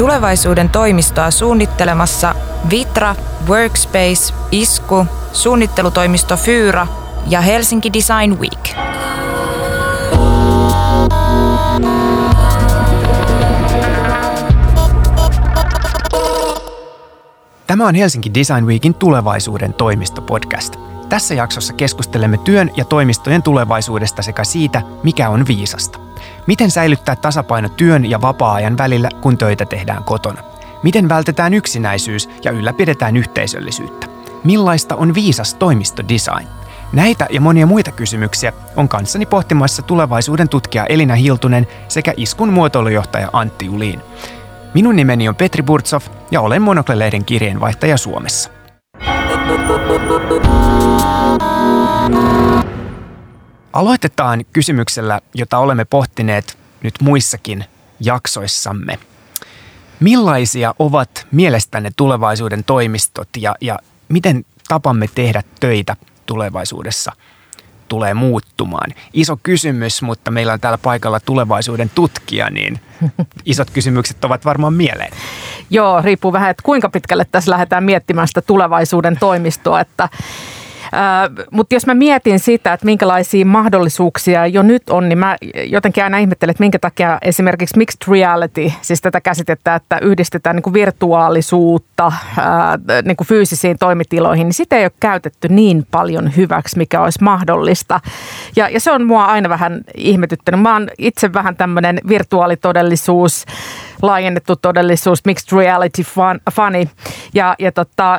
Tulevaisuuden 0.00 0.68
toimistoa 0.68 1.30
suunnittelemassa 1.30 2.34
Vitra, 2.70 3.14
Workspace, 3.48 4.34
Isku, 4.50 5.06
suunnittelutoimisto 5.32 6.36
Fyra 6.36 6.86
ja 7.26 7.40
Helsinki 7.40 7.92
Design 7.92 8.38
Week. 8.38 8.68
Tämä 17.66 17.86
on 17.86 17.94
Helsinki 17.94 18.34
Design 18.34 18.66
Weekin 18.66 18.94
tulevaisuuden 18.94 19.74
toimistopodcast. 19.74 20.79
Tässä 21.10 21.34
jaksossa 21.34 21.72
keskustelemme 21.72 22.38
työn 22.38 22.70
ja 22.76 22.84
toimistojen 22.84 23.42
tulevaisuudesta 23.42 24.22
sekä 24.22 24.44
siitä, 24.44 24.82
mikä 25.02 25.28
on 25.28 25.46
viisasta. 25.46 25.98
Miten 26.46 26.70
säilyttää 26.70 27.16
tasapaino 27.16 27.68
työn 27.68 28.10
ja 28.10 28.20
vapaa-ajan 28.20 28.78
välillä, 28.78 29.08
kun 29.20 29.38
töitä 29.38 29.64
tehdään 29.64 30.04
kotona? 30.04 30.42
Miten 30.82 31.08
vältetään 31.08 31.54
yksinäisyys 31.54 32.28
ja 32.44 32.50
ylläpidetään 32.50 33.16
yhteisöllisyyttä? 33.16 34.06
Millaista 34.44 34.96
on 34.96 35.14
viisas 35.14 35.54
toimistodesign? 35.54 36.46
Näitä 36.92 37.26
ja 37.30 37.40
monia 37.40 37.66
muita 37.66 37.92
kysymyksiä 37.92 38.52
on 38.76 38.88
kanssani 38.88 39.26
pohtimassa 39.26 39.82
tulevaisuuden 39.82 40.48
tutkija 40.48 40.86
Elina 40.86 41.14
Hiltunen 41.14 41.66
sekä 41.88 42.14
Iskun 42.16 42.52
muotoilujohtaja 42.52 43.28
Antti 43.32 43.68
Uliin. 43.68 44.02
Minun 44.74 44.96
nimeni 44.96 45.28
on 45.28 45.36
Petri 45.36 45.62
Burtsov 45.62 46.02
ja 46.30 46.40
olen 46.40 46.62
Monokleleiden 46.62 47.24
kirjeenvaihtaja 47.24 47.96
Suomessa. 47.96 48.59
Aloitetaan 53.72 54.44
kysymyksellä, 54.52 55.20
jota 55.34 55.58
olemme 55.58 55.84
pohtineet 55.84 56.58
nyt 56.82 56.94
muissakin 57.02 57.64
jaksoissamme. 58.00 58.98
Millaisia 60.00 60.74
ovat 60.78 61.26
mielestänne 61.32 61.90
tulevaisuuden 61.96 62.64
toimistot 62.64 63.28
ja, 63.36 63.54
ja 63.60 63.78
miten 64.08 64.44
tapamme 64.68 65.08
tehdä 65.14 65.42
töitä 65.60 65.96
tulevaisuudessa 66.26 67.12
tulee 67.88 68.14
muuttumaan? 68.14 68.90
Iso 69.12 69.38
kysymys, 69.42 70.02
mutta 70.02 70.30
meillä 70.30 70.52
on 70.52 70.60
täällä 70.60 70.78
paikalla 70.78 71.20
tulevaisuuden 71.20 71.90
tutkija, 71.94 72.50
niin 72.50 72.80
isot 73.44 73.70
kysymykset 73.70 74.24
ovat 74.24 74.44
varmaan 74.44 74.74
mieleen. 74.74 75.12
Joo, 75.70 76.02
riippuu 76.02 76.32
vähän, 76.32 76.50
että 76.50 76.62
kuinka 76.62 76.88
pitkälle 76.88 77.26
tässä 77.32 77.50
lähdetään 77.50 77.84
miettimään 77.84 78.28
sitä 78.28 78.42
tulevaisuuden 78.42 79.16
toimistoa, 79.18 79.80
että 79.80 80.08
mutta 81.50 81.74
jos 81.74 81.86
mä 81.86 81.94
mietin 81.94 82.38
sitä, 82.38 82.72
että 82.72 82.86
minkälaisia 82.86 83.46
mahdollisuuksia 83.46 84.46
jo 84.46 84.62
nyt 84.62 84.90
on, 84.90 85.08
niin 85.08 85.18
mä 85.18 85.36
jotenkin 85.66 86.04
aina 86.04 86.18
ihmettelen, 86.18 86.50
että 86.50 86.62
minkä 86.62 86.78
takia 86.78 87.18
esimerkiksi 87.22 87.78
mixed 87.78 88.12
reality, 88.12 88.72
siis 88.82 89.00
tätä 89.00 89.20
käsitettä, 89.20 89.74
että 89.74 89.98
yhdistetään 90.02 90.56
niin 90.56 90.62
kuin 90.62 90.74
virtuaalisuutta 90.74 92.12
ää, 92.38 92.78
niin 93.04 93.16
kuin 93.16 93.26
fyysisiin 93.28 93.78
toimitiloihin, 93.78 94.46
niin 94.46 94.54
sitä 94.54 94.76
ei 94.76 94.84
ole 94.84 94.92
käytetty 95.00 95.48
niin 95.48 95.86
paljon 95.90 96.36
hyväksi, 96.36 96.78
mikä 96.78 97.00
olisi 97.00 97.22
mahdollista. 97.24 98.00
Ja, 98.56 98.68
ja 98.68 98.80
se 98.80 98.92
on 98.92 99.06
mua 99.06 99.24
aina 99.24 99.48
vähän 99.48 99.80
ihmetyttänyt. 99.94 100.60
Mä 100.60 100.72
oon 100.72 100.88
itse 100.98 101.32
vähän 101.32 101.56
tämmöinen 101.56 102.00
virtuaalitodellisuus, 102.08 103.44
laajennettu 104.02 104.56
todellisuus, 104.56 105.24
mixed 105.24 105.58
reality 105.58 106.02
fun, 106.02 106.40
funny. 106.52 106.84
Ja, 107.34 107.54
ja 107.58 107.72
tota, 107.72 108.18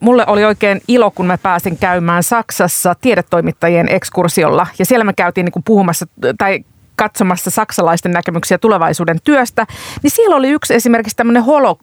mulle 0.00 0.24
oli 0.26 0.44
oikein 0.44 0.80
ilo, 0.88 1.10
kun 1.10 1.26
mä 1.26 1.38
pääsin 1.38 1.78
käymään 1.78 2.22
Saksassa 2.22 2.94
tiedetoimittajien 3.00 3.88
ekskursiolla. 3.88 4.66
Ja 4.78 4.86
siellä 4.86 5.04
me 5.04 5.12
käytiin 5.12 5.44
niin 5.44 5.52
kuin 5.52 5.62
puhumassa 5.64 6.06
tai 6.38 6.64
katsomassa 6.96 7.50
saksalaisten 7.50 8.12
näkemyksiä 8.12 8.58
tulevaisuuden 8.58 9.18
työstä, 9.24 9.66
niin 10.02 10.10
siellä 10.10 10.36
oli 10.36 10.48
yksi 10.48 10.74
esimerkiksi 10.74 11.16
tämmöinen 11.16 11.42
holo, 11.42 11.78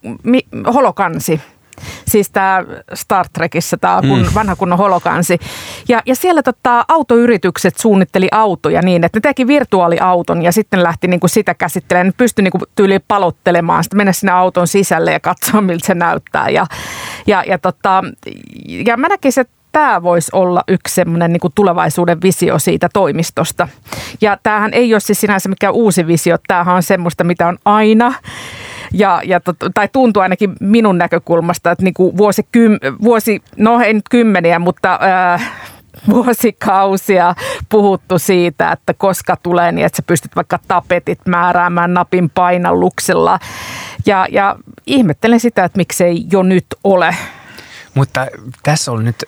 holokansi, 0.74 1.42
Siis 2.08 2.30
tämä 2.30 2.64
Star 2.94 3.26
Trekissä, 3.34 3.78
tämä 3.78 4.02
kun, 4.02 4.20
mm. 4.20 4.28
vanha 4.36 4.56
kunnon 4.56 4.78
holokansi. 4.78 5.40
Ja, 5.90 6.02
ja 6.06 6.16
siellä 6.16 6.44
tota, 6.44 6.86
autoyritykset 6.88 7.78
suunnitteli 7.78 8.28
autoja 8.32 8.82
niin, 8.82 9.04
että 9.04 9.18
ne 9.18 9.22
teki 9.22 9.48
virtuaaliauton 9.48 10.42
ja 10.42 10.52
sitten 10.52 10.84
lähti 10.84 11.08
niinku 11.08 11.28
sitä 11.28 11.54
käsittelemään. 11.54 12.08
Ne 12.08 12.14
pystyi 12.18 12.44
niinku 12.44 12.60
tyyliin 12.76 13.04
palottelemaan, 13.08 13.84
sitten 13.84 13.98
mennä 13.98 14.14
sinne 14.14 14.34
auton 14.34 14.68
sisälle 14.68 15.12
ja 15.12 15.20
katsoa, 15.20 15.62
miltä 15.72 15.88
se 15.88 15.94
näyttää. 15.94 16.50
Ja, 16.50 16.66
ja, 17.28 17.44
ja, 17.48 17.58
tota, 17.58 18.04
ja 18.86 18.98
mä 18.98 19.08
näkisin, 19.08 19.42
että 19.42 19.54
tämä 19.74 20.04
voisi 20.04 20.30
olla 20.34 20.64
yksi 20.68 20.96
semmoinen 20.96 21.34
niin 21.34 21.52
tulevaisuuden 21.56 22.22
visio 22.22 22.60
siitä 22.60 22.90
toimistosta. 22.94 23.68
Ja 24.22 24.38
tämähän 24.44 24.74
ei 24.74 24.94
ole 24.94 25.00
siis 25.00 25.22
sinänsä 25.22 25.50
mikään 25.50 25.74
uusi 25.74 26.08
visio, 26.08 26.38
tämähän 26.48 26.76
on 26.76 26.84
semmoista, 26.84 27.24
mitä 27.24 27.48
on 27.48 27.58
aina 27.66 28.14
ja, 28.94 29.22
ja 29.26 29.40
tot, 29.40 29.56
tai 29.74 29.88
tuntuu 29.88 30.22
ainakin 30.22 30.54
minun 30.60 30.98
näkökulmasta, 30.98 31.72
että 31.72 31.84
niin 31.84 31.94
kuin 31.94 32.18
vuosi, 32.18 32.48
kym, 32.52 32.78
vuosi, 33.04 33.42
no 33.58 33.82
ei 33.82 33.94
nyt 33.94 34.10
kymmeniä, 34.10 34.60
mutta 34.60 35.00
äh, 35.34 35.52
vuosikausia 36.10 37.36
puhuttu 37.70 38.20
siitä, 38.20 38.72
että 38.72 38.94
koska 38.94 39.38
tulee 39.44 39.72
niin, 39.72 39.86
että 39.86 39.98
sä 39.98 40.04
pystyt 40.08 40.36
vaikka 40.36 40.60
tapetit 40.68 41.20
määräämään 41.26 41.94
napin 41.94 42.30
painalluksella. 42.30 43.40
Ja, 44.06 44.28
ja 44.32 44.56
ihmettelen 44.86 45.40
sitä, 45.40 45.64
että 45.64 45.78
miksei 45.78 46.26
jo 46.32 46.44
nyt 46.44 46.66
ole. 46.84 47.16
Mutta 47.94 48.28
tässä 48.64 48.92
on 48.92 49.06
nyt 49.06 49.24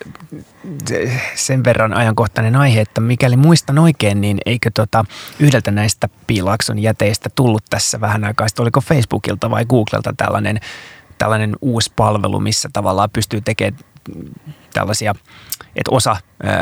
sen 1.34 1.64
verran 1.64 1.94
ajankohtainen 1.94 2.56
aihe, 2.56 2.80
että 2.80 3.00
mikäli 3.00 3.36
muistan 3.36 3.78
oikein, 3.78 4.20
niin 4.20 4.38
eikö 4.46 4.70
tota 4.74 5.04
yhdeltä 5.40 5.70
näistä 5.70 6.08
Piilakson 6.26 6.78
jäteistä 6.78 7.30
tullut 7.34 7.64
tässä 7.70 8.00
vähän 8.00 8.24
aikaa 8.24 8.48
sitten, 8.48 8.62
oliko 8.62 8.80
Facebookilta 8.80 9.50
vai 9.50 9.64
Googlelta 9.64 10.14
tällainen, 10.16 10.60
tällainen 11.18 11.56
uusi 11.60 11.92
palvelu, 11.96 12.40
missä 12.40 12.68
tavallaan 12.72 13.10
pystyy 13.12 13.40
tekemään 13.40 13.78
tällaisia, 14.72 15.14
että 15.76 15.90
osa 15.90 16.16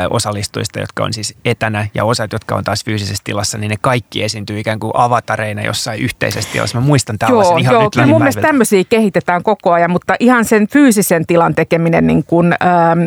osallistujista, 0.09 0.79
jotka 0.79 1.03
on 1.03 1.13
siis 1.13 1.35
etänä 1.45 1.87
ja 1.93 2.05
osat, 2.05 2.33
jotka 2.33 2.55
on 2.55 2.63
taas 2.63 2.85
fyysisessä 2.85 3.23
tilassa, 3.23 3.57
niin 3.57 3.69
ne 3.69 3.75
kaikki 3.81 4.23
esiintyy 4.23 4.59
ikään 4.59 4.79
kuin 4.79 4.91
avatareina 4.93 5.61
jossain 5.61 6.01
yhteisessä 6.01 6.49
tilassa. 6.51 6.79
Mä 6.79 6.85
muistan 6.85 7.17
tällaisen 7.17 7.51
joo, 7.51 7.57
ihan 7.57 7.73
joo, 7.73 7.89
nyt 7.95 8.09
mun 8.09 8.21
mielestä 8.21 8.41
tämmöisiä 8.41 8.83
kehitetään 8.89 9.43
koko 9.43 9.71
ajan, 9.71 9.91
mutta 9.91 10.15
ihan 10.19 10.45
sen 10.45 10.67
fyysisen 10.67 11.25
tilan 11.25 11.55
tekeminen 11.55 12.07
niin 12.07 12.23
kuin, 12.23 12.53
ähm, 12.63 12.99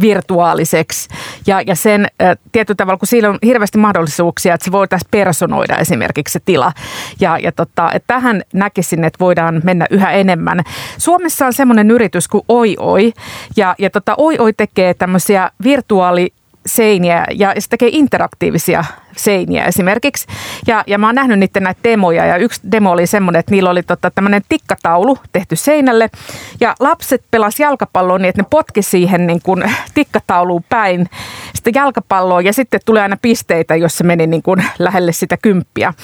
virtuaaliseksi 0.00 1.08
ja, 1.46 1.60
ja 1.60 1.74
sen 1.74 2.06
äh, 2.22 2.36
tietyllä 2.52 2.76
tavalla, 2.76 2.98
kun 2.98 3.08
siinä 3.08 3.30
on 3.30 3.38
hirveästi 3.44 3.78
mahdollisuuksia, 3.78 4.54
että 4.54 4.64
se 4.64 4.72
voitaisiin 4.72 5.08
personoida 5.10 5.76
esimerkiksi 5.76 6.32
se 6.32 6.40
tila. 6.44 6.72
Ja, 7.20 7.38
ja 7.38 7.52
tota, 7.52 7.92
että 7.92 8.14
tähän 8.14 8.42
näkisin, 8.54 9.04
että 9.04 9.18
voidaan 9.20 9.60
mennä 9.64 9.86
yhä 9.90 10.10
enemmän. 10.10 10.60
Suomessa 10.98 11.46
on 11.46 11.52
semmoinen 11.52 11.90
yritys 11.90 12.28
kuin 12.28 12.44
Oi 12.48 12.76
Oi 12.78 13.12
ja, 13.56 13.74
ja 13.78 13.90
tota, 13.90 14.07
Oi 14.18 14.38
Oi 14.38 14.52
tekee 14.52 14.94
tämmöisiä 14.94 15.50
virtuaaliseiniä 15.64 17.24
ja 17.34 17.54
se 17.58 17.68
tekee 17.68 17.88
interaktiivisia 17.92 18.84
seiniä 19.18 19.64
esimerkiksi. 19.64 20.26
Ja, 20.66 20.84
ja 20.86 20.98
mä 20.98 21.06
oon 21.06 21.14
nähnyt 21.14 21.38
niiden 21.38 21.62
näitä 21.62 21.80
demoja 21.84 22.26
ja 22.26 22.36
yksi 22.36 22.60
demo 22.72 22.90
oli 22.90 23.06
semmoinen, 23.06 23.40
että 23.40 23.52
niillä 23.52 23.70
oli 23.70 23.82
tota, 23.82 24.10
tämmöinen 24.10 24.42
tikkataulu 24.48 25.18
tehty 25.32 25.56
seinälle 25.56 26.10
ja 26.60 26.74
lapset 26.80 27.22
pelas 27.30 27.60
jalkapalloa 27.60 28.18
niin, 28.18 28.28
että 28.28 28.42
ne 28.42 28.46
potki 28.50 28.82
siihen 28.82 29.26
niin 29.26 29.40
kuin 29.42 29.64
tikkatauluun 29.94 30.64
päin 30.68 31.08
sitä 31.54 31.70
jalkapalloa 31.78 32.40
ja 32.40 32.52
sitten 32.52 32.80
tulee 32.84 33.02
aina 33.02 33.16
pisteitä, 33.22 33.76
jos 33.76 33.98
se 33.98 34.04
meni 34.04 34.26
niin 34.26 34.42
kuin 34.42 34.64
lähelle 34.78 35.12
sitä 35.12 35.36
kymppiä. 35.36 35.94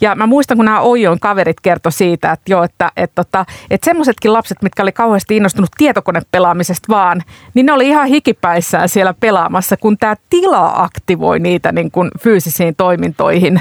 Ja 0.00 0.14
mä 0.14 0.26
muistan, 0.26 0.56
kun 0.56 0.64
nämä 0.64 0.80
Oijon 0.80 1.20
kaverit 1.20 1.60
kertoi 1.60 1.92
siitä, 1.92 2.32
että 2.32 2.52
joo, 2.52 2.62
että, 2.62 2.90
että, 2.96 3.22
että, 3.22 3.46
että 3.70 3.84
semmoisetkin 3.84 4.32
lapset, 4.32 4.62
mitkä 4.62 4.82
oli 4.82 4.92
kauheasti 4.92 5.36
innostunut 5.36 5.70
tietokonepelaamisesta 5.76 6.86
vaan, 6.88 7.22
niin 7.54 7.66
ne 7.66 7.72
oli 7.72 7.88
ihan 7.88 8.06
hikipäissään 8.06 8.88
siellä 8.88 9.14
pelaamassa, 9.20 9.76
kun 9.76 9.98
tämä 9.98 10.16
tila 10.30 10.72
aktivoi 10.74 11.38
niitä 11.38 11.72
niin 11.72 11.90
kuin 11.90 12.10
fyysisiä 12.20 12.61
fyysisiin 12.62 12.76
toimintoihin. 12.76 13.60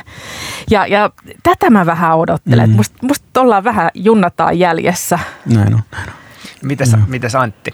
Ja, 0.69 0.88
ja 0.88 1.09
tätä 1.44 1.69
mä 1.69 1.85
vähän 1.85 2.17
odottelen. 2.17 2.69
Mm. 2.69 2.75
Musta, 2.75 2.97
musta 3.01 3.41
ollaan 3.41 3.63
vähän 3.63 3.89
junnataan 3.94 4.59
jäljessä. 4.59 5.19
Näin 5.45 5.74
on, 5.74 5.81
näin 5.92 6.09
on. 6.09 6.15
Mitäs, 6.63 6.92
no. 6.92 7.00
mitäs 7.07 7.36
Antti? 7.36 7.71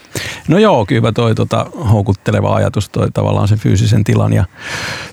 No 0.48 0.58
joo, 0.58 0.86
kyllä 0.86 1.12
toi 1.12 1.36
tota, 1.36 1.66
houkutteleva 1.92 2.56
ajatus 2.56 2.90
toi 2.90 3.12
tavallaan 3.14 3.48
sen 3.48 3.60
fyysisen 3.60 4.04
tilan 4.04 4.34
ja, 4.34 4.46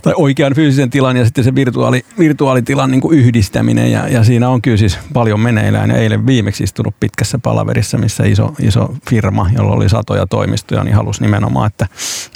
tai 0.02 0.12
oikean 0.16 0.54
fyysisen 0.54 0.90
tilan 0.90 1.16
ja 1.16 1.24
sitten 1.24 1.44
se 1.44 1.54
virtuaali, 1.54 2.04
virtuaalitilan 2.18 2.90
niin 2.90 3.00
kuin 3.00 3.18
yhdistäminen 3.18 3.92
ja, 3.92 4.08
ja, 4.08 4.24
siinä 4.24 4.48
on 4.48 4.62
kyllä 4.62 4.76
siis 4.76 4.98
paljon 5.12 5.40
meneillään 5.40 5.90
ja 5.90 5.96
eilen 5.96 6.26
viimeksi 6.26 6.64
istunut 6.64 6.94
pitkässä 7.00 7.38
palaverissa, 7.38 7.98
missä 7.98 8.24
iso, 8.24 8.54
iso 8.60 8.94
firma, 9.10 9.50
jolla 9.56 9.74
oli 9.74 9.88
satoja 9.88 10.26
toimistoja, 10.26 10.84
niin 10.84 10.94
halusi 10.96 11.22
nimenomaan, 11.22 11.66
että 11.66 11.86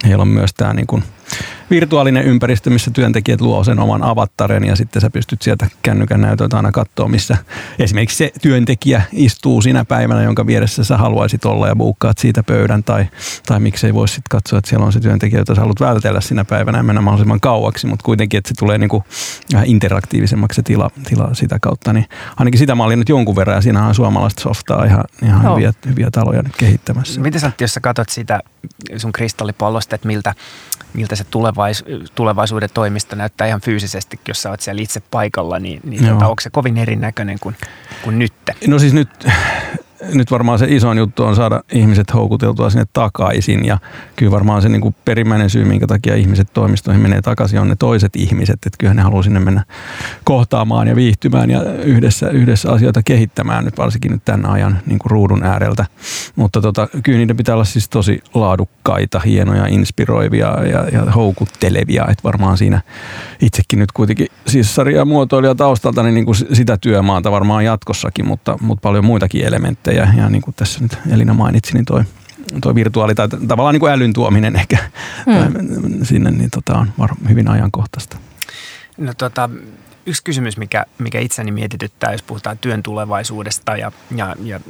heillä 0.04 0.22
on 0.22 0.28
myös 0.28 0.54
tämä 0.54 0.74
niin 0.74 0.86
kuin– 0.86 1.02
virtuaalinen 1.70 2.24
ympäristö, 2.24 2.70
missä 2.70 2.90
työntekijät 2.90 3.40
luo 3.40 3.64
sen 3.64 3.78
oman 3.78 4.02
avattaren 4.02 4.64
ja 4.64 4.76
sitten 4.76 5.02
sä 5.02 5.10
pystyt 5.10 5.42
sieltä 5.42 5.66
kännykän 5.82 6.20
näytöltä 6.20 6.56
aina 6.56 6.72
katsoa, 6.72 7.08
missä 7.08 7.36
esimerkiksi 7.78 8.16
se 8.16 8.32
työntekijä 8.42 9.02
istuu 9.12 9.62
sinä 9.62 9.84
päivänä, 9.84 10.22
jonka 10.22 10.46
vieressä 10.46 10.84
sä 10.84 10.96
haluaisit 10.96 11.44
olla 11.44 11.68
ja 11.68 11.76
buukkaat 11.76 12.18
siitä 12.18 12.42
pöydän 12.42 12.84
tai, 12.84 13.06
tai 13.46 13.60
miksei 13.60 13.94
voisi 13.94 14.14
sitten 14.14 14.30
katsoa, 14.30 14.58
että 14.58 14.68
siellä 14.68 14.86
on 14.86 14.92
se 14.92 15.00
työntekijä, 15.00 15.40
jota 15.40 15.54
sä 15.54 15.60
haluat 15.60 15.80
vältellä 15.80 16.20
sinä 16.20 16.44
päivänä. 16.44 16.78
Ja 16.78 16.82
mennä 16.82 17.00
mahdollisimman 17.00 17.40
kauaksi, 17.40 17.86
mutta 17.86 18.04
kuitenkin, 18.04 18.38
että 18.38 18.48
se 18.48 18.54
tulee 18.58 18.78
niin 18.78 18.88
kuin 18.88 19.04
interaktiivisemmaksi 19.64 20.56
se 20.56 20.62
tila, 20.62 20.90
tila 21.08 21.34
sitä 21.34 21.58
kautta, 21.58 21.92
niin 21.92 22.06
ainakin 22.36 22.58
sitä 22.58 22.74
mä 22.74 22.84
olin 22.84 22.98
nyt 22.98 23.08
jonkun 23.08 23.36
verran 23.36 23.56
ja 23.56 23.60
siinä 23.60 23.86
on 23.86 23.94
suomalaista 23.94 24.42
softaa 24.42 24.84
ihan, 24.84 25.04
ihan 25.22 25.54
hyviä, 25.54 25.72
hyviä 25.86 26.08
taloja 26.12 26.42
nyt 26.42 26.56
kehittämässä. 26.56 27.20
Miten 27.20 27.40
sä, 27.40 27.52
jos 27.60 27.74
sä 27.74 27.80
katsot 27.80 28.08
sitä 28.08 28.40
sun 28.96 29.12
kristallipallosta, 29.12 29.94
että 29.94 30.06
miltä, 30.06 30.34
miltä 30.94 31.16
se 31.16 31.24
tulevais, 31.24 31.84
tulevaisuuden 32.14 32.68
toimisto 32.74 33.16
näyttää 33.16 33.46
ihan 33.46 33.60
fyysisesti, 33.60 34.20
jos 34.28 34.42
sä 34.42 34.50
oot 34.50 34.60
siellä 34.60 34.82
itse 34.82 35.02
paikalla, 35.10 35.58
niin, 35.58 35.80
niin 35.84 36.06
tota, 36.06 36.26
onko 36.26 36.40
se 36.40 36.50
kovin 36.50 36.78
erinäköinen 36.78 37.38
kuin, 37.40 37.56
kuin 38.02 38.18
nyt? 38.18 38.32
No 38.66 38.78
siis 38.78 38.92
nyt 38.92 39.08
nyt 40.14 40.30
varmaan 40.30 40.58
se 40.58 40.66
isoin 40.68 40.98
juttu 40.98 41.24
on 41.24 41.36
saada 41.36 41.62
ihmiset 41.72 42.14
houkuteltua 42.14 42.70
sinne 42.70 42.86
takaisin 42.92 43.64
ja 43.64 43.78
kyllä 44.16 44.32
varmaan 44.32 44.62
se 44.62 44.68
niin 44.68 44.80
kuin 44.80 44.94
perimmäinen 45.04 45.50
syy, 45.50 45.64
minkä 45.64 45.86
takia 45.86 46.14
ihmiset 46.14 46.48
toimistoihin 46.54 47.02
menee 47.02 47.22
takaisin, 47.22 47.60
on 47.60 47.68
ne 47.68 47.76
toiset 47.76 48.16
ihmiset, 48.16 48.54
että 48.54 48.76
kyllä 48.78 48.94
ne 48.94 49.02
haluaa 49.02 49.22
sinne 49.22 49.40
mennä 49.40 49.64
kohtaamaan 50.24 50.88
ja 50.88 50.96
viihtymään 50.96 51.50
ja 51.50 51.62
yhdessä, 51.62 52.30
yhdessä 52.30 52.72
asioita 52.72 53.02
kehittämään 53.02 53.64
nyt 53.64 53.78
varsinkin 53.78 54.12
nyt 54.12 54.24
tämän 54.24 54.46
ajan 54.46 54.78
niin 54.86 54.98
kuin 54.98 55.10
ruudun 55.10 55.44
ääreltä. 55.44 55.86
Mutta 56.36 56.60
tota, 56.60 56.88
kyllä 57.02 57.18
niiden 57.18 57.36
pitää 57.36 57.54
olla 57.54 57.64
siis 57.64 57.88
tosi 57.88 58.20
laadukkaita, 58.34 59.20
hienoja, 59.20 59.66
inspiroivia 59.66 60.46
ja, 60.46 60.88
ja 60.92 61.12
houkuttelevia, 61.12 62.06
että 62.10 62.24
varmaan 62.24 62.58
siinä 62.58 62.80
itsekin 63.42 63.78
nyt 63.78 63.92
kuitenkin 63.92 64.26
siis 64.46 64.74
sarja 64.74 65.04
muotoilija 65.04 65.54
taustalta 65.54 66.02
niin, 66.02 66.14
niin 66.14 66.24
kuin 66.24 66.36
sitä 66.36 66.76
työmaata 66.76 67.30
varmaan 67.30 67.64
jatkossakin, 67.64 68.26
mutta, 68.26 68.58
mutta 68.60 68.82
paljon 68.82 69.04
muitakin 69.04 69.44
elementtejä 69.44 69.97
ja, 69.98 70.08
ja 70.16 70.28
niin 70.28 70.42
kuin 70.42 70.54
tässä 70.54 70.80
nyt 70.80 70.98
Elina 71.10 71.34
mainitsi, 71.34 71.74
niin 71.74 71.84
toi, 71.84 72.04
toi 72.62 72.74
virtuaali 72.74 73.14
tai 73.14 73.28
tavallaan 73.28 73.72
niin 73.72 73.80
kuin 73.80 73.92
älyn 73.92 74.12
tuominen 74.12 74.56
ehkä 74.56 74.78
hmm. 75.26 76.04
sinne, 76.04 76.30
niin 76.30 76.50
tota 76.50 76.78
on 76.78 76.92
var, 76.98 77.10
hyvin 77.28 77.48
ajankohtaista. 77.48 78.16
No 78.96 79.12
tota, 79.18 79.50
yksi 80.06 80.24
kysymys, 80.24 80.56
mikä, 80.56 80.84
mikä 80.98 81.20
itseni 81.20 81.52
mietityttää, 81.52 82.12
jos 82.12 82.22
puhutaan 82.22 82.58
työn 82.58 82.82
tulevaisuudesta 82.82 83.76
ja, 83.76 83.92
ja, 84.16 84.36
ja 84.42 84.60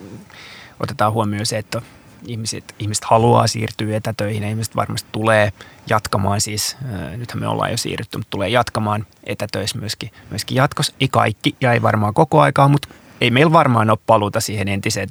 otetaan 0.80 1.12
huomioon 1.12 1.46
se, 1.46 1.58
että 1.58 1.82
ihmiset, 2.26 2.74
ihmiset 2.78 3.04
haluaa 3.04 3.46
siirtyä 3.46 3.96
etätöihin 3.96 4.42
ja 4.42 4.48
ihmiset 4.48 4.76
varmasti 4.76 5.08
tulee 5.12 5.52
jatkamaan 5.90 6.40
siis, 6.40 6.76
nythän 7.16 7.40
me 7.40 7.48
ollaan 7.48 7.70
jo 7.70 7.76
siirrytty, 7.76 8.18
mutta 8.18 8.30
tulee 8.30 8.48
jatkamaan 8.48 9.06
etätöissä 9.24 9.78
myöskin, 9.78 10.10
myöskin 10.30 10.56
jatkossa. 10.56 10.94
Ei 11.00 11.08
kaikki 11.08 11.56
ja 11.60 11.72
ei 11.72 11.82
varmaan 11.82 12.14
koko 12.14 12.40
aikaa, 12.40 12.68
mutta 12.68 12.88
ei 13.20 13.30
meillä 13.30 13.52
varmaan 13.52 13.90
ole 13.90 13.98
paluuta 14.06 14.40
siihen 14.40 14.68
entiseen, 14.68 15.08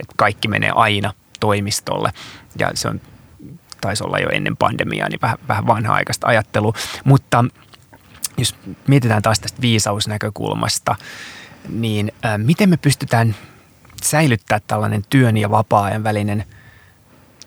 että 0.00 0.14
kaikki 0.16 0.48
menee 0.48 0.70
aina 0.74 1.12
toimistolle. 1.40 2.12
Ja 2.58 2.70
se 2.74 2.88
on, 2.88 3.00
taisi 3.80 4.04
olla 4.04 4.18
jo 4.18 4.28
ennen 4.28 4.56
pandemiaa, 4.56 5.08
niin 5.08 5.20
vähän, 5.22 5.38
vähän 5.48 5.66
vanha-aikaista 5.66 6.26
ajattelua. 6.26 6.72
Mutta 7.04 7.44
jos 8.36 8.56
mietitään 8.86 9.22
taas 9.22 9.40
tästä 9.40 9.60
viisausnäkökulmasta, 9.60 10.96
niin 11.68 12.12
ää, 12.22 12.38
miten 12.38 12.70
me 12.70 12.76
pystytään 12.76 13.34
säilyttää 14.02 14.60
tällainen 14.66 15.02
työn 15.10 15.36
ja 15.36 15.50
vapaa-ajan 15.50 16.04
välinen 16.04 16.44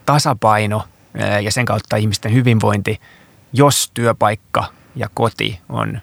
tasapaino 0.05 0.83
ää, 1.17 1.39
ja 1.39 1.51
sen 1.51 1.65
kautta 1.65 1.95
ihmisten 1.95 2.33
hyvinvointi, 2.33 3.01
jos 3.53 3.91
työpaikka 3.93 4.65
ja 4.95 5.09
koti 5.13 5.59
on, 5.69 6.01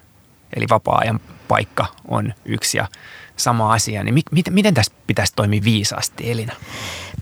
eli 0.57 0.67
vapaa-ajan 0.71 1.21
paikka 1.49 1.87
on 2.09 2.35
yksi 2.45 2.79
ja 2.79 2.89
sama 3.37 3.73
asia, 3.73 4.05
niin 4.05 4.15
mi- 4.15 4.23
miten, 4.31 4.55
miten 4.55 4.75
tässä 4.75 4.93
pitäisi 5.07 5.33
toimia 5.37 5.61
viisaasti, 5.65 6.31
Elina? 6.31 6.53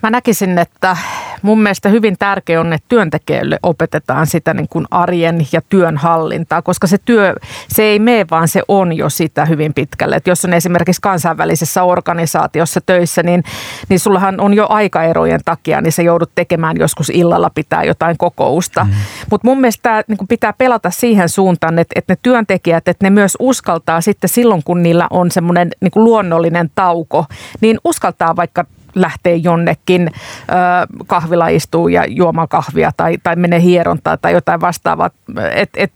Mä 0.03 0.11
näkisin, 0.11 0.59
että 0.59 0.97
mun 1.43 1.63
mielestä 1.63 1.89
hyvin 1.89 2.17
tärkeää 2.19 2.61
on, 2.61 2.73
että 2.73 2.87
työntekijöille 2.89 3.59
opetetaan 3.63 4.27
sitä 4.27 4.55
niin 4.55 4.69
kuin 4.69 4.87
arjen 4.91 5.47
ja 5.53 5.61
työn 5.69 5.97
hallintaa, 5.97 6.63
koska 6.63 6.87
se 6.87 6.99
työ, 7.05 7.35
se 7.69 7.83
ei 7.83 7.99
mene, 7.99 8.27
vaan 8.31 8.49
se 8.49 8.63
on 8.69 8.93
jo 8.93 9.11
sitä 9.11 9.45
hyvin 9.45 9.75
pitkälle. 9.75 10.17
Et 10.17 10.27
jos 10.27 10.45
on 10.45 10.55
esimerkiksi 10.55 11.03
kansainvälisessä 11.03 11.83
organisaatiossa 11.83 12.81
töissä, 12.81 13.23
niin, 13.23 13.45
niin 13.89 14.01
sullahan 14.01 14.41
on 14.41 14.55
jo 14.55 14.67
aikaerojen 14.69 15.41
takia, 15.45 15.81
niin 15.81 15.93
sä 15.93 16.03
joudut 16.03 16.31
tekemään 16.35 16.77
joskus 16.79 17.11
illalla 17.11 17.51
pitää 17.55 17.85
jotain 17.85 18.19
kokousta. 18.19 18.85
Mm. 18.85 18.91
Mutta 19.31 19.49
mun 19.49 19.61
mielestä 19.61 19.83
tämä 19.83 20.03
niin 20.09 20.29
pitää 20.29 20.53
pelata 20.53 20.91
siihen 20.91 21.29
suuntaan, 21.29 21.79
että, 21.79 21.93
että 21.97 22.13
ne 22.13 22.19
työntekijät, 22.23 22.89
että 22.89 23.07
ne 23.07 23.11
myös 23.11 23.37
uskaltaa 23.39 24.01
sitten 24.01 24.31
silloin, 24.31 24.63
kun 24.65 24.83
niillä 24.83 25.07
on 25.11 25.31
semmoinen 25.31 25.71
niin 25.81 25.93
luonnollinen 25.95 26.71
tauko, 26.75 27.25
niin 27.61 27.79
uskaltaa 27.85 28.37
vaikka 28.37 28.65
lähtee 28.95 29.35
jonnekin 29.35 30.11
kahvila 31.07 31.49
istuu 31.49 31.89
ja 31.89 32.05
juomaan 32.09 32.49
kahvia 32.49 32.91
tai, 32.97 33.19
tai 33.23 33.37
menee 33.37 33.63
hierontaa 33.63 34.17
tai 34.17 34.33
jotain 34.33 34.61
vastaavaa. 34.61 35.11
Et, 35.55 35.71
et, 35.77 35.93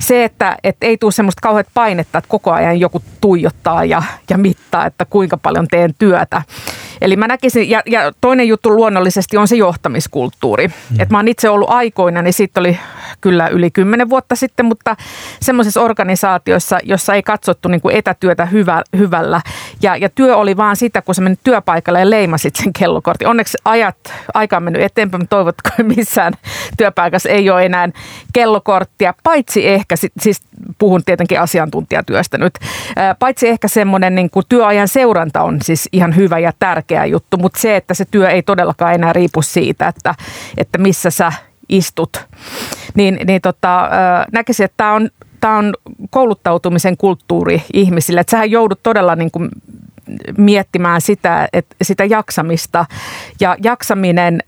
se, 0.00 0.24
että 0.24 0.56
et 0.64 0.76
ei 0.80 0.98
tule 0.98 1.12
semmoista 1.12 1.40
kauheat 1.42 1.66
painetta, 1.74 2.18
että 2.18 2.28
koko 2.28 2.52
ajan 2.52 2.80
joku 2.80 3.02
tuijottaa 3.20 3.84
ja, 3.84 4.02
ja 4.30 4.38
mittaa, 4.38 4.86
että 4.86 5.04
kuinka 5.04 5.36
paljon 5.36 5.68
teen 5.68 5.94
työtä. 5.98 6.42
Eli 7.00 7.16
mä 7.16 7.26
näkisin, 7.26 7.70
ja, 7.70 7.82
ja 7.86 8.12
toinen 8.20 8.48
juttu 8.48 8.70
luonnollisesti 8.76 9.36
on 9.36 9.48
se 9.48 9.56
johtamiskulttuuri. 9.56 10.68
Mm. 10.68 11.00
Että 11.00 11.14
mä 11.14 11.18
oon 11.18 11.28
itse 11.28 11.48
ollut 11.48 11.70
aikoina, 11.70 12.22
niin 12.22 12.32
siitä 12.32 12.60
oli 12.60 12.78
kyllä 13.20 13.48
yli 13.48 13.70
kymmenen 13.70 14.10
vuotta 14.10 14.36
sitten, 14.36 14.66
mutta 14.66 14.96
semmoisessa 15.40 15.80
organisaatiossa, 15.80 16.78
jossa 16.82 17.14
ei 17.14 17.22
katsottu 17.22 17.68
niin 17.68 17.80
kuin 17.80 17.96
etätyötä 17.96 18.46
hyvä, 18.46 18.82
hyvällä. 18.96 19.40
Ja, 19.82 19.96
ja 19.96 20.08
työ 20.08 20.36
oli 20.36 20.56
vaan 20.56 20.76
sitä, 20.76 21.02
kun 21.02 21.14
sä 21.14 21.22
menit 21.22 21.40
työpaikalle 21.44 22.00
ja 22.00 22.10
leimasit 22.10 22.56
sen 22.56 22.72
kellokortin. 22.72 23.28
Onneksi 23.28 23.58
ajat, 23.64 23.96
aika 24.34 24.56
on 24.56 24.62
mennyt 24.62 24.82
eteenpäin, 24.82 25.22
mutta 25.22 25.36
toivotko 25.36 25.70
missään 25.96 26.32
työpaikassa 26.76 27.28
ei 27.28 27.50
ole 27.50 27.64
enää 27.64 27.88
kellokorttia, 28.32 29.14
paitsi 29.22 29.39
ehkä, 29.56 29.94
siis 30.20 30.42
puhun 30.78 31.02
tietenkin 31.04 31.40
asiantuntijatyöstä 31.40 32.38
nyt, 32.38 32.54
paitsi 33.18 33.48
ehkä 33.48 33.68
semmoinen 33.68 34.14
niin 34.14 34.30
kuin 34.30 34.46
työajan 34.48 34.88
seuranta 34.88 35.42
on 35.42 35.58
siis 35.62 35.88
ihan 35.92 36.16
hyvä 36.16 36.38
ja 36.38 36.52
tärkeä 36.58 37.04
juttu, 37.04 37.36
mutta 37.36 37.60
se, 37.60 37.76
että 37.76 37.94
se 37.94 38.04
työ 38.10 38.30
ei 38.30 38.42
todellakaan 38.42 38.94
enää 38.94 39.12
riipu 39.12 39.42
siitä, 39.42 39.88
että, 39.88 40.14
että 40.56 40.78
missä 40.78 41.10
sä 41.10 41.32
istut, 41.68 42.26
niin, 42.94 43.20
niin 43.26 43.40
tota, 43.40 43.90
näkisin, 44.32 44.64
että 44.64 44.76
tämä 44.76 44.92
on, 44.92 45.08
tämä 45.40 45.58
on 45.58 45.74
kouluttautumisen 46.10 46.96
kulttuuri 46.96 47.62
ihmisille. 47.72 48.20
Että 48.20 48.30
sähän 48.30 48.50
joudut 48.50 48.82
todella 48.82 49.16
niin 49.16 49.30
kuin 49.30 49.48
miettimään 50.38 51.00
sitä, 51.00 51.48
että 51.52 51.76
sitä 51.82 52.04
jaksamista. 52.04 52.86
Ja 53.40 53.56
jaksaminen, 53.62 54.42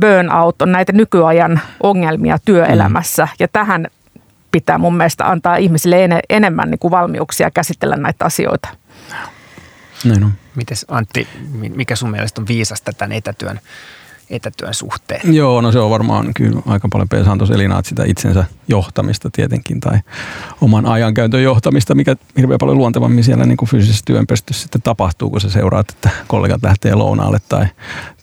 burnout 0.00 0.62
on 0.62 0.72
näitä 0.72 0.92
nykyajan 0.92 1.60
ongelmia 1.82 2.38
työelämässä. 2.44 3.24
Mm. 3.24 3.36
Ja 3.38 3.48
tähän 3.48 3.86
pitää 4.52 4.78
mun 4.78 4.96
mielestä 4.96 5.30
antaa 5.30 5.56
ihmisille 5.56 6.20
enemmän 6.28 6.70
niin 6.70 6.78
kuin 6.78 6.90
valmiuksia 6.90 7.50
käsitellä 7.50 7.96
näitä 7.96 8.24
asioita. 8.24 8.68
Näin 10.04 10.24
on. 10.24 10.32
Mites 10.54 10.86
Antti, 10.88 11.28
mikä 11.74 11.96
sun 11.96 12.10
mielestä 12.10 12.40
on 12.40 12.48
viisasta 12.48 12.92
tämän 12.92 13.12
etätyön 13.12 13.60
etätyön 14.30 14.74
suhteen? 14.74 15.34
Joo, 15.34 15.60
no 15.60 15.72
se 15.72 15.78
on 15.78 15.90
varmaan 15.90 16.34
kyllä 16.34 16.62
aika 16.66 16.88
paljon 16.92 17.08
pesaan 17.08 17.38
tuossa 17.38 17.54
Elina, 17.54 17.82
sitä 17.84 18.04
itsensä 18.06 18.44
johtamista 18.68 19.30
tietenkin 19.32 19.80
tai 19.80 19.98
oman 20.60 20.86
ajankäytön 20.86 21.42
johtamista, 21.42 21.94
mikä 21.94 22.16
hirveän 22.36 22.58
paljon 22.58 22.78
luontevammin 22.78 23.24
siellä 23.24 23.46
niin 23.46 23.56
kuin 23.56 23.68
fyysisessä 23.68 24.02
työnpöstössä 24.06 24.62
sitten 24.62 24.82
tapahtuu, 24.82 25.30
kun 25.30 25.40
sä 25.40 25.50
seuraat, 25.50 25.90
että 25.90 26.10
kollegat 26.26 26.62
lähtee 26.62 26.94
lounaalle 26.94 27.38
tai, 27.48 27.66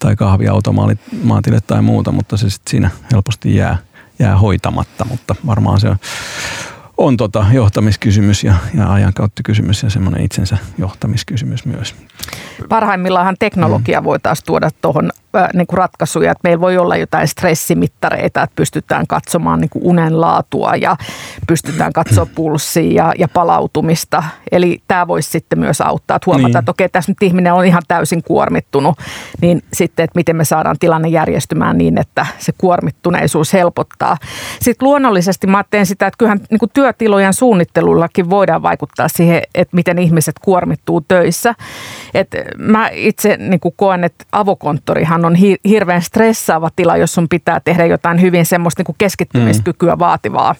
tai 0.00 0.16
kahviautomaatille 0.16 1.60
tai 1.66 1.82
muuta, 1.82 2.12
mutta 2.12 2.36
se 2.36 2.50
sitten 2.50 2.70
siinä 2.70 2.90
helposti 3.12 3.56
jää, 3.56 3.78
jää 4.18 4.38
hoitamatta, 4.38 5.04
mutta 5.04 5.34
varmaan 5.46 5.80
se 5.80 5.88
on 5.88 5.96
on 6.96 7.16
tota 7.16 7.46
johtamiskysymys 7.52 8.44
ja, 8.44 8.54
ja 8.74 8.92
ajankäyttökysymys 8.92 9.82
ja 9.82 9.90
semmoinen 9.90 10.22
itsensä 10.22 10.58
johtamiskysymys 10.78 11.66
myös. 11.66 11.94
Parhaimmillaan 12.68 13.36
teknologia 13.38 14.00
mm. 14.00 14.04
voi 14.04 14.20
taas 14.20 14.42
tuoda 14.42 14.70
tuohon 14.80 15.10
niin 15.54 15.66
kuin 15.66 15.78
ratkaisuja, 15.78 16.32
että 16.32 16.40
meillä 16.44 16.60
voi 16.60 16.78
olla 16.78 16.96
jotain 16.96 17.28
stressimittareita, 17.28 18.42
että 18.42 18.56
pystytään 18.56 19.06
katsomaan 19.06 19.60
niin 19.60 19.70
kuin 19.70 19.84
unen 19.84 20.20
laatua 20.20 20.74
ja 20.76 20.96
pystytään 21.46 21.92
katsoa 21.92 22.26
pulssia 22.36 23.04
ja, 23.04 23.12
ja 23.18 23.28
palautumista. 23.28 24.22
Eli 24.52 24.82
tämä 24.88 25.08
voisi 25.08 25.30
sitten 25.30 25.58
myös 25.58 25.80
auttaa, 25.80 26.16
että 26.16 26.26
huomata, 26.26 26.48
niin. 26.48 26.56
että 26.56 26.70
okei, 26.70 26.88
tässä 26.88 27.10
nyt 27.10 27.22
ihminen 27.22 27.52
on 27.52 27.64
ihan 27.64 27.82
täysin 27.88 28.22
kuormittunut, 28.22 28.98
niin 29.40 29.62
sitten, 29.72 30.04
että 30.04 30.18
miten 30.18 30.36
me 30.36 30.44
saadaan 30.44 30.76
tilanne 30.80 31.08
järjestymään 31.08 31.78
niin, 31.78 31.98
että 31.98 32.26
se 32.38 32.52
kuormittuneisuus 32.58 33.52
helpottaa. 33.52 34.16
Sitten 34.60 34.88
luonnollisesti 34.88 35.46
mä 35.46 35.64
teen 35.70 35.86
sitä, 35.86 36.06
että 36.06 36.18
kyllähän 36.18 36.40
niin 36.50 36.58
kuin 36.58 36.70
työtilojen 36.74 37.34
suunnittelullakin 37.34 38.30
voidaan 38.30 38.62
vaikuttaa 38.62 39.08
siihen, 39.08 39.42
että 39.54 39.76
miten 39.76 39.98
ihmiset 39.98 40.34
kuormittuu 40.42 41.00
töissä. 41.00 41.54
Et 42.14 42.28
mä 42.58 42.88
itse 42.92 43.36
niin 43.36 43.60
kuin 43.60 43.74
koen, 43.76 44.04
että 44.04 44.24
avokonttorihan 44.32 45.23
on 45.24 45.34
hi- 45.34 45.60
hirveän 45.68 46.02
stressaava 46.02 46.70
tila, 46.76 46.96
jos 46.96 47.14
sun 47.14 47.28
pitää 47.28 47.60
tehdä 47.64 47.86
jotain 47.86 48.20
hyvin 48.20 48.46
semmoista 48.46 48.80
niin 48.80 48.86
kuin 48.86 48.96
keskittymiskykyä 48.98 49.94
mm. 49.94 49.98
vaativaa. 49.98 50.54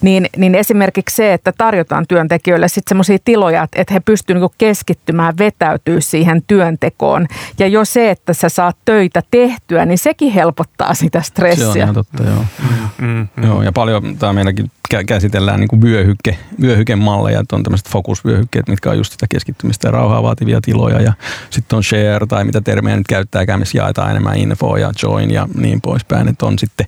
Niin, 0.00 0.26
niin 0.36 0.54
esimerkiksi 0.54 1.16
se, 1.16 1.32
että 1.32 1.52
tarjotaan 1.58 2.04
työntekijöille 2.08 2.68
sitten 2.68 2.90
semmoisia 2.90 3.18
tiloja, 3.24 3.68
että 3.76 3.94
he 3.94 4.00
pystyvät 4.00 4.40
niin 4.40 4.50
keskittymään, 4.58 5.38
vetäytyy 5.38 6.00
siihen 6.00 6.42
työntekoon. 6.46 7.26
Ja 7.58 7.66
jo 7.66 7.84
se, 7.84 8.10
että 8.10 8.34
sä 8.34 8.48
saat 8.48 8.76
töitä 8.84 9.22
tehtyä, 9.30 9.86
niin 9.86 9.98
sekin 9.98 10.32
helpottaa 10.32 10.94
sitä 10.94 11.22
stressiä. 11.22 11.64
Se 11.64 11.70
on 11.70 11.76
ihan 11.76 11.94
totta, 11.94 12.22
joo. 12.22 12.44
Mm, 12.62 13.06
mm, 13.06 13.28
mm. 13.36 13.44
joo 13.44 13.62
ja 13.62 13.72
paljon 13.72 14.16
tämä 14.18 14.32
meilläkin 14.32 14.70
käsitellään 15.06 15.60
niin 15.60 15.68
kuin 15.68 15.82
vyöhykke, 15.82 16.38
vyöhykemalleja, 16.60 17.40
että 17.40 17.56
on 17.56 17.62
tämmöiset 17.62 17.88
fokusvyöhykkeet, 17.88 18.68
mitkä 18.68 18.90
on 18.90 18.96
just 18.96 19.12
sitä 19.12 19.26
keskittymistä 19.30 19.88
ja 19.88 19.92
rauhaa 19.92 20.22
vaativia 20.22 20.60
tiloja 20.60 21.00
ja 21.00 21.12
sitten 21.50 21.76
on 21.76 21.84
share 21.84 22.26
tai 22.28 22.44
mitä 22.44 22.60
termejä 22.60 22.96
nyt 22.96 23.06
käyttää, 23.08 23.56
missä 23.56 23.78
jaetaan 23.84 24.10
enemmän 24.10 24.36
infoa 24.36 24.78
ja 24.78 24.92
join 25.02 25.30
ja 25.30 25.48
niin 25.54 25.80
poispäin, 25.80 26.28
että 26.28 26.46
on 26.46 26.58
sitten, 26.58 26.86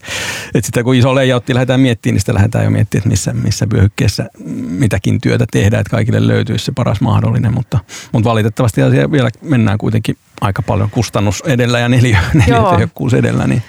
että 0.55 0.67
sitten 0.67 0.85
kun 0.85 0.95
iso 0.95 1.15
layoutti 1.15 1.55
lähdetään 1.55 1.81
miettimään, 1.81 2.15
niin 2.15 2.21
sitten 2.21 2.35
lähdetään 2.35 2.65
jo 2.65 2.71
miettimään, 2.71 3.00
että 3.00 3.09
missä, 3.09 3.33
missä 3.33 3.67
vyöhykkeessä 3.73 4.29
mitäkin 4.69 5.21
työtä 5.21 5.45
tehdään, 5.50 5.81
että 5.81 5.91
kaikille 5.91 6.26
löytyisi 6.26 6.65
se 6.65 6.73
paras 6.73 7.00
mahdollinen, 7.00 7.55
mutta, 7.55 7.79
mutta 8.12 8.31
valitettavasti 8.31 8.83
asia 8.83 9.12
vielä 9.12 9.31
mennään 9.43 9.79
kuitenkin 9.79 10.17
aika 10.41 10.62
paljon 10.62 10.91
kustannus 10.91 11.43
edellä 11.47 11.79
ja 11.79 11.88
neljä, 11.88 12.21
neljä 12.35 12.88
edellä, 13.19 13.47
niin 13.47 13.62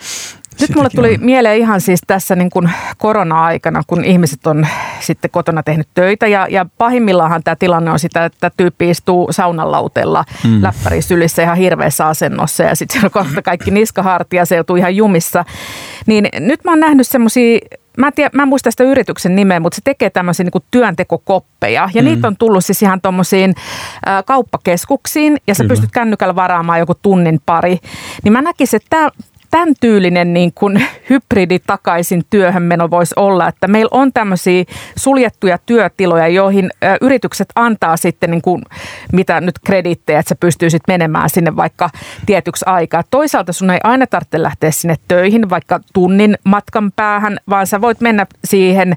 nyt 0.61 0.75
mulle 0.75 0.89
tuli 0.95 1.13
on. 1.13 1.25
mieleen 1.25 1.57
ihan 1.57 1.81
siis 1.81 1.99
tässä 2.07 2.35
niin 2.35 2.49
kuin 2.49 2.69
korona-aikana, 2.97 3.83
kun 3.87 4.05
ihmiset 4.05 4.47
on 4.47 4.67
sitten 4.99 5.31
kotona 5.31 5.63
tehnyt 5.63 5.87
töitä 5.93 6.27
ja, 6.27 6.47
ja 6.49 6.65
pahimmillaanhan 6.77 7.43
tämä 7.43 7.55
tilanne 7.55 7.91
on 7.91 7.99
sitä, 7.99 8.25
että 8.25 8.51
tyyppi 8.57 8.89
istuu 8.89 9.27
saunalautella 9.31 10.25
mm. 10.43 10.63
läppäri 10.63 11.01
sylissä 11.01 11.43
ihan 11.43 11.57
hirveässä 11.57 12.07
asennossa 12.07 12.63
ja 12.63 12.75
sitten 12.75 13.05
on 13.05 13.11
kohta 13.11 13.41
kaikki 13.41 13.71
niskahartia, 13.71 14.45
se 14.45 14.55
joutuu 14.55 14.75
ihan 14.75 14.95
jumissa. 14.95 15.45
Niin 16.05 16.29
nyt 16.39 16.63
mä 16.63 16.71
oon 16.71 16.79
nähnyt 16.79 17.07
semmoisia 17.07 17.59
Mä 17.97 18.07
en, 18.07 18.13
tiedä, 18.13 18.29
mä 18.33 18.43
en 18.43 18.47
muista 18.47 18.71
sitä 18.71 18.83
yrityksen 18.83 19.35
nimeä, 19.35 19.59
mutta 19.59 19.75
se 19.75 19.81
tekee 19.83 20.09
tämmöisiä 20.09 20.43
niin 20.43 20.63
työntekokoppeja. 20.71 21.89
Ja 21.93 22.01
mm. 22.01 22.05
niitä 22.05 22.27
on 22.27 22.37
tullut 22.37 22.65
siis 22.65 22.81
ihan 22.81 23.01
tuommoisiin 23.01 23.55
kauppakeskuksiin 24.25 25.37
ja 25.47 25.55
sä 25.55 25.63
Kyllä. 25.63 25.69
pystyt 25.69 25.91
kännykällä 25.91 26.35
varaamaan 26.35 26.79
joku 26.79 26.93
tunnin 27.01 27.39
pari. 27.45 27.79
Niin 28.23 28.33
mä 28.33 28.41
näkisin, 28.41 28.79
että 28.83 29.11
tämän 29.51 29.73
tyylinen 29.81 30.33
niin 30.33 30.51
kuin 30.55 30.85
hybridi 31.09 31.59
takaisin 31.59 32.23
työhönmeno 32.29 32.89
voisi 32.89 33.13
olla, 33.15 33.47
että 33.47 33.67
meillä 33.67 33.89
on 33.91 34.13
tämmöisiä 34.13 34.63
suljettuja 34.97 35.57
työtiloja, 35.65 36.27
joihin 36.27 36.69
yritykset 37.01 37.47
antaa 37.55 37.97
sitten 37.97 38.31
niin 38.31 38.41
kuin, 38.41 38.61
mitä 39.13 39.41
nyt 39.41 39.55
krediittejä, 39.65 40.19
että 40.19 40.29
sä 40.29 40.35
pystyisit 40.39 40.81
menemään 40.87 41.29
sinne 41.29 41.55
vaikka 41.55 41.89
tietyksi 42.25 42.65
aikaa. 42.67 43.03
Toisaalta 43.11 43.53
sun 43.53 43.69
ei 43.69 43.79
aina 43.83 44.07
tarvitse 44.07 44.43
lähteä 44.43 44.71
sinne 44.71 44.95
töihin 45.07 45.49
vaikka 45.49 45.79
tunnin 45.93 46.37
matkan 46.43 46.91
päähän, 46.95 47.37
vaan 47.49 47.67
sä 47.67 47.81
voit 47.81 48.01
mennä 48.01 48.25
siihen 48.45 48.95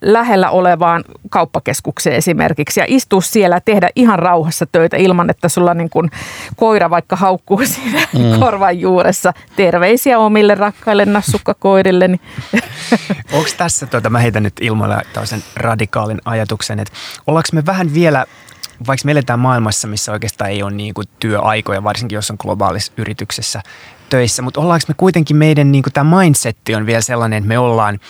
lähellä 0.00 0.50
olevaan 0.50 1.04
kauppakeskukseen 1.30 2.16
esimerkiksi 2.16 2.80
ja 2.80 2.86
istua 2.88 3.20
siellä 3.20 3.56
ja 3.56 3.60
tehdä 3.60 3.90
ihan 3.96 4.18
rauhassa 4.18 4.66
töitä 4.72 4.96
ilman, 4.96 5.30
että 5.30 5.48
sulla 5.48 5.74
niin 5.74 5.90
kuin 5.90 6.10
koira 6.56 6.90
vaikka 6.90 7.16
haukkuu 7.16 7.62
siinä 7.74 8.00
mm. 8.12 8.40
korvan 8.40 8.80
juuressa 8.80 9.32
terveisiä 9.56 10.18
omille 10.18 10.54
rakkaille 10.54 11.04
nassukkakoirille. 11.04 12.08
Niin. 12.08 12.20
Onko 13.32 13.48
tässä, 13.56 13.86
tuota, 13.86 14.10
mä 14.10 14.18
heitän 14.18 14.42
nyt 14.42 14.54
ilmoille 14.60 14.96
tällaisen 15.12 15.42
radikaalin 15.56 16.20
ajatuksen, 16.24 16.80
että 16.80 16.94
ollaanko 17.26 17.48
me 17.52 17.66
vähän 17.66 17.94
vielä 17.94 18.26
vaikka 18.86 19.06
me 19.06 19.12
eletään 19.12 19.38
maailmassa, 19.38 19.88
missä 19.88 20.12
oikeastaan 20.12 20.50
ei 20.50 20.62
ole 20.62 20.70
niin 20.70 20.94
kuin 20.94 21.06
työaikoja, 21.20 21.84
varsinkin 21.84 22.16
jos 22.16 22.30
on 22.30 22.36
globaalissa 22.40 22.92
yrityksessä 22.96 23.62
töissä, 24.08 24.42
mutta 24.42 24.60
ollaanko 24.60 24.84
me 24.88 24.94
kuitenkin 24.96 25.36
meidän 25.36 25.72
niin 25.72 25.82
kuin 25.82 25.92
tämä 25.92 26.20
mindsetti 26.20 26.74
on 26.74 26.86
vielä 26.86 27.00
sellainen, 27.00 27.36
että 27.36 27.48
me 27.48 27.58
ollaan 27.58 28.00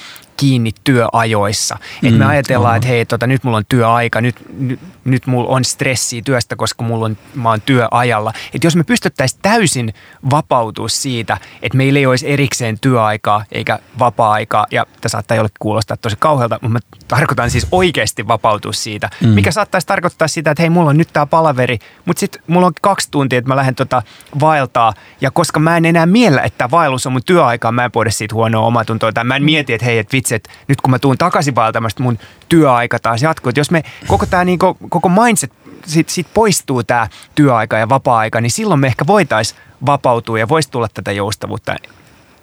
kiinni 0.41 0.73
työajoissa. 0.85 1.79
Mm, 2.03 2.09
että 2.09 2.19
me 2.19 2.27
ajatellaan, 2.27 2.77
että 2.77 2.89
hei, 2.89 3.07
tota, 3.07 3.27
nyt 3.27 3.45
mulla 3.45 3.57
on 3.57 3.65
työaika, 3.69 4.21
nyt, 4.21 4.37
nyt, 4.59 4.81
nyt 5.05 5.27
mulla 5.27 5.49
on 5.49 5.65
stressiä 5.65 6.23
työstä, 6.25 6.57
koska 6.57 6.85
mulla 6.85 7.05
on, 7.05 7.17
mä 7.35 7.49
oon 7.49 7.61
työajalla. 7.61 8.33
Että 8.55 8.67
jos 8.67 8.77
me 8.77 8.85
pystyttäisiin 8.85 9.41
täysin 9.43 9.95
vapautua 10.31 10.89
siitä, 10.89 11.39
että 11.63 11.79
meillä 11.79 11.99
ei 11.99 12.07
olisi 12.07 12.31
erikseen 12.31 12.79
työaikaa 12.81 13.45
eikä 13.53 13.79
vapaa-aikaa, 13.99 14.67
ja 14.71 14.87
tämä 15.01 15.09
saattaa 15.11 15.37
jollekin 15.37 15.57
kuulostaa 15.61 15.97
tosi 15.97 16.17
kauhealta, 16.19 16.59
mutta 16.63 16.73
mä 16.73 16.97
tarkoitan 17.09 17.51
siis 17.51 17.67
oikeasti 17.73 18.29
vapautua 18.29 18.73
siitä, 18.73 19.11
mm. 19.21 19.29
mikä 19.29 19.53
saattaisi 19.53 19.87
tarkoittaa 19.87 20.29
sitä, 20.29 20.51
että 20.51 20.63
hei, 20.63 20.71
mulla 20.71 20.91
on 20.91 20.97
nyt 20.97 21.09
tämä 21.13 21.27
palaveri, 21.27 21.79
mutta 22.05 22.21
sitten 22.21 22.43
mulla 22.47 22.67
on 22.67 22.73
kaksi 22.81 23.09
tuntia, 23.11 23.39
että 23.39 23.49
mä 23.49 23.57
lähden 23.57 23.75
tota 23.75 24.03
vaeltaa, 24.41 24.93
ja 25.21 25.31
koska 25.31 25.61
mä 25.61 25.77
en 25.77 25.85
enää 25.85 26.07
miellä, 26.07 26.43
että 26.43 26.71
vaellus 26.71 27.07
on 27.07 27.13
mun 27.13 27.23
työaikaa, 27.27 27.73
mä 27.73 27.85
en 27.85 27.93
poida 27.93 28.11
siitä 28.11 28.35
huonoa 28.35 28.67
omatuntoa, 28.67 29.13
tai 29.13 29.25
mä 29.25 29.37
en 29.37 29.45
mieti, 29.45 29.73
että 29.73 29.85
hei, 29.85 29.99
että 29.99 30.13
vitsi, 30.13 30.30
että 30.35 30.51
nyt 30.69 30.81
kun 30.81 30.91
mä 30.91 30.99
tuun 30.99 31.19
takaisin 31.19 31.55
vaeltamasta, 31.55 32.03
mun 32.03 32.19
työaika 32.49 32.99
taas 32.99 33.23
jatkuu. 33.23 33.51
Että 33.51 33.61
jos 33.61 33.71
me 33.71 33.83
koko 34.07 34.27
tämä 34.27 34.45
niin 34.45 34.59
koko 34.89 35.09
mindset, 35.09 35.53
siitä, 35.87 36.13
siitä 36.13 36.31
poistuu 36.35 36.83
tämä 36.83 37.09
työaika 37.35 37.79
ja 37.79 37.89
vapaa-aika, 37.89 38.41
niin 38.41 38.51
silloin 38.51 38.81
me 38.81 38.87
ehkä 38.87 39.07
voitaisiin 39.07 39.61
vapautua 39.87 40.39
ja 40.39 40.49
voisi 40.49 40.71
tulla 40.71 40.89
tätä 40.95 41.13
joustavuutta 41.13 41.77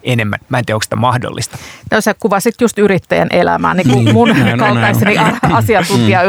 enemmän. 0.04 0.40
Mä 0.50 0.60
en 0.60 0.66
tiedä, 0.66 0.76
onko 0.76 0.84
sitä 0.84 0.96
mahdollista. 0.96 1.58
No 1.92 2.02
sä 2.02 2.16
kuvasit 2.20 2.56
just 2.62 2.78
yrittäjän 2.78 3.28
elämää, 3.32 3.74
niin 3.74 3.90
kuin 3.90 4.06
niin. 4.06 4.16
mun 4.16 4.30
kaltaiseni 4.60 5.16
asiantuntija 5.54 6.22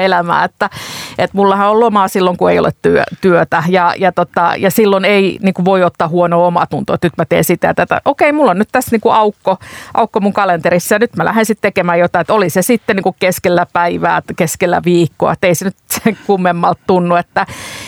elämää, 0.00 0.44
että, 0.44 0.70
että 1.18 1.36
mullahan 1.36 1.70
on 1.70 1.80
lomaa 1.80 2.08
silloin, 2.08 2.36
kun 2.36 2.50
ei 2.50 2.58
ole 2.58 2.70
työ, 2.82 3.04
työtä 3.20 3.62
ja, 3.68 3.94
ja, 3.98 4.12
tota, 4.12 4.52
ja 4.58 4.70
silloin 4.70 5.04
ei 5.04 5.38
niin 5.42 5.54
kuin 5.54 5.64
voi 5.64 5.84
ottaa 5.84 6.08
huonoa 6.08 6.46
omatuntoa, 6.46 6.94
että 6.94 7.06
nyt 7.06 7.16
mä 7.16 7.24
teen 7.24 7.44
sitä 7.44 7.66
ja 7.66 7.74
tätä. 7.74 8.00
Okei, 8.04 8.32
mulla 8.32 8.50
on 8.50 8.58
nyt 8.58 8.68
tässä 8.72 8.90
niin 8.90 9.00
kuin 9.00 9.14
aukko, 9.14 9.58
aukko 9.94 10.20
mun 10.20 10.32
kalenterissa 10.32 10.94
ja 10.94 10.98
nyt 10.98 11.16
mä 11.16 11.24
lähden 11.24 11.46
sitten 11.46 11.68
tekemään 11.68 11.98
jotain, 11.98 12.20
että 12.20 12.34
oli 12.34 12.50
se 12.50 12.62
sitten 12.62 12.96
niin 12.96 13.02
kuin 13.02 13.16
keskellä 13.18 13.66
päivää, 13.72 14.22
keskellä 14.36 14.82
viikkoa, 14.84 15.32
että 15.32 15.46
ei 15.46 15.54
se 15.54 15.64
nyt 15.64 15.76
sen 16.04 16.18
kummemmalta 16.26 16.80
tunnu, 16.86 17.14
että, 17.14 17.46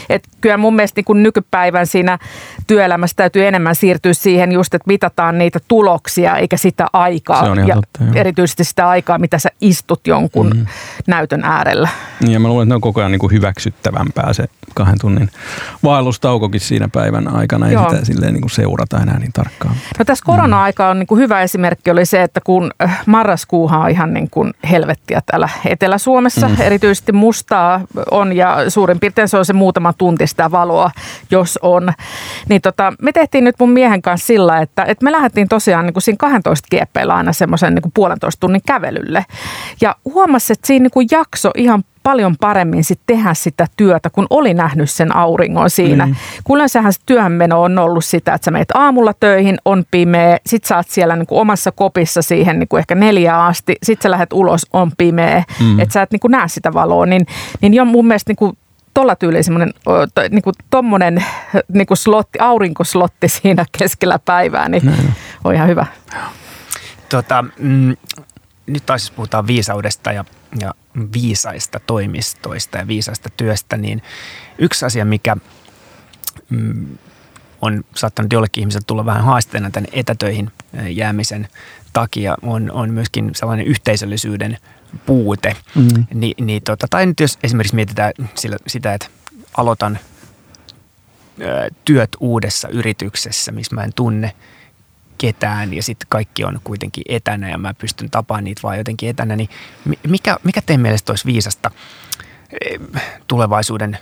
että 0.09 0.29
kyllä 0.41 0.57
mun 0.57 0.77
mielestä 0.77 0.99
niin 0.99 1.05
kuin 1.05 1.23
nykypäivän 1.23 1.87
siinä 1.87 2.19
työelämässä 2.67 3.17
täytyy 3.17 3.47
enemmän 3.47 3.75
siirtyä 3.75 4.13
siihen 4.13 4.53
just, 4.53 4.75
että 4.75 4.87
mitataan 4.87 5.20
niitä 5.33 5.59
tuloksia 5.69 6.37
eikä 6.37 6.57
sitä 6.57 6.87
aikaa. 6.93 7.45
Se 7.45 7.51
on 7.51 7.69
ja 7.69 7.75
totta, 7.75 8.05
erityisesti 8.15 8.65
sitä 8.65 8.89
aikaa, 8.89 9.19
mitä 9.19 9.39
sä 9.39 9.49
istut 9.61 10.07
jonkun 10.07 10.51
mm. 10.57 10.67
näytön 11.07 11.45
äärellä. 11.45 11.89
Niin 12.21 12.33
ja 12.33 12.41
mä 12.41 12.49
luulen, 12.49 12.65
että 12.65 12.73
ne 12.73 12.75
on 12.75 12.81
koko 12.81 13.01
ajan 13.01 13.13
niin 13.13 13.21
kuin 13.21 13.33
hyväksyttävämpää 13.33 14.33
se 14.33 14.45
kahden 14.75 14.99
tunnin 15.01 15.31
vaellustaukokin 15.85 16.61
siinä 16.61 16.89
päivän 16.89 17.29
aikana. 17.29 17.67
Ei 17.69 17.73
Joo. 17.73 17.91
sitä 17.91 18.05
silleen 18.05 18.33
niin 18.33 18.41
kuin 18.41 18.51
seurata 18.51 18.99
enää 18.99 19.19
niin 19.19 19.33
tarkkaan. 19.33 19.75
No 19.99 20.05
tässä 20.05 20.25
korona-aika 20.27 20.89
on 20.89 20.99
niin 20.99 21.07
kuin 21.07 21.21
hyvä 21.21 21.43
esimerkki 21.43 21.91
oli 21.91 22.07
se, 22.07 22.23
että 22.23 22.41
kun 22.41 22.71
äh, 22.83 23.03
marraskuuhan 23.07 23.81
on 23.81 23.91
ihan 23.91 24.15
niin 24.15 24.31
kuin 24.31 24.53
helvettiä 24.71 25.21
täällä 25.27 25.49
Etelä-Suomessa. 25.65 26.49
Mm. 26.49 26.57
Erityisesti 26.61 27.13
mustaa 27.13 27.81
on 28.11 28.37
ja 28.37 28.71
suurin 28.71 29.01
piirtein 29.01 29.29
se 29.29 29.39
on 29.39 29.45
se 29.45 29.53
muutama 29.53 29.93
tunti 29.93 30.27
sitä 30.27 30.51
valoa, 30.51 30.91
jos 31.31 31.59
on. 31.63 31.93
Niin 32.49 32.61
tota, 32.61 32.93
me 33.03 33.13
tehtiin 33.13 33.45
nyt 33.45 33.57
mun 33.59 33.71
miehen 33.71 34.03
kanssa 34.03 34.27
sillä, 34.27 34.59
että, 34.59 34.85
että 34.85 35.05
me 35.05 35.10
lähdettiin 35.13 35.49
tosiaan 35.49 35.87
niin 35.87 35.95
kuin 35.95 36.03
siinä 36.03 36.17
12 36.17 36.67
kieppeillä 36.71 37.15
aina 37.15 37.33
semmoisen 37.33 37.75
niin 37.75 37.93
puolentoista 37.95 38.41
tunnin 38.41 38.63
kävelylle. 38.67 39.27
Ja 39.81 39.97
huomasi, 40.05 40.53
että 40.53 40.67
siinä 40.67 40.83
niin 40.83 40.91
kuin 40.91 41.09
jakso 41.11 41.51
ihan 41.57 41.85
paljon 42.03 42.37
paremmin 42.41 42.85
sit 42.85 43.01
tehdä 43.07 43.35
sitä 43.35 43.67
työtä, 43.77 44.11
kun 44.11 44.27
oli 44.31 44.55
nähnyt 44.55 44.91
sen 44.91 45.17
auringon 45.17 45.71
siinä. 45.71 46.07
Mm. 46.07 46.15
Kun 46.45 46.57
yleensähän 46.57 46.93
se 46.93 47.01
työhönmeno 47.07 47.63
on 47.63 47.79
ollut 47.79 48.05
sitä, 48.05 48.35
että 48.35 48.45
sä 48.45 48.51
meet 48.51 48.71
aamulla 48.75 49.15
töihin, 49.21 49.59
on 49.65 49.85
pimeä, 49.91 50.39
sit 50.47 50.65
sä 50.65 50.77
oot 50.77 50.89
siellä 50.89 51.17
niin 51.17 51.27
kuin 51.27 51.41
omassa 51.41 51.73
kopissa 51.73 52.23
siihen 52.23 52.59
niin 52.59 52.69
kuin 52.69 52.79
ehkä 52.79 52.95
neljä 52.95 53.45
asti, 53.45 53.77
sit 53.83 54.03
sä 54.03 54.11
lähdet 54.11 54.33
ulos, 54.33 54.67
on 54.73 54.93
pimeä, 54.99 55.45
mm. 55.61 55.81
että 55.81 55.93
sä 55.93 56.03
et 56.03 56.11
niin 56.11 56.21
kuin 56.21 56.33
näe 56.33 56.49
sitä 56.49 56.73
valoa, 56.73 57.07
niin, 57.07 57.27
niin 57.61 57.75
jo 57.75 57.85
mun 57.85 58.07
mielestä 58.07 58.31
niin 58.31 58.37
kuin 58.37 58.57
tuolla 58.95 59.17
tyyliin 59.17 59.45
semmoinen 59.45 59.75
niin 60.31 60.43
kuin 60.43 60.55
tommonen 60.71 61.25
niin 61.73 61.87
kuin 61.87 61.99
slotti, 61.99 62.39
aurinkoslotti 62.39 63.29
siinä 63.29 63.65
keskellä 63.79 64.19
päivää, 64.19 64.69
niin 64.69 64.87
Näin. 64.87 65.15
on 65.45 65.55
ihan 65.55 65.69
hyvä. 65.69 65.87
Tota, 67.09 67.45
mm, 67.59 67.97
nyt 68.67 68.87
taas 68.87 69.03
siis 69.03 69.11
puhutaan 69.11 69.47
viisaudesta 69.47 70.13
ja, 70.13 70.25
ja 70.61 70.75
viisaista 71.13 71.81
toimistoista 71.87 72.79
ja 72.79 72.87
viisaista 72.87 73.29
työstä, 73.37 73.77
niin 73.77 74.03
yksi 74.59 74.87
asia, 74.87 75.05
mikä 75.05 75.37
mm, 76.51 76.99
on 77.63 77.85
saattanut 77.95 78.33
jollekin 78.33 78.63
ihmiselle 78.63 78.85
tulla 78.87 79.07
vähän 79.07 79.25
haasteena 79.25 79.71
tänne 79.71 79.89
etätöihin 79.93 80.51
jäämisen 80.89 81.49
takia, 81.93 82.37
on, 82.43 82.71
on 82.71 82.91
myöskin 82.91 83.31
sellainen 83.35 83.67
yhteisöllisyyden 83.67 84.59
puute. 85.07 85.57
Mm. 85.75 86.05
Ni, 86.15 86.35
niin 86.41 86.63
tota, 86.63 86.87
tai 86.91 87.07
nyt 87.07 87.21
jos 87.21 87.39
esimerkiksi 87.43 87.75
mietitään 87.75 88.13
sillä, 88.35 88.57
sitä, 88.67 88.95
että 88.95 89.07
aloitan 89.57 89.99
ö, 91.41 91.71
työt 91.85 92.11
uudessa 92.21 92.69
yrityksessä, 92.69 93.53
missä 93.53 93.75
mä 93.75 93.85
en 93.85 93.93
tunne 93.97 94.35
ketään 95.19 95.75
ja 95.75 95.83
sitten 95.83 96.07
kaikki 96.09 96.45
on 96.45 96.61
kuitenkin 96.65 97.05
etänä 97.09 97.51
ja 97.51 97.59
mä 97.59 97.75
pystyn 97.75 98.11
tapaamaan 98.11 98.45
niitä 98.45 98.63
vaan 98.63 98.79
jotenkin 98.79 99.09
etänä, 99.09 99.37
niin 99.37 99.49
mikä, 100.09 100.37
mikä 100.45 100.63
teidän 100.63 100.81
mielestä 100.81 101.13
olisi 101.13 101.25
viisasta 101.25 101.71
tulevaisuuden 103.27 103.99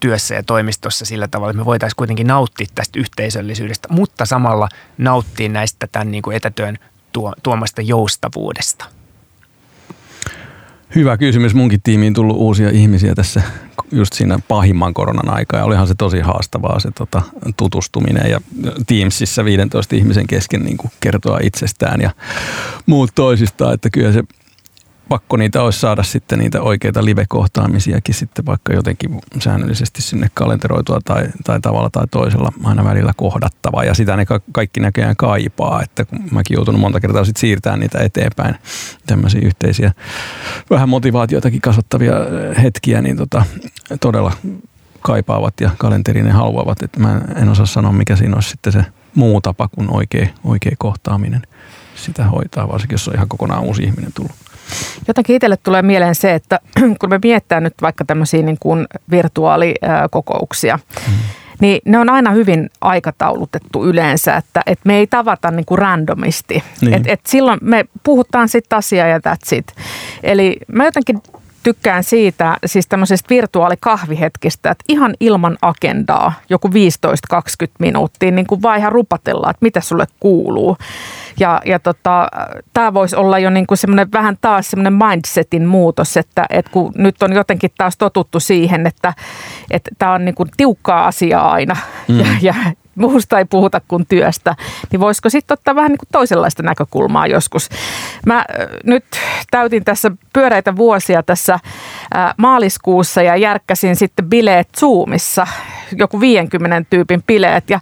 työssä 0.00 0.34
ja 0.34 0.42
toimistossa 0.42 1.04
sillä 1.04 1.28
tavalla, 1.28 1.50
että 1.50 1.60
me 1.60 1.64
voitaisiin 1.64 1.96
kuitenkin 1.96 2.26
nauttia 2.26 2.66
tästä 2.74 3.00
yhteisöllisyydestä, 3.00 3.88
mutta 3.90 4.26
samalla 4.26 4.68
nauttia 4.98 5.48
näistä 5.48 5.86
tämän 5.92 6.10
niin 6.10 6.22
kuin 6.22 6.36
etätyön 6.36 6.78
tuo, 7.12 7.32
tuomasta 7.42 7.82
joustavuudesta? 7.82 8.84
Hyvä 10.94 11.16
kysymys. 11.16 11.54
Munkin 11.54 11.82
tiimiin 11.82 12.14
tullut 12.14 12.36
uusia 12.36 12.70
ihmisiä 12.70 13.14
tässä 13.14 13.42
just 13.92 14.12
siinä 14.12 14.38
pahimman 14.48 14.94
koronan 14.94 15.28
aikaa 15.28 15.60
ja 15.60 15.64
olihan 15.64 15.86
se 15.86 15.94
tosi 15.94 16.20
haastavaa 16.20 16.80
se 16.80 16.90
tota, 16.90 17.22
tutustuminen 17.56 18.30
ja 18.30 18.40
Teamsissa 18.86 19.44
15 19.44 19.96
ihmisen 19.96 20.26
kesken 20.26 20.62
niin 20.64 20.76
kuin 20.76 20.90
kertoa 21.00 21.38
itsestään 21.42 22.00
ja 22.00 22.10
muut 22.86 23.10
toisistaan, 23.14 23.74
että 23.74 23.90
kyllä 23.90 24.12
se 24.12 24.22
pakko 25.10 25.36
niitä 25.36 25.62
olisi 25.62 25.80
saada 25.80 26.02
sitten 26.02 26.38
niitä 26.38 26.62
oikeita 26.62 27.04
live-kohtaamisiakin 27.04 28.14
sitten 28.14 28.46
vaikka 28.46 28.72
jotenkin 28.72 29.20
säännöllisesti 29.38 30.02
sinne 30.02 30.30
kalenteroitua 30.34 31.00
tai, 31.04 31.26
tai 31.44 31.60
tavalla 31.60 31.90
tai 31.90 32.06
toisella 32.10 32.52
aina 32.64 32.84
välillä 32.84 33.12
kohdattava. 33.16 33.84
Ja 33.84 33.94
sitä 33.94 34.16
ne 34.16 34.24
kaikki 34.52 34.80
näköjään 34.80 35.16
kaipaa, 35.16 35.82
että 35.82 36.04
kun 36.04 36.18
mäkin 36.30 36.54
joutunut 36.54 36.80
monta 36.80 37.00
kertaa 37.00 37.24
sitten 37.24 37.40
siirtämään 37.40 37.80
niitä 37.80 37.98
eteenpäin, 37.98 38.54
tämmöisiä 39.06 39.40
yhteisiä 39.44 39.92
vähän 40.70 40.88
motivaatioitakin 40.88 41.60
kasvattavia 41.60 42.14
hetkiä, 42.62 43.02
niin 43.02 43.16
tota, 43.16 43.44
todella 44.00 44.32
kaipaavat 45.00 45.60
ja 45.60 45.70
kalenteriin 45.78 46.26
ne 46.26 46.32
haluavat. 46.32 46.82
Että 46.82 47.00
mä 47.00 47.20
en 47.36 47.48
osaa 47.48 47.66
sanoa, 47.66 47.92
mikä 47.92 48.16
siinä 48.16 48.34
olisi 48.34 48.50
sitten 48.50 48.72
se 48.72 48.84
muu 49.14 49.40
tapa 49.40 49.68
kuin 49.68 49.90
oikea, 49.90 50.26
oikea 50.44 50.72
kohtaaminen 50.78 51.42
sitä 51.94 52.24
hoitaa, 52.24 52.68
varsinkin 52.68 52.94
jos 52.94 53.08
on 53.08 53.14
ihan 53.14 53.28
kokonaan 53.28 53.62
uusi 53.62 53.82
ihminen 53.82 54.12
tullut. 54.12 54.39
Jotenkin 55.08 55.36
itselle 55.36 55.56
tulee 55.56 55.82
mieleen 55.82 56.14
se, 56.14 56.34
että 56.34 56.60
kun 57.00 57.10
me 57.10 57.20
miettää 57.22 57.60
nyt 57.60 57.74
vaikka 57.82 58.04
tämmöisiä 58.04 58.42
niin 58.42 58.58
kuin 58.60 58.86
virtuaalikokouksia, 59.10 60.78
mm. 61.08 61.12
niin 61.60 61.80
ne 61.84 61.98
on 61.98 62.10
aina 62.10 62.30
hyvin 62.30 62.70
aikataulutettu 62.80 63.84
yleensä, 63.86 64.36
että, 64.36 64.62
että 64.66 64.86
me 64.86 64.96
ei 64.96 65.06
tavata 65.06 65.50
niin 65.50 65.66
kuin 65.66 65.78
randomisti. 65.78 66.62
Niin. 66.80 66.94
Et, 66.94 67.02
et 67.06 67.20
silloin 67.26 67.58
me 67.62 67.84
puhutaan 68.02 68.48
sitten 68.48 68.78
asiaa 68.78 69.06
ja 69.06 69.18
that's 69.18 69.56
it. 69.56 69.74
Eli 70.22 70.56
mä 70.72 70.84
jotenkin 70.84 71.22
tykkään 71.62 72.04
siitä, 72.04 72.56
siis 72.66 72.86
tämmöisestä 72.88 73.30
virtuaalikahvihetkistä, 73.30 74.70
että 74.70 74.84
ihan 74.88 75.14
ilman 75.20 75.58
agendaa, 75.62 76.32
joku 76.50 76.68
15-20 76.68 76.70
minuuttia, 77.78 78.30
niin 78.30 78.46
kuin 78.46 78.62
vaan 78.62 78.78
ihan 78.78 78.92
rupatellaan, 78.92 79.50
että 79.50 79.64
mitä 79.64 79.80
sulle 79.80 80.06
kuuluu. 80.20 80.76
Ja, 81.40 81.62
ja 81.64 81.78
tota, 81.78 82.28
tämä 82.74 82.94
voisi 82.94 83.16
olla 83.16 83.38
jo 83.38 83.50
niin 83.50 83.66
kuin 83.66 83.78
semmoinen 83.78 84.12
vähän 84.12 84.36
taas 84.40 84.70
semmoinen 84.70 84.92
mindsetin 84.92 85.66
muutos, 85.66 86.16
että, 86.16 86.46
että 86.50 86.70
kun 86.70 86.92
nyt 86.96 87.22
on 87.22 87.32
jotenkin 87.32 87.70
taas 87.78 87.96
totuttu 87.96 88.40
siihen, 88.40 88.86
että 88.86 89.14
tämä 89.98 90.12
on 90.12 90.24
niin 90.24 90.34
kuin 90.34 90.48
tiukkaa 90.56 91.06
asiaa 91.06 91.52
aina 91.52 91.76
mm. 92.08 92.18
ja, 92.20 92.26
ja 92.42 92.54
muusta 92.94 93.38
ei 93.38 93.44
puhuta 93.44 93.80
kuin 93.88 94.06
työstä, 94.06 94.56
niin 94.92 95.00
voisiko 95.00 95.30
sitten 95.30 95.54
ottaa 95.54 95.74
vähän 95.74 95.90
niin 95.90 95.98
kuin 95.98 96.08
toisenlaista 96.12 96.62
näkökulmaa 96.62 97.26
joskus. 97.26 97.68
Mä 98.26 98.44
nyt 98.84 99.04
täytin 99.50 99.84
tässä 99.84 100.10
pyöreitä 100.32 100.76
vuosia 100.76 101.22
tässä 101.22 101.58
maaliskuussa 102.36 103.22
ja 103.22 103.36
järkkäsin 103.36 103.96
sitten 103.96 104.28
bileet 104.30 104.68
Zoomissa, 104.80 105.46
joku 105.96 106.20
50 106.20 106.82
tyypin 106.90 107.22
bileet 107.26 107.70
ja 107.70 107.80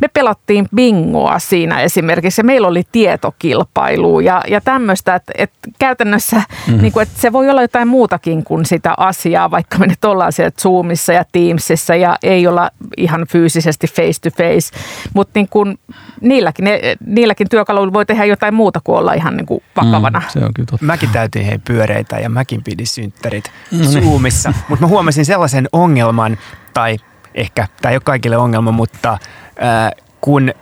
me 0.00 0.08
pelattiin 0.08 0.68
bingoa 0.74 1.38
siinä 1.38 1.80
esimerkiksi 1.80 2.40
ja 2.40 2.44
meillä 2.44 2.68
oli 2.68 2.82
tietokilpailu 2.92 4.20
ja, 4.20 4.42
ja 4.48 4.60
tämmöistä, 4.60 5.14
että, 5.14 5.32
että 5.38 5.58
käytännössä 5.78 6.36
mm-hmm. 6.36 6.82
niin 6.82 6.92
kuin, 6.92 7.02
että 7.02 7.20
se 7.20 7.32
voi 7.32 7.50
olla 7.50 7.62
jotain 7.62 7.88
muutakin 7.88 8.44
kuin 8.44 8.66
sitä 8.66 8.94
asiaa, 8.96 9.50
vaikka 9.50 9.78
me 9.78 9.86
nyt 9.86 10.04
ollaan 10.04 10.32
siellä 10.32 10.52
Zoomissa 10.60 11.12
ja 11.12 11.24
Teamsissa 11.32 11.94
ja 11.94 12.16
ei 12.22 12.46
olla 12.46 12.70
ihan 12.96 13.26
fyysisesti 13.28 13.86
face 13.86 14.20
to 14.20 14.30
face, 14.30 14.78
mutta 15.14 15.32
niin 15.34 15.48
kuin, 15.48 15.78
niilläkin, 16.20 16.64
ne, 16.64 16.80
niilläkin 17.06 17.48
työkaluilla 17.48 17.92
voi 17.92 18.06
tehdä 18.06 18.24
jotain 18.24 18.54
muuta 18.54 18.80
kuin 18.84 18.98
olla 18.98 19.12
ihan 19.12 19.36
niin 19.36 19.46
kuin 19.46 19.62
vakavana. 19.76 20.18
Mm, 20.18 20.26
se 20.28 20.38
on 20.38 20.54
kyllä 20.54 20.66
totta. 20.66 20.86
Mäkin 20.86 21.10
täytin 21.10 21.44
hei 21.44 21.58
pyöreitä 21.58 22.18
ja 22.18 22.28
mäkin 22.28 22.62
pidin 22.64 22.86
synttärit 22.86 23.50
no 23.72 23.78
niin. 23.78 24.02
Zoomissa, 24.02 24.52
mutta 24.68 24.84
mä 24.84 24.88
huomasin 24.88 25.24
sellaisen 25.24 25.68
ongelman, 25.72 26.38
tai 26.74 26.96
ehkä, 27.38 27.68
tämä 27.82 27.90
ei 27.90 27.96
ole 27.96 28.02
kaikille 28.04 28.36
ongelma, 28.36 28.72
mutta 28.72 29.12
äh, 29.12 30.04
kun 30.20 30.52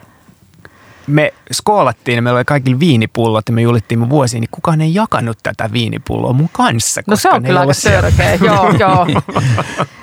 me 1.07 1.35
skoolattiin, 1.53 2.25
meillä 2.25 2.39
oli 2.39 2.45
kaikilla 2.45 2.81
viinipullot 2.81 3.49
ja 3.49 3.55
me 3.55 3.63
julittiin 3.63 3.99
mun 3.99 4.11
vuosiin, 4.11 4.41
niin 4.41 4.49
kukaan 4.51 4.81
ei 4.81 4.95
jakanut 4.95 5.39
tätä 5.43 5.73
viinipulloa 5.73 6.33
mun 6.33 6.49
kanssa. 6.53 7.03
No 7.07 7.17
se 7.17 7.29
on 7.29 7.43
kyllä 7.43 7.61
aika 7.61 7.73
törkeä, 7.83 8.35
joo, 8.35 8.71
joo. 8.71 9.07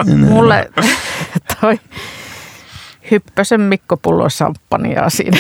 Mulle 0.30 0.72
toi 1.62 1.80
Hyppösen 3.12 3.62
Mikko 3.62 3.98
pullo 3.98 4.30
samppania 4.30 5.10
siinä. 5.10 5.38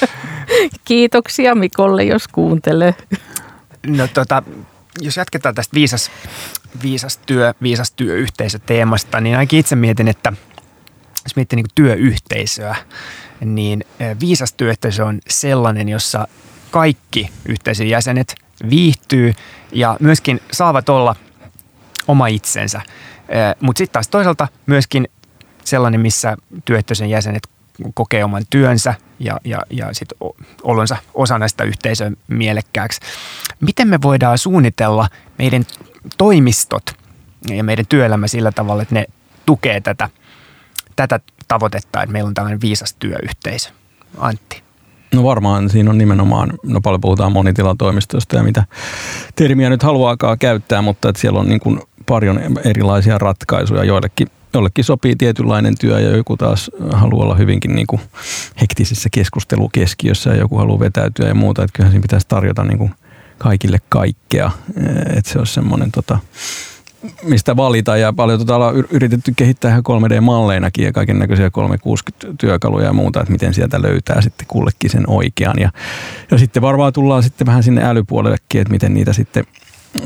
Kiitoksia 0.84 1.54
Mikolle, 1.54 2.04
jos 2.04 2.28
kuuntelee. 2.28 2.94
No 3.86 4.08
tota, 4.14 4.42
jos 5.00 5.16
jatketaan 5.16 5.54
tästä 5.54 5.74
viisas, 5.74 6.10
viisas 6.82 7.16
työ, 7.16 7.54
viisas 7.62 7.90
työyhteisö-teemasta, 7.90 9.20
niin 9.20 9.36
ainakin 9.36 9.58
itse 9.58 9.76
mietin, 9.76 10.08
että 10.08 10.32
jos 11.24 11.36
miettii 11.36 11.56
niin 11.56 11.66
työyhteisöä, 11.74 12.76
niin 13.44 13.84
viisas 14.20 14.52
työyhteisö 14.52 15.04
on 15.04 15.20
sellainen, 15.28 15.88
jossa 15.88 16.28
kaikki 16.70 17.30
yhteisön 17.48 17.88
jäsenet 17.88 18.34
viihtyy 18.70 19.32
ja 19.72 19.96
myöskin 20.00 20.40
saavat 20.52 20.88
olla 20.88 21.16
oma 22.08 22.26
itsensä. 22.26 22.80
Mutta 23.60 23.78
sitten 23.78 23.92
taas 23.92 24.08
toisaalta 24.08 24.48
myöskin 24.66 25.08
sellainen, 25.64 26.00
missä 26.00 26.36
työyhteisön 26.64 27.10
jäsenet 27.10 27.48
kokee 27.94 28.24
oman 28.24 28.42
työnsä 28.50 28.94
ja, 29.18 29.40
ja, 29.44 29.62
ja 29.70 29.88
sit 29.92 30.08
olonsa 30.62 30.96
osana 31.14 31.48
sitä 31.48 31.64
yhteisön 31.64 32.16
mielekkääksi. 32.28 33.00
Miten 33.60 33.88
me 33.88 33.98
voidaan 34.02 34.38
suunnitella 34.38 35.08
meidän 35.38 35.64
toimistot 36.18 36.92
ja 37.48 37.64
meidän 37.64 37.86
työelämä 37.88 38.26
sillä 38.26 38.52
tavalla, 38.52 38.82
että 38.82 38.94
ne 38.94 39.06
tukee 39.46 39.80
tätä, 39.80 40.08
tätä 40.96 41.20
tavoitetta, 41.48 42.02
että 42.02 42.12
meillä 42.12 42.28
on 42.28 42.34
tällainen 42.34 42.60
viisas 42.60 42.94
työyhteisö? 42.98 43.70
Antti. 44.18 44.62
No 45.14 45.24
varmaan 45.24 45.70
siinä 45.70 45.90
on 45.90 45.98
nimenomaan, 45.98 46.52
no 46.62 46.80
paljon 46.80 47.00
puhutaan 47.00 47.32
monitilatoimistosta 47.32 48.36
ja 48.36 48.42
mitä 48.42 48.64
termiä 49.36 49.70
nyt 49.70 49.82
haluaakaan 49.82 50.38
käyttää, 50.38 50.82
mutta 50.82 51.08
että 51.08 51.20
siellä 51.20 51.40
on 51.40 51.48
niin 51.48 51.60
kuin 51.60 51.80
paljon 52.06 52.40
erilaisia 52.64 53.18
ratkaisuja 53.18 53.84
joillekin 53.84 54.28
jollekin 54.54 54.84
sopii 54.84 55.16
tietynlainen 55.16 55.78
työ 55.78 56.00
ja 56.00 56.16
joku 56.16 56.36
taas 56.36 56.70
haluaa 56.92 57.24
olla 57.24 57.34
hyvinkin 57.34 57.74
niin 57.74 57.86
kuin 57.86 58.00
hektisessä 58.60 59.08
keskustelukeskiössä 59.12 60.30
ja 60.30 60.36
joku 60.36 60.56
haluaa 60.56 60.80
vetäytyä 60.80 61.28
ja 61.28 61.34
muuta. 61.34 61.62
Että 61.62 61.72
kyllähän 61.76 61.92
siinä 61.92 62.02
pitäisi 62.02 62.28
tarjota 62.28 62.64
niin 62.64 62.78
kuin 62.78 62.90
kaikille 63.38 63.78
kaikkea. 63.88 64.50
Että 65.16 65.32
se 65.32 65.38
olisi 65.38 65.54
semmoinen 65.54 65.92
tota, 65.92 66.18
mistä 67.22 67.56
valita 67.56 67.96
ja 67.96 68.12
paljon 68.12 68.38
tota 68.38 68.56
ollaan 68.56 68.74
yritetty 68.90 69.32
kehittää 69.36 69.70
ihan 69.70 69.82
3D-malleinakin 69.88 70.84
ja 70.84 70.92
kaiken 70.92 71.18
näköisiä 71.18 71.48
360-työkaluja 71.48 72.86
ja 72.86 72.92
muuta, 72.92 73.20
että 73.20 73.32
miten 73.32 73.54
sieltä 73.54 73.82
löytää 73.82 74.20
sitten 74.20 74.46
kullekin 74.46 74.90
sen 74.90 75.04
oikean. 75.06 75.58
Ja, 75.58 75.70
ja 76.30 76.38
sitten 76.38 76.62
varmaan 76.62 76.92
tullaan 76.92 77.22
sitten 77.22 77.46
vähän 77.46 77.62
sinne 77.62 77.84
älypuolellekin, 77.84 78.60
että 78.60 78.72
miten 78.72 78.94
niitä 78.94 79.12
sitten– 79.12 79.44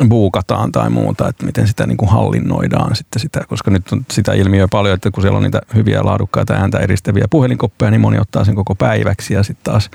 buukataan 0.08 0.72
tai 0.72 0.90
muuta, 0.90 1.28
että 1.28 1.46
miten 1.46 1.66
sitä 1.66 1.86
niin 1.86 1.96
kuin 1.96 2.08
hallinnoidaan 2.08 2.96
sitten 2.96 3.22
sitä, 3.22 3.44
koska 3.48 3.70
nyt 3.70 3.92
on 3.92 4.06
sitä 4.12 4.32
ilmiöä 4.32 4.68
paljon, 4.70 4.94
että 4.94 5.10
kun 5.10 5.22
siellä 5.22 5.36
on 5.36 5.42
niitä 5.42 5.60
hyviä 5.74 6.04
laadukkaita 6.04 6.54
ääntä 6.54 6.78
eristäviä 6.78 7.24
puhelinkoppeja, 7.30 7.90
niin 7.90 8.00
moni 8.00 8.18
ottaa 8.18 8.44
sen 8.44 8.54
koko 8.54 8.74
päiväksi 8.74 9.34
ja 9.34 9.42
sitten 9.42 9.72
taas 9.72 9.90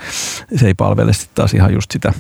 se 0.56 0.68
ei 0.68 0.74
palvele 0.74 1.14
sitten 1.14 1.36
taas 1.36 1.54
ihan 1.54 1.74
just 1.74 1.92
sitä 1.92 2.14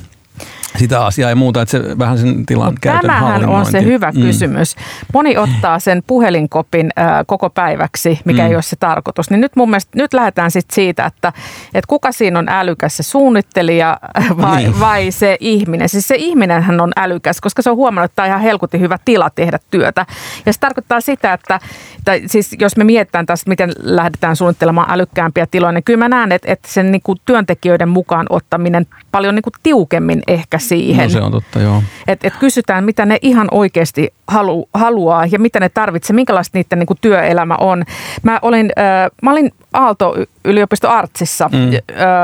sitä 0.77 1.05
asiaa 1.05 1.29
ja 1.29 1.35
muuta, 1.35 1.61
että 1.61 1.71
se 1.71 1.97
vähän 1.99 2.17
sen 2.17 2.45
tilan 2.45 2.71
Mut 2.71 2.79
käytön 2.79 3.01
Tämähän 3.01 3.49
on 3.49 3.65
se 3.65 3.83
hyvä 3.83 4.11
mm. 4.11 4.21
kysymys. 4.21 4.75
Moni 5.13 5.37
ottaa 5.37 5.79
sen 5.79 6.03
puhelinkopin 6.07 6.89
äh, 6.99 7.05
koko 7.27 7.49
päiväksi, 7.49 8.19
mikä 8.25 8.41
mm. 8.41 8.47
ei 8.47 8.55
ole 8.55 8.61
se 8.61 8.75
tarkoitus. 8.75 9.29
Niin 9.29 9.41
nyt 9.41 9.55
mun 9.55 9.69
mielestä, 9.69 9.91
nyt 9.95 10.13
lähdetään 10.13 10.51
sitten 10.51 10.75
siitä, 10.75 11.05
että, 11.05 11.33
että 11.73 11.87
kuka 11.87 12.11
siinä 12.11 12.39
on 12.39 12.49
älykäs, 12.49 12.97
se 12.97 13.03
suunnittelija 13.03 13.99
vai, 14.41 14.57
niin. 14.57 14.79
vai 14.79 15.11
se 15.11 15.37
ihminen. 15.39 15.89
Siis 15.89 16.07
se 16.07 16.15
ihminenhän 16.17 16.81
on 16.81 16.91
älykäs, 16.97 17.41
koska 17.41 17.61
se 17.61 17.69
on 17.69 17.75
huomannut, 17.75 18.11
että 18.11 18.15
tämä 18.15 18.25
on 18.25 18.29
ihan 18.29 18.41
helkutin 18.41 18.81
hyvä 18.81 18.97
tila 19.05 19.29
tehdä 19.29 19.59
työtä. 19.71 20.05
Ja 20.45 20.53
se 20.53 20.59
tarkoittaa 20.59 21.01
sitä, 21.01 21.33
että, 21.33 21.59
että 21.97 22.27
siis 22.27 22.55
jos 22.59 22.77
me 22.77 22.83
mietitään 22.83 23.25
tästä, 23.25 23.49
miten 23.49 23.71
lähdetään 23.79 24.35
suunnittelemaan 24.35 24.91
älykkäämpiä 24.91 25.47
tiloja, 25.51 25.71
niin 25.71 25.83
kyllä 25.83 25.99
mä 25.99 26.09
näen, 26.09 26.31
että, 26.31 26.51
että 26.51 26.69
sen 26.71 26.91
niin 26.91 27.01
kuin 27.01 27.19
työntekijöiden 27.25 27.89
mukaan 27.89 28.25
ottaminen 28.29 28.85
paljon 29.11 29.35
niin 29.35 29.43
kuin 29.43 29.53
tiukemmin 29.63 30.21
ehkä 30.27 30.58
siihen. 30.59 31.03
No 31.03 31.09
se 31.09 31.21
on 31.21 31.31
totta, 31.31 31.59
joo. 31.59 31.83
Et, 32.07 32.25
et 32.25 32.33
kysytään, 32.39 32.83
mitä 32.83 33.05
ne 33.05 33.17
ihan 33.21 33.47
oikeasti 33.51 34.13
halu, 34.27 34.69
haluaa 34.73 35.25
ja 35.25 35.39
mitä 35.39 35.59
ne 35.59 35.69
tarvitsee, 35.69 36.13
minkälaista 36.13 36.57
niiden 36.57 36.79
niin 36.79 36.87
kuin 36.87 36.97
työelämä 37.01 37.55
on. 37.55 37.83
Mä 38.23 38.39
olin, 38.41 38.71
äh, 38.79 39.11
mä 39.23 39.31
olin 39.31 39.51
Aalto-yliopisto 39.73 40.89
Artsissa 40.89 41.49
mm. 41.53 41.73
ö, 41.73 41.79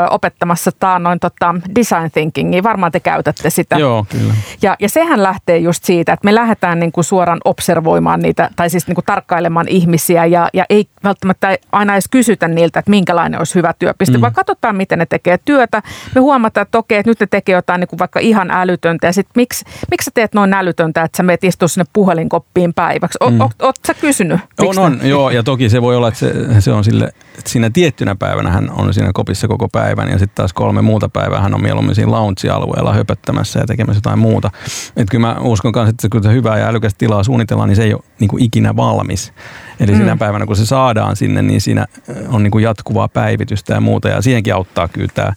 opettamassa 0.09 0.71
noin 0.99 1.19
tota, 1.19 1.55
design 1.75 2.11
thinkingia. 2.11 2.63
Varmaan 2.63 2.91
te 2.91 2.99
käytätte 2.99 3.49
sitä. 3.49 3.77
Joo, 3.77 4.05
kyllä. 4.09 4.33
Ja, 4.61 4.75
ja 4.79 4.89
sehän 4.89 5.23
lähtee 5.23 5.57
just 5.57 5.83
siitä, 5.83 6.13
että 6.13 6.25
me 6.25 6.35
lähdetään 6.35 6.79
niin 6.79 6.91
kuin 6.91 7.03
suoraan 7.03 7.39
observoimaan 7.45 8.19
niitä, 8.19 8.49
tai 8.55 8.69
siis 8.69 8.87
niin 8.87 8.95
kuin 8.95 9.05
tarkkailemaan 9.05 9.67
ihmisiä, 9.67 10.25
ja, 10.25 10.49
ja 10.53 10.65
ei 10.69 10.87
välttämättä 11.03 11.57
aina 11.71 11.93
edes 11.93 12.07
kysytä 12.11 12.47
niiltä, 12.47 12.79
että 12.79 12.91
minkälainen 12.91 13.39
olisi 13.39 13.55
hyvä 13.55 13.73
työpiste, 13.79 14.17
mm. 14.17 14.21
vaan 14.21 14.33
katsotaan, 14.33 14.75
miten 14.75 14.99
ne 14.99 15.05
tekee 15.05 15.39
työtä. 15.45 15.81
Me 16.15 16.21
huomataan, 16.21 16.61
että 16.61 16.77
okei, 16.77 16.97
että 16.97 17.11
nyt 17.11 17.19
ne 17.19 17.27
tekee 17.29 17.55
jotain 17.55 17.79
niin 17.79 17.87
kuin 17.87 17.99
vaikka 17.99 18.19
ihan 18.19 18.51
älytöntä, 18.51 19.07
ja 19.07 19.13
sitten 19.13 19.31
miksi, 19.35 19.65
miksi 19.91 20.05
sä 20.05 20.11
teet 20.13 20.33
noin 20.33 20.53
älytöntä, 20.53 21.03
että 21.03 21.17
sä 21.17 21.23
meet 21.23 21.43
istua 21.43 21.67
sinne 21.67 21.85
puhelinkoppiin 21.93 22.73
päiväksi? 22.73 23.17
O, 23.21 23.29
mm. 23.29 23.39
Oot 23.39 23.75
sä 23.87 23.93
kysynyt? 23.93 24.39
On, 24.59 24.79
on, 24.79 24.99
joo, 25.03 25.29
ja 25.29 25.43
toki 25.43 25.69
se 25.69 25.81
voi 25.81 25.95
olla, 25.95 26.07
että 26.07 26.19
se, 26.19 26.61
se 26.61 26.71
on 26.71 26.83
sille, 26.83 27.11
siinä 27.45 27.69
tiettynä 27.69 28.15
päivänä 28.15 28.51
hän 28.51 28.71
on 28.71 28.93
siinä 28.93 29.11
kopissa 29.13 29.47
koko 29.47 29.69
päivän, 29.69 30.09
ja 30.09 30.19
sitten 30.19 30.35
taas 30.35 30.53
kolme 30.53 30.81
muuta 30.81 31.09
päivää 31.09 31.41
hän 31.41 31.53
on 31.53 31.61
mieluummin 31.61 31.95
siinä 31.95 32.11
lounge-alueella 32.11 32.93
höpöttämässä 32.93 33.59
ja 33.59 33.65
tekemässä 33.65 33.97
jotain 33.97 34.19
muuta. 34.19 34.51
Että 34.87 35.11
kyllä 35.11 35.27
mä 35.27 35.35
uskon 35.39 35.71
myös, 35.75 35.89
että 35.89 36.09
kun 36.09 36.23
se 36.23 36.31
hyvää 36.31 36.57
ja 36.57 36.67
älykästä 36.67 36.97
tilaa 36.97 37.23
suunnitellaan, 37.23 37.69
niin 37.69 37.75
se 37.75 37.83
ei 37.83 37.93
ole 37.93 38.03
niin 38.19 38.27
kuin 38.27 38.43
ikinä 38.43 38.75
valmis. 38.75 39.33
Eli 39.79 39.91
mm. 39.91 39.97
sinä 39.97 40.17
päivänä, 40.17 40.45
kun 40.45 40.55
se 40.55 40.65
saadaan 40.65 41.15
sinne, 41.15 41.41
niin 41.41 41.61
siinä 41.61 41.85
on 42.27 42.43
niin 42.43 42.51
kuin 42.51 42.63
jatkuvaa 42.63 43.07
päivitystä 43.07 43.73
ja 43.73 43.81
muuta. 43.81 44.09
Ja 44.09 44.21
siihenkin 44.21 44.55
auttaa 44.55 44.87
kyllä 44.87 45.11
tämä 45.13 45.33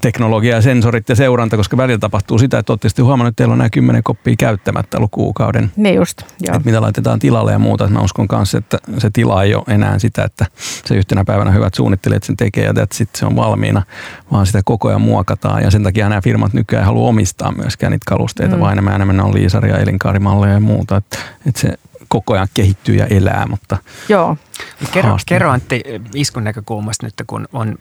teknologia 0.00 0.54
ja 0.54 0.62
sensorit 0.62 1.08
ja 1.08 1.16
seuranta, 1.16 1.56
koska 1.56 1.76
välillä 1.76 1.98
tapahtuu 1.98 2.38
sitä, 2.38 2.58
että 2.58 2.72
olette 2.72 3.02
huomannut, 3.02 3.32
että 3.32 3.36
teillä 3.36 3.52
on 3.52 3.58
nämä 3.58 3.70
kymmenen 3.70 4.02
koppia 4.02 4.34
käyttämättä 4.38 4.96
ollut 4.96 5.10
kuukauden. 5.10 5.72
Niin 5.76 5.94
just, 5.94 6.22
joo. 6.22 6.56
Että 6.56 6.66
mitä 6.66 6.80
laitetaan 6.80 7.18
tilalle 7.18 7.52
ja 7.52 7.58
muuta. 7.58 7.84
Että 7.84 7.94
mä 7.94 8.04
uskon 8.04 8.28
kanssa, 8.28 8.58
että 8.58 8.78
se 8.98 9.10
tila 9.12 9.42
ei 9.42 9.54
ole 9.54 9.64
enää 9.68 9.98
sitä, 9.98 10.24
että 10.24 10.46
se 10.84 10.94
yhtenä 10.94 11.24
päivänä 11.24 11.50
hyvät 11.50 11.74
suunnittelijat 11.74 12.22
sen 12.22 12.36
tekee 12.36 12.64
ja 12.64 12.86
sitten 12.92 13.18
se 13.18 13.26
on 13.26 13.36
valmiina, 13.36 13.82
vaan 14.32 14.46
sitä 14.46 14.60
koko 14.64 14.88
ajan 14.88 15.00
muokataan. 15.00 15.62
Ja 15.62 15.70
sen 15.70 15.82
takia 15.82 16.08
nämä 16.08 16.20
firmat 16.20 16.52
nykyään 16.52 16.82
ei 16.82 16.86
halua 16.86 17.08
omistaa 17.08 17.52
myöskään 17.52 17.90
niitä 17.90 18.04
kalusteita, 18.06 18.56
mm. 18.56 18.60
vaan 18.60 18.72
enemmän 18.72 18.94
enemmän 18.94 19.20
on 19.20 19.34
liisaria, 19.34 19.78
elinkaarimalleja 19.78 20.54
ja 20.54 20.60
muuta. 20.60 20.96
Että, 20.96 21.18
että 21.46 21.60
se 21.60 21.78
koko 22.08 22.34
ajan 22.34 22.48
kehittyy 22.54 22.94
ja 22.94 23.06
elää, 23.06 23.46
mutta 23.46 23.76
Joo. 24.08 24.36
Kerro, 24.92 25.18
kerro 25.26 25.50
Antti 25.50 25.82
iskun 26.14 26.44
näkökulmasta 26.44 27.06
nyt, 27.06 27.14
kun 27.26 27.48
on 27.52 27.78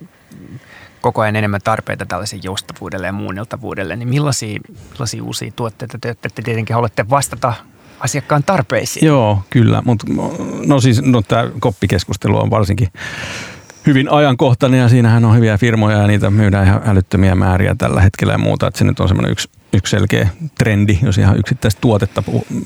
koko 1.01 1.21
ajan 1.21 1.35
enemmän 1.35 1.61
tarpeita 1.63 2.05
tällaisen 2.05 2.39
joustavuudelle 2.43 3.07
ja 3.07 3.13
muunneltavuudelle, 3.13 3.95
niin 3.95 4.09
millaisia, 4.09 4.59
millaisia 4.91 5.23
uusia 5.23 5.51
tuotteita 5.55 5.97
te, 6.01 6.15
te 6.15 6.41
tietenkin 6.43 6.73
haluatte 6.73 7.09
vastata 7.09 7.53
asiakkaan 7.99 8.43
tarpeisiin? 8.43 9.05
Joo, 9.05 9.43
kyllä, 9.49 9.81
mutta 9.85 10.05
no 10.65 10.79
siis 10.79 11.01
no, 11.01 11.21
tämä 11.21 11.49
koppikeskustelu 11.59 12.37
on 12.37 12.49
varsinkin 12.49 12.87
hyvin 13.85 14.11
ajankohtainen 14.11 14.79
ja 14.79 14.89
siinähän 14.89 15.25
on 15.25 15.35
hyviä 15.35 15.57
firmoja 15.57 15.97
ja 15.97 16.07
niitä 16.07 16.29
myydään 16.29 16.67
ihan 16.67 16.81
älyttömiä 16.85 17.35
määriä 17.35 17.75
tällä 17.77 18.01
hetkellä 18.01 18.33
ja 18.33 18.37
muuta, 18.37 18.67
että 18.67 18.77
se 18.77 18.85
nyt 18.85 18.99
on 18.99 19.07
semmoinen 19.07 19.31
yksi 19.31 19.49
yksi 19.73 19.91
selkeä 19.91 20.29
trendi, 20.57 20.99
jos 21.01 21.17
ihan 21.17 21.37
yksittäistä 21.37 21.81
tuotetta 21.81 22.23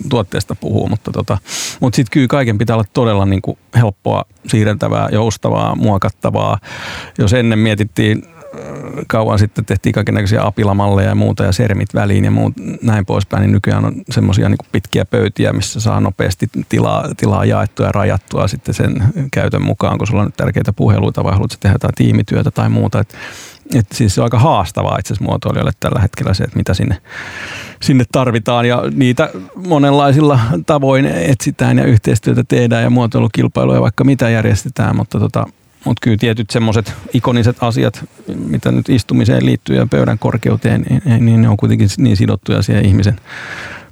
tuotteesta 0.09 0.55
puhuu, 0.55 0.87
mutta, 0.89 1.11
tota, 1.11 1.37
mutta 1.79 1.95
sitten 1.95 2.11
kyllä 2.11 2.27
kaiken 2.27 2.57
pitää 2.57 2.75
olla 2.75 2.85
todella 2.93 3.25
niin 3.25 3.41
kuin 3.41 3.57
helppoa, 3.75 4.25
siirreltävää, 4.47 5.09
joustavaa, 5.11 5.75
muokattavaa. 5.75 6.59
Jos 7.17 7.33
ennen 7.33 7.59
mietittiin 7.59 8.23
kauan 9.07 9.39
sitten 9.39 9.65
tehtiin 9.65 9.93
kaikenlaisia 9.93 10.43
apilamalleja 10.43 11.09
ja 11.09 11.15
muuta 11.15 11.43
ja 11.43 11.51
sermit 11.51 11.93
väliin 11.93 12.25
ja 12.25 12.31
muut 12.31 12.53
näin 12.81 13.05
poispäin, 13.05 13.41
niin 13.41 13.51
nykyään 13.51 13.85
on 13.85 13.93
semmoisia 14.09 14.49
niin 14.49 14.57
pitkiä 14.71 15.05
pöytiä, 15.05 15.53
missä 15.53 15.79
saa 15.79 15.99
nopeasti 15.99 16.49
tilaa, 16.69 17.05
tilaa 17.17 17.45
jaettua 17.45 17.85
ja 17.85 17.91
rajattua 17.91 18.47
sitten 18.47 18.73
sen 18.73 19.03
käytön 19.33 19.61
mukaan, 19.61 19.97
kun 19.97 20.07
sulla 20.07 20.21
on 20.21 20.27
nyt 20.27 20.37
tärkeitä 20.37 20.73
puheluita 20.73 21.23
vai 21.23 21.33
haluatko 21.33 21.57
tehdä 21.59 21.73
jotain 21.75 21.93
tiimityötä 21.95 22.51
tai 22.51 22.69
muuta. 22.69 22.99
Et 22.99 23.15
että 23.75 23.95
siis 23.95 24.15
se 24.15 24.21
on 24.21 24.25
aika 24.25 24.39
haastavaa 24.39 24.97
itse 24.99 25.13
asiassa 25.13 25.25
muotoilijoille 25.25 25.71
tällä 25.79 25.99
hetkellä 25.99 26.33
se, 26.33 26.43
että 26.43 26.57
mitä 26.57 26.73
sinne, 26.73 26.97
sinne 27.81 28.03
tarvitaan 28.11 28.65
ja 28.65 28.83
niitä 28.95 29.29
monenlaisilla 29.55 30.39
tavoin 30.65 31.05
etsitään 31.05 31.77
ja 31.77 31.85
yhteistyötä 31.85 32.43
tehdään 32.47 32.83
ja 32.83 32.89
muotoilukilpailuja 32.89 33.81
vaikka 33.81 34.03
mitä 34.03 34.29
järjestetään, 34.29 34.95
mutta 34.95 35.19
tota, 35.19 35.45
mutta 35.85 36.01
kyllä 36.03 36.17
tietyt 36.17 36.49
semmoiset 36.49 36.93
ikoniset 37.13 37.57
asiat, 37.63 38.05
mitä 38.35 38.71
nyt 38.71 38.89
istumiseen 38.89 39.45
liittyy 39.45 39.75
ja 39.75 39.87
pöydän 39.87 40.19
korkeuteen, 40.19 40.85
niin, 40.89 41.25
niin 41.25 41.41
ne 41.41 41.49
on 41.49 41.57
kuitenkin 41.57 41.89
niin 41.97 42.17
sidottuja 42.17 42.61
siihen 42.61 42.85
ihmisen 42.85 43.19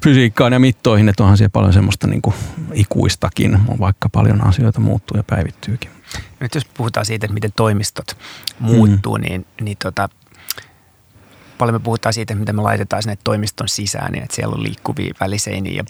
fysiikkaan 0.03 0.53
ja 0.53 0.59
mittoihin, 0.59 1.09
että 1.09 1.23
onhan 1.23 1.37
siellä 1.37 1.49
paljon 1.49 1.73
semmoista 1.73 2.07
niin 2.07 2.21
kuin 2.21 2.35
ikuistakin, 2.73 3.59
vaikka 3.79 4.09
paljon 4.09 4.47
asioita 4.47 4.79
muuttuu 4.79 5.17
ja 5.17 5.23
päivittyykin. 5.23 5.91
Nyt 6.39 6.55
jos 6.55 6.65
puhutaan 6.65 7.05
siitä, 7.05 7.25
että 7.25 7.33
miten 7.33 7.53
toimistot 7.55 8.17
muuttuu, 8.59 9.17
mm. 9.17 9.21
niin, 9.21 9.45
niin 9.61 9.77
tota, 9.83 10.09
paljon 11.57 11.75
me 11.75 11.79
puhutaan 11.79 12.13
siitä, 12.13 12.33
että 12.33 12.39
miten 12.39 12.55
me 12.55 12.61
laitetaan 12.61 13.03
sinne 13.03 13.17
toimiston 13.23 13.69
sisään, 13.69 14.11
niin 14.11 14.23
että 14.23 14.35
siellä 14.35 14.55
on 14.55 14.63
liikkuvia 14.63 15.13
väliseiniä 15.19 15.73
ja 15.73 15.83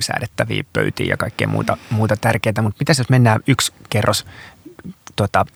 säädettäviä 0.00 0.64
pöytiä 0.72 1.06
ja 1.06 1.16
kaikkea 1.16 1.48
muuta, 1.48 1.76
muuta 1.90 2.16
tärkeää. 2.16 2.62
Mutta 2.62 2.78
mitä 2.80 3.00
jos 3.00 3.10
mennään 3.10 3.40
yksi 3.46 3.72
kerros, 3.90 4.26
tota, 5.16 5.46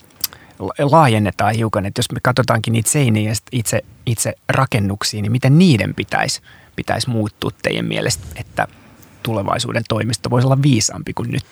laajennetaan 0.78 1.54
hiukan, 1.54 1.86
että 1.86 1.98
jos 1.98 2.12
me 2.12 2.20
katsotaankin 2.22 2.72
niitä 2.72 2.90
seiniä 2.90 3.30
ja 3.30 3.36
itse, 3.52 3.84
itse 4.06 4.32
rakennuksia, 4.48 5.22
niin 5.22 5.32
miten 5.32 5.58
niiden 5.58 5.94
pitäisi, 5.94 6.40
pitäisi 6.76 7.10
muuttua 7.10 7.50
teidän 7.62 7.84
mielestä, 7.84 8.26
että 8.36 8.68
tulevaisuuden 9.22 9.82
toimisto 9.88 10.30
voisi 10.30 10.46
olla 10.46 10.62
viisaampi 10.62 11.12
kuin 11.14 11.30
nyt? 11.30 11.44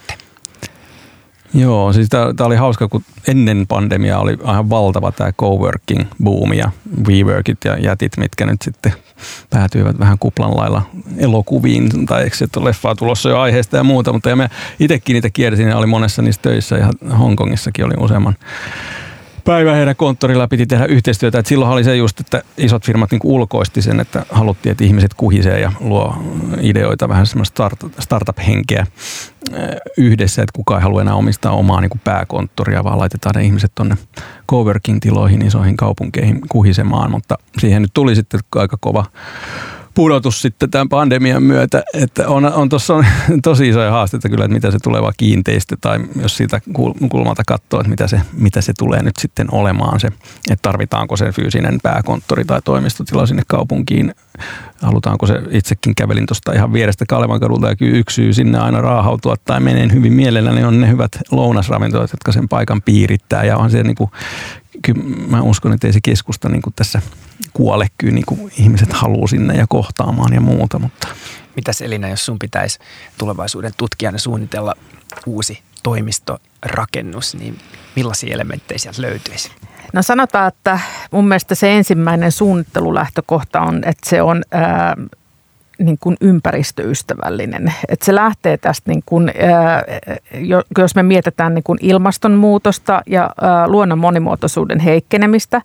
Joo, 1.56 1.92
siis 1.92 2.08
tämä 2.08 2.46
oli 2.46 2.56
hauska, 2.56 2.88
kun 2.88 3.04
ennen 3.28 3.66
pandemiaa 3.66 4.20
oli 4.20 4.36
ihan 4.44 4.70
valtava 4.70 5.12
tämä 5.12 5.32
coworking 5.32 6.04
boomi 6.24 6.58
ja 6.58 6.70
WeWorkit 7.06 7.58
ja 7.64 7.78
jätit, 7.78 8.16
mitkä 8.16 8.46
nyt 8.46 8.62
sitten 8.62 8.92
päätyivät 9.50 9.98
vähän 9.98 10.18
kuplan 10.18 10.56
lailla 10.56 10.82
elokuviin, 11.18 12.06
tai 12.06 12.22
eikö 12.22 12.36
se 12.36 12.46
leffaa 12.60 12.94
tulossa 12.94 13.28
jo 13.28 13.40
aiheesta 13.40 13.76
ja 13.76 13.84
muuta, 13.84 14.12
mutta 14.12 14.28
ja 14.28 14.36
me 14.36 14.50
itsekin 14.80 15.14
niitä 15.14 15.30
kiersin 15.30 15.68
ja 15.68 15.76
oli 15.76 15.86
monessa 15.86 16.22
niissä 16.22 16.42
töissä, 16.42 16.76
ihan 16.76 16.94
Hongkongissakin 17.18 17.84
oli 17.84 17.94
useamman 17.98 18.34
päivä 19.46 19.74
heidän 19.74 19.96
konttorilla 19.96 20.48
piti 20.48 20.66
tehdä 20.66 20.84
yhteistyötä. 20.84 21.38
Et 21.38 21.46
silloin 21.46 21.72
oli 21.72 21.84
se 21.84 21.96
just, 21.96 22.20
että 22.20 22.42
isot 22.58 22.86
firmat 22.86 23.10
niin 23.10 23.20
ulkoisti 23.24 23.82
sen, 23.82 24.00
että 24.00 24.26
haluttiin, 24.30 24.70
että 24.70 24.84
ihmiset 24.84 25.14
kuhisee 25.14 25.60
ja 25.60 25.72
luo 25.80 26.16
ideoita, 26.60 27.08
vähän 27.08 27.26
semmoista 27.26 27.70
startup-henkeä 27.98 28.86
yhdessä, 29.98 30.42
että 30.42 30.52
kukaan 30.56 30.80
ei 30.80 30.82
halua 30.82 31.00
enää 31.00 31.14
omistaa 31.14 31.52
omaa 31.52 31.80
niin 31.80 32.00
pääkonttoria, 32.04 32.84
vaan 32.84 32.98
laitetaan 32.98 33.34
ne 33.34 33.44
ihmiset 33.44 33.72
tuonne 33.74 33.96
coworking-tiloihin, 34.52 35.46
isoihin 35.46 35.76
kaupunkeihin 35.76 36.40
kuhisemaan, 36.48 37.10
mutta 37.10 37.38
siihen 37.58 37.82
nyt 37.82 37.90
tuli 37.94 38.14
sitten 38.14 38.40
aika 38.54 38.76
kova 38.80 39.04
pudotus 39.96 40.42
sitten 40.42 40.70
tämän 40.70 40.88
pandemian 40.88 41.42
myötä, 41.42 41.82
että 41.94 42.28
on, 42.28 42.44
on 42.44 42.68
tuossa 42.68 42.94
on 42.94 43.06
tosi 43.42 43.68
isoja 43.68 43.90
haasteita 43.90 44.28
kyllä, 44.28 44.44
että 44.44 44.54
mitä 44.54 44.70
se 44.70 44.78
tuleva 44.82 45.12
kiinteistö 45.16 45.76
tai 45.80 46.00
jos 46.22 46.36
siitä 46.36 46.60
kulmalta 47.10 47.42
katsoo, 47.46 47.80
että 47.80 47.90
mitä 47.90 48.08
se, 48.08 48.20
mitä 48.32 48.60
se 48.60 48.72
tulee 48.78 49.02
nyt 49.02 49.16
sitten 49.16 49.46
olemaan 49.52 50.00
se, 50.00 50.06
että 50.50 50.62
tarvitaanko 50.62 51.16
se 51.16 51.32
fyysinen 51.32 51.78
pääkonttori 51.82 52.44
tai 52.44 52.60
toimistotila 52.64 53.26
sinne 53.26 53.42
kaupunkiin, 53.46 54.14
halutaanko 54.82 55.26
se 55.26 55.42
itsekin 55.50 55.94
kävelin 55.94 56.26
tuosta 56.26 56.52
ihan 56.52 56.72
vierestä 56.72 57.04
Kalevan 57.08 57.40
kadulta 57.40 57.68
ja 57.68 57.76
yksi 57.80 58.14
syy 58.14 58.32
sinne 58.32 58.58
aina 58.58 58.80
raahautua 58.80 59.36
tai 59.44 59.60
menee 59.60 59.88
hyvin 59.92 60.12
mielelläni 60.12 60.56
niin 60.56 60.66
on 60.66 60.80
ne 60.80 60.88
hyvät 60.88 61.12
lounasravintolat, 61.30 62.12
jotka 62.12 62.32
sen 62.32 62.48
paikan 62.48 62.82
piirittää 62.82 63.44
ja 63.44 63.56
onhan 63.56 63.70
se 63.70 63.82
niin 63.82 63.96
kuin 63.96 64.10
kyllä 64.82 65.02
mä 65.28 65.42
uskon, 65.42 65.72
että 65.72 65.86
ei 65.86 65.92
se 65.92 66.00
keskusta 66.02 66.48
niin 66.48 66.62
kuin 66.62 66.74
tässä 66.76 67.02
kuole. 67.52 67.86
Kyllä 67.98 68.14
niin 68.14 68.26
kuin 68.26 68.52
ihmiset 68.58 68.92
haluaa 68.92 69.26
sinne 69.26 69.54
ja 69.54 69.66
kohtaamaan 69.68 70.32
ja 70.32 70.40
muuta. 70.40 70.78
Mutta. 70.78 71.08
Mitäs 71.56 71.80
Elina, 71.80 72.08
jos 72.08 72.26
sun 72.26 72.38
pitäisi 72.38 72.78
tulevaisuuden 73.18 73.72
tutkijana 73.76 74.18
suunnitella 74.18 74.74
uusi 75.26 75.62
toimistorakennus, 75.82 77.34
niin 77.34 77.58
millaisia 77.96 78.34
elementtejä 78.34 78.78
sieltä 78.78 79.02
löytyisi? 79.02 79.50
No 79.92 80.02
sanotaan, 80.02 80.48
että 80.48 80.80
mun 81.10 81.28
mielestä 81.28 81.54
se 81.54 81.76
ensimmäinen 81.76 82.32
suunnittelulähtökohta 82.32 83.60
on, 83.60 83.76
että 83.76 84.10
se 84.10 84.22
on 84.22 84.42
ää, 84.50 84.96
niin 85.78 85.96
kuin 86.00 86.16
ympäristöystävällinen. 86.20 87.72
Et 87.88 88.02
se 88.02 88.14
lähtee 88.14 88.56
tästä, 88.56 88.90
niin 88.90 89.02
kuin, 89.06 89.32
jos 90.78 90.94
me 90.94 91.02
mietitään 91.02 91.54
niin 91.54 91.62
kuin 91.62 91.78
ilmastonmuutosta 91.82 93.02
ja 93.06 93.30
luonnon 93.66 93.98
monimuotoisuuden 93.98 94.80
heikkenemistä, 94.80 95.62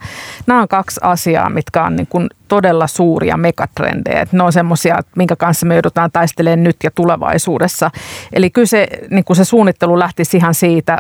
nämä 0.48 0.62
on 0.62 0.68
kaksi 0.68 1.00
asiaa, 1.04 1.50
mitkä 1.50 1.84
on 1.84 1.96
niin 1.96 2.08
kuin 2.08 2.30
todella 2.48 2.88
suuria 2.88 3.38
megatrendejä. 3.38 4.22
Et 4.22 4.34
ne 4.34 4.44
on 4.44 4.54
semmoisia, 4.54 5.00
minkä 5.16 5.36
kanssa 5.36 5.66
me 5.66 5.76
joudutaan 5.76 6.12
taistelemaan 6.12 6.64
nyt 6.64 6.76
ja 6.84 6.92
tulevaisuudessa. 6.96 7.92
Eli 8.34 8.50
kyllä 8.50 8.66
se, 8.66 8.88
niin 9.10 9.24
kuin 9.24 9.38
se 9.38 9.46
suunnittelu 9.46 10.00
lähtisi 10.00 10.38
ihan 10.38 10.54
siitä 10.54 10.98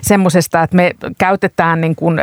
semmoisesta, 0.00 0.62
että 0.62 0.76
me 0.76 0.90
käytetään 1.18 1.80
niin 1.80 1.96
kuin, 1.96 2.20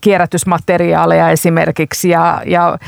kierrätysmateriaaleja 0.00 1.30
esimerkiksi 1.30 2.08
ja, 2.08 2.42
ja 2.46 2.78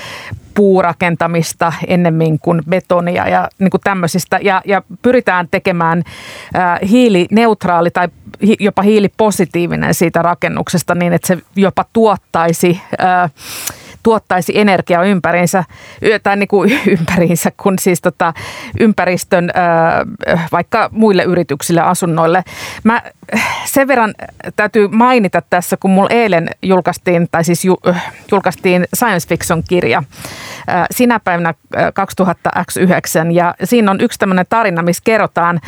puurakentamista 0.55 1.73
ennemmin 1.87 2.39
kuin 2.39 2.63
betonia 2.71 3.29
ja 3.29 3.49
niin 3.59 3.71
kuin 3.71 3.81
tämmöisistä. 3.85 4.39
Ja, 4.43 4.63
ja 4.65 4.83
pyritään 5.03 5.49
tekemään 5.51 6.03
ää, 6.55 6.79
hiilineutraali 6.91 7.91
tai 7.91 8.09
jopa 8.61 8.83
hiilipositiivinen 8.83 9.95
siitä 9.95 10.23
rakennuksesta 10.23 10.95
niin, 10.95 11.13
että 11.13 11.27
se 11.27 11.39
jopa 11.57 11.85
tuottaisi 11.93 12.81
tuottaisi 14.05 14.59
energiaa 14.59 15.05
ympäriinsä, 15.05 15.65
tai 16.23 16.37
niin 16.37 16.49
kuin 16.49 16.81
ympäriinsä, 16.99 17.53
kun 17.57 17.79
siis 17.79 18.01
tota, 18.01 18.35
ympäristön 18.81 19.51
vaikka 20.53 20.89
muille 20.93 21.23
yrityksille, 21.23 21.81
asunnoille. 21.81 22.45
Mä 22.85 23.03
sen 23.65 23.89
verran 23.89 24.15
täytyy 24.57 24.89
mainita 24.89 25.43
tässä, 25.51 25.77
kun 25.77 25.91
mulla 25.91 26.11
eilen 26.11 26.49
julkaistiin, 26.63 27.29
tai 27.31 27.45
siis 27.45 27.65
julkaistiin 28.31 28.87
science 28.97 29.29
fiction 29.29 29.63
kirja 29.69 30.03
sinä 30.91 31.21
päivänä 31.21 31.55
2009, 31.95 33.33
ja 33.33 33.55
siinä 33.65 33.91
on 33.91 34.01
yksi 34.01 34.19
tämmöinen 34.19 34.47
tarina, 34.49 34.83
missä 34.83 35.03
kerrotaan 35.05 35.61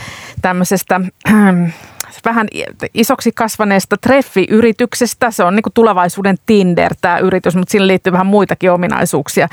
tämmöisestä 0.43 1.01
vähän 2.25 2.49
isoksi 2.95 3.33
kasvaneesta 3.33 3.97
treffiyrityksestä. 3.97 5.31
Se 5.31 5.45
on 5.45 5.57
niin 5.57 5.63
tulevaisuuden 5.75 6.37
Tinder 6.47 6.95
tämä 7.01 7.19
yritys, 7.19 7.57
mutta 7.57 7.71
siinä 7.71 7.87
liittyy 7.87 8.13
vähän 8.13 8.27
muitakin 8.27 8.73
ominaisuuksia. 8.73 9.49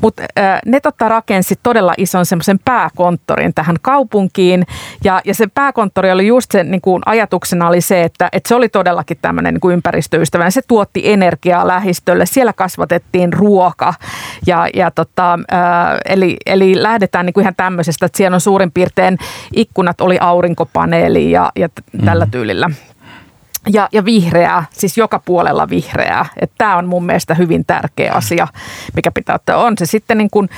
Mutta 0.00 0.22
ne 0.66 0.80
totta 0.80 1.08
rakensi 1.08 1.54
todella 1.62 1.94
ison 1.96 2.26
semmoisen 2.26 2.58
pääkonttorin 2.64 3.54
tähän 3.54 3.76
kaupunkiin 3.82 4.66
ja, 5.04 5.20
ja 5.24 5.34
se 5.34 5.46
pääkonttori 5.46 6.12
oli 6.12 6.26
just 6.26 6.50
se 6.50 6.64
niin 6.64 6.80
kuin 6.80 7.02
ajatuksena 7.06 7.68
oli 7.68 7.80
se, 7.80 8.02
että, 8.02 8.28
että 8.32 8.48
se 8.48 8.54
oli 8.54 8.68
todellakin 8.68 9.18
tämmöinen 9.22 9.54
niin 9.54 9.60
kuin 9.60 9.72
ympäristöystävällinen. 9.72 10.52
Se 10.52 10.62
tuotti 10.68 11.10
energiaa 11.12 11.66
lähistölle, 11.66 12.26
siellä 12.26 12.52
kasvatettiin 12.52 13.32
ruoka 13.32 13.94
ja, 14.46 14.68
ja 14.74 14.90
tota, 14.90 15.38
eli, 16.04 16.36
eli 16.46 16.82
lähdetään 16.82 17.26
niin 17.26 17.34
kuin 17.34 17.42
ihan 17.42 17.54
tämmöisestä, 17.56 18.06
että 18.06 18.16
siellä 18.16 18.34
on 18.34 18.40
suurin 18.40 18.72
piirtein 18.72 19.18
ikkunat 19.56 20.00
oli 20.00 20.18
aurinkopaneeli 20.20 21.30
ja, 21.30 21.52
ja 21.56 21.68
tällä 22.10 22.24
mm. 22.24 22.30
tyylillä. 22.30 22.70
Ja, 23.72 23.88
ja 23.92 24.04
vihreää, 24.04 24.64
siis 24.72 24.98
joka 24.98 25.18
puolella 25.18 25.68
vihreää. 25.68 26.26
Tämä 26.58 26.76
on 26.76 26.86
mun 26.86 27.06
mielestä 27.06 27.34
hyvin 27.34 27.64
tärkeä 27.64 28.12
asia, 28.12 28.48
mikä 28.96 29.10
pitää 29.10 29.34
ottaa. 29.34 29.64
On 29.64 29.74
se 29.78 29.86
sitten 29.86 30.18
niin 30.18 30.30
kuin, 30.30 30.48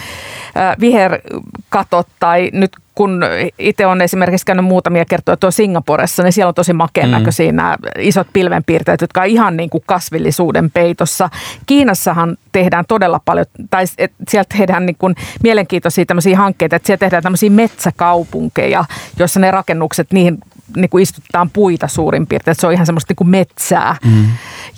viherkatot 0.80 2.08
tai 2.20 2.50
nyt 2.52 2.70
kun 2.94 3.20
itse 3.58 3.86
on 3.86 4.02
esimerkiksi 4.02 4.46
käynyt 4.46 4.64
muutamia 4.64 5.04
kertoja 5.04 5.36
tuo 5.36 5.50
Singaporessa, 5.50 6.22
niin 6.22 6.32
siellä 6.32 6.48
on 6.48 6.54
tosi 6.54 6.72
makeen 6.72 7.08
mm. 7.08 7.12
näköisiä 7.12 7.52
nämä 7.52 7.76
isot 7.98 8.26
pilvenpiirteet, 8.32 9.00
jotka 9.00 9.20
on 9.20 9.26
ihan 9.26 9.56
niin 9.56 9.70
kuin 9.70 9.82
kasvillisuuden 9.86 10.70
peitossa. 10.70 11.30
Kiinassahan 11.66 12.36
tehdään 12.52 12.84
todella 12.88 13.20
paljon, 13.24 13.46
tai 13.70 13.84
et 13.98 14.12
sieltä 14.28 14.56
tehdään 14.58 14.86
niin 14.86 14.96
kuin 14.98 15.14
mielenkiintoisia 15.42 16.04
tämmöisiä 16.04 16.36
hankkeita, 16.36 16.76
että 16.76 16.86
siellä 16.86 16.98
tehdään 16.98 17.22
tämmöisiä 17.22 17.50
metsäkaupunkeja, 17.50 18.84
joissa 19.18 19.40
ne 19.40 19.50
rakennukset, 19.50 20.12
niihin 20.12 20.38
niin 20.76 20.90
kuin 20.90 21.02
istutetaan 21.02 21.50
puita 21.50 21.88
suurin 21.88 22.26
piirtein, 22.26 22.52
että 22.52 22.60
se 22.60 22.66
on 22.66 22.72
ihan 22.72 22.86
semmoista 22.86 23.10
niin 23.10 23.16
kuin 23.16 23.28
metsää. 23.28 23.96
Mm. 24.04 24.26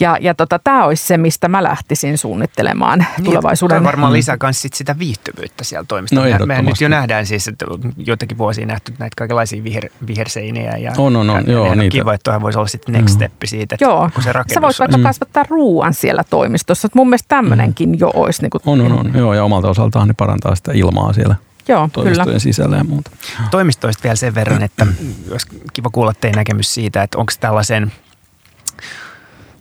Ja, 0.01 0.17
ja 0.21 0.35
tota, 0.35 0.59
tämä 0.59 0.85
olisi 0.85 1.07
se, 1.07 1.17
mistä 1.17 1.49
mä 1.49 1.63
lähtisin 1.63 2.19
suunnittelemaan 2.19 2.99
niin, 2.99 3.25
tulevaisuuden. 3.25 3.77
Tämä 3.77 3.87
varmaan 3.87 4.13
mm. 4.13 4.17
lisää 4.17 4.37
myös 4.43 4.63
sit 4.63 4.75
sitä 4.75 4.99
viihtyvyyttä 4.99 5.65
siellä 5.65 5.85
toimistossa. 5.89 6.39
No, 6.39 6.47
Mehän 6.47 6.65
nyt 6.65 6.81
jo 6.81 6.89
nähdään 6.89 7.27
siis, 7.27 7.49
että 7.49 7.67
joitakin 7.97 8.39
vuosia 8.39 8.67
nähty 8.67 8.95
näitä 8.99 9.15
kaikenlaisia 9.19 9.65
viher, 9.65 9.89
viherseiniä. 10.07 10.77
Ja, 10.77 10.93
on, 10.99 11.17
on, 11.17 11.31
on. 11.31 11.45
Ja, 11.47 11.53
joo, 11.53 11.69
on 11.69 11.79
niitä. 11.79 11.93
kiva, 11.93 12.15
että 12.15 12.41
voisi 12.41 12.59
olla 12.59 12.69
sitten 12.69 12.93
next 12.93 13.15
mm. 13.15 13.15
step 13.15 13.33
siitä, 13.45 13.75
että 13.75 13.85
joo. 13.85 14.11
kun 14.15 14.23
se 14.23 14.33
rakennus 14.33 14.55
Sä 14.55 14.63
voit 14.63 14.79
vaikka 14.79 14.97
mm. 14.97 15.03
kasvattaa 15.03 15.45
ruoan 15.49 15.95
siellä 15.95 16.25
toimistossa. 16.31 16.89
Mun 16.95 17.09
mielestä 17.09 17.29
tämmöinenkin 17.29 17.89
mm. 17.89 17.97
jo 17.99 18.11
olisi. 18.15 18.43
Niin 18.43 18.51
kuin, 18.51 18.63
on, 18.67 18.81
on, 18.81 18.93
on. 18.93 19.13
Joo, 19.15 19.35
ja 19.35 19.45
omalta 19.45 19.71
osaltaan 19.71 20.09
ne 20.09 20.15
parantaa 20.17 20.55
sitä 20.55 20.73
ilmaa 20.75 21.13
siellä. 21.13 21.35
Joo, 21.69 21.89
toimistojen 21.93 22.27
kyllä. 22.27 22.39
sisällä 22.39 22.77
ja 22.77 22.85
muuta. 22.85 23.11
Toimistoista 23.51 24.03
vielä 24.03 24.17
sen 24.17 24.35
verran, 24.35 24.63
että 24.63 24.87
olisi 25.31 25.47
kiva 25.73 25.91
kuulla 25.91 26.13
teidän 26.21 26.39
näkemys 26.39 26.75
siitä, 26.75 27.03
että 27.03 27.19
onko 27.19 27.33
tällaisen, 27.41 27.93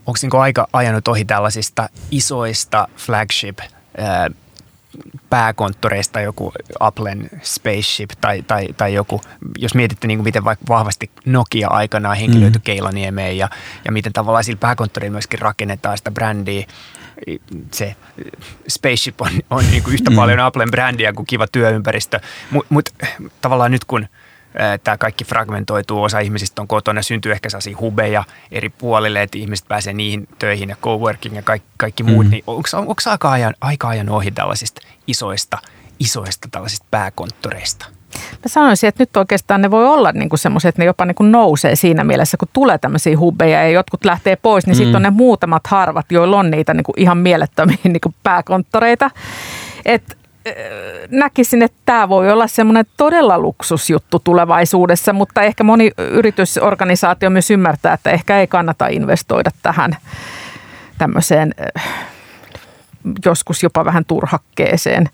onko 0.06 0.20
niin 0.22 0.42
aika 0.42 0.68
ajanut 0.74 1.08
ohi 1.08 1.26
tällaisista 1.26 1.90
isoista 2.12 2.88
flagship 2.98 3.60
pääkonttoreista 5.30 6.22
joku 6.22 6.54
Applen 6.80 7.30
spaceship 7.42 8.10
tai, 8.22 8.42
tai, 8.42 8.68
tai 8.78 8.94
joku, 8.94 9.22
jos 9.58 9.76
mietitte 9.76 10.08
niin 10.08 10.18
kuin 10.18 10.24
miten 10.24 10.44
vaikka 10.44 10.66
vahvasti 10.70 11.12
Nokia 11.26 11.68
aikanaan 11.68 12.18
henkilöity 12.18 12.60
mm. 12.60 12.64
Keilaniemeen 12.64 13.38
ja, 13.38 13.50
ja 13.86 13.92
miten 13.92 14.14
tavallaan 14.14 14.44
sillä 14.44 14.60
pääkonttorilla 14.60 15.12
myöskin 15.12 15.40
rakennetaan 15.40 15.98
sitä 15.98 16.12
brändiä, 16.12 16.68
se 17.72 17.96
spaceship 18.68 19.22
on, 19.22 19.32
on 19.50 19.64
niin 19.72 19.84
kuin 19.84 19.94
yhtä 19.94 20.10
mm. 20.10 20.16
paljon 20.16 20.40
Applen 20.40 20.72
brändiä 20.72 21.14
kuin 21.14 21.26
kiva 21.26 21.48
työympäristö, 21.48 22.20
mutta 22.52 22.70
mut, 22.70 22.90
tavallaan 23.42 23.72
nyt 23.72 23.86
kun 23.86 24.08
tämä 24.84 24.98
kaikki 24.98 25.26
fragmentoituu, 25.26 26.04
osa 26.04 26.20
ihmisistä 26.20 26.62
on 26.62 26.68
kotona, 26.68 27.02
syntyy 27.02 27.32
ehkä 27.32 27.50
sellaisia 27.50 27.78
hubeja 27.80 28.24
eri 28.52 28.70
puolille, 28.70 29.22
että 29.22 29.38
ihmiset 29.38 29.68
pääsee 29.68 29.94
niihin 29.94 30.28
töihin 30.40 30.70
ja 30.70 30.76
coworking 30.82 31.36
ja 31.36 31.42
kaikki, 31.42 31.68
kaikki 31.78 32.04
muut, 32.04 32.26
mm. 32.26 32.30
niin 32.30 32.44
onko, 32.48 32.70
onko 32.74 32.94
aika 33.06 33.32
ajan, 33.32 33.54
aika 33.62 33.88
ajan 33.88 34.10
ohi 34.10 34.32
tällaisista 34.32 34.82
isoista, 35.08 35.58
isoista 36.00 36.48
tällaisista 36.52 36.86
pääkonttoreista? 36.92 37.86
Mä 38.16 38.48
sanoisin, 38.48 38.88
että 38.88 39.02
nyt 39.02 39.18
oikeastaan 39.18 39.62
ne 39.62 39.72
voi 39.72 39.88
olla 39.88 40.12
niin 40.12 40.30
semmoisia, 40.36 40.70
että 40.70 40.82
ne 40.82 40.86
jopa 40.86 41.06
niin 41.06 41.16
kuin 41.16 41.32
nousee 41.32 41.76
siinä 41.76 42.04
mielessä, 42.04 42.38
kun 42.38 42.48
tulee 42.54 42.78
tämmöisiä 42.78 43.18
hubeja 43.18 43.64
ja 43.64 43.70
jotkut 43.70 44.06
lähtee 44.06 44.36
pois, 44.36 44.68
niin 44.68 44.76
mm. 44.76 44.78
sitten 44.78 44.96
on 44.96 45.02
ne 45.02 45.10
muutamat 45.10 45.68
harvat, 45.68 46.12
joilla 46.12 46.38
on 46.38 46.52
niitä 46.52 46.74
niin 46.74 46.84
kuin 46.84 47.00
ihan 47.00 47.18
mielettömiä 47.18 47.78
niin 47.84 48.02
kuin 48.02 48.16
pääkonttoreita. 48.24 49.12
Et 49.86 50.18
näkisin, 51.12 51.62
että 51.62 51.78
tämä 51.86 52.10
voi 52.10 52.32
olla 52.32 52.48
semmoinen 52.48 52.86
todella 52.98 53.40
luksusjuttu 53.40 54.20
tulevaisuudessa, 54.20 55.14
mutta 55.14 55.42
ehkä 55.42 55.64
moni 55.64 55.92
yritysorganisaatio 55.98 57.30
myös 57.30 57.52
ymmärtää, 57.52 57.94
että 57.94 58.12
ehkä 58.12 58.40
ei 58.40 58.48
kannata 58.48 58.88
investoida 58.88 59.52
tähän 59.64 59.98
tämmöiseen 60.98 61.56
joskus 63.26 63.64
jopa 63.64 63.86
vähän 63.86 64.06
turhakkeeseen 64.06 65.10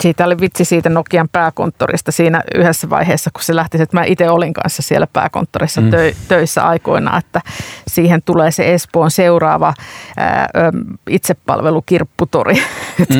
siitä 0.00 0.24
oli 0.24 0.40
vitsi 0.40 0.64
siitä 0.64 0.88
Nokian 0.88 1.28
pääkonttorista 1.32 2.12
siinä 2.12 2.42
yhdessä 2.54 2.90
vaiheessa, 2.90 3.30
kun 3.30 3.42
se 3.42 3.56
lähti, 3.56 3.82
että 3.82 3.96
mä 3.96 4.04
itse 4.04 4.30
olin 4.30 4.52
kanssa 4.52 4.82
siellä 4.82 5.06
pääkonttorissa 5.06 5.80
mm. 5.80 5.90
tö, 5.90 6.12
töissä 6.28 6.66
aikoina, 6.66 7.18
että 7.18 7.40
siihen 7.88 8.22
tulee 8.22 8.50
se 8.50 8.74
Espoon 8.74 9.10
seuraava 9.10 9.74
ää, 10.16 10.48
itsepalvelukirpputori. 11.10 12.54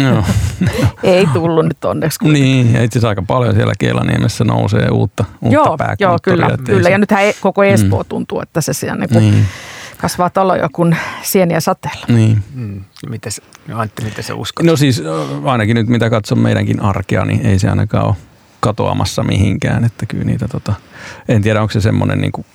No. 0.02 0.24
Ei 1.02 1.26
tullut 1.32 1.64
nyt 1.64 1.84
onneksi. 1.84 2.18
Kun... 2.18 2.32
Niin, 2.32 2.74
ja 2.74 2.82
itse 2.82 2.98
asiassa 2.98 3.08
aika 3.08 3.22
paljon 3.26 3.54
siellä 3.54 3.72
Keilaniemessä 3.78 4.44
nousee 4.44 4.88
uutta, 4.88 5.24
uutta 5.42 5.54
joo, 5.54 5.76
joo, 5.98 6.18
kyllä, 6.22 6.48
kyllä. 6.64 6.88
ja 6.88 6.98
nythän 6.98 7.24
e- 7.24 7.34
koko 7.40 7.64
Espoo 7.64 8.02
mm. 8.02 8.08
tuntuu, 8.08 8.40
että 8.40 8.60
se 8.60 8.72
siellä 8.72 8.96
niin 8.96 9.10
kuin 9.10 9.30
niin 9.30 9.46
kasvaa 10.06 10.30
taloja 10.30 10.68
kuin 10.72 10.96
sieniä 11.22 11.60
sateella. 11.60 12.06
Niin. 12.08 12.42
Mm. 12.54 12.84
Mites, 13.08 13.42
Antti, 13.74 14.04
miten 14.04 14.24
sä 14.24 14.34
uskot? 14.34 14.66
No 14.66 14.76
siis 14.76 15.02
ainakin 15.44 15.74
nyt 15.74 15.86
mitä 15.86 16.10
katson 16.10 16.38
meidänkin 16.38 16.80
arkea, 16.80 17.24
niin 17.24 17.46
ei 17.46 17.58
se 17.58 17.68
ainakaan 17.68 18.06
ole 18.06 18.14
katoamassa 18.60 19.22
mihinkään. 19.22 19.84
Että 19.84 20.06
kyllä 20.06 20.24
niitä 20.24 20.48
tota, 20.48 20.74
en 21.28 21.42
tiedä 21.42 21.60
onko 21.60 21.72
se 21.72 21.80
semmoinen 21.80 22.20
niin 22.20 22.32
kuin 22.32 22.46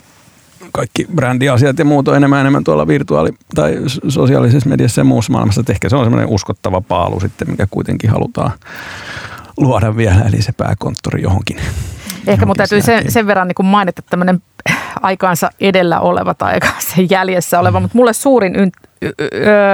kaikki 0.71 1.07
brändiasiat 1.15 1.79
ja 1.79 1.85
muut 1.85 2.07
on 2.07 2.15
enemmän 2.15 2.41
enemmän 2.41 2.63
tuolla 2.63 2.87
virtuaali- 2.87 3.37
tai 3.55 3.77
sosiaalisessa 4.07 4.69
mediassa 4.69 5.01
ja 5.01 5.05
muussa 5.05 5.31
maailmassa. 5.31 5.61
Että 5.61 5.73
ehkä 5.73 5.89
se 5.89 5.95
on 5.95 6.05
semmoinen 6.05 6.29
uskottava 6.29 6.81
paalu 6.81 7.19
sitten, 7.19 7.51
mikä 7.51 7.67
kuitenkin 7.71 8.09
halutaan 8.09 8.51
luoda 9.57 9.97
vielä, 9.97 10.21
eli 10.21 10.41
se 10.41 10.51
pääkonttori 10.51 11.21
johonkin. 11.21 11.57
Ehkä 12.27 12.45
mun 12.45 12.55
täytyy 12.55 12.81
sen, 12.81 13.11
sen 13.11 13.27
verran 13.27 13.47
niin 13.47 13.65
mainita 13.65 14.01
tämmöinen 14.01 14.41
aikaansa 15.01 15.49
edellä 15.61 15.99
oleva 15.99 16.33
tai 16.33 16.53
aikaansa 16.53 16.95
jäljessä 17.09 17.59
oleva, 17.59 17.79
mm. 17.79 17.81
mutta 17.81 17.97
mulle 17.97 18.13
suurin 18.13 18.53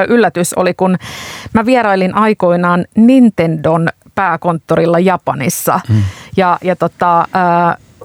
yllätys 0.08 0.54
oli, 0.54 0.74
kun 0.74 0.98
mä 1.54 1.66
vierailin 1.66 2.16
aikoinaan 2.16 2.86
Nintendon 2.96 3.90
pääkonttorilla 4.16 5.00
Japanissa. 5.00 5.80
Mm. 5.90 6.04
Ja, 6.38 6.58
ja 6.62 6.76
tota, 6.76 7.28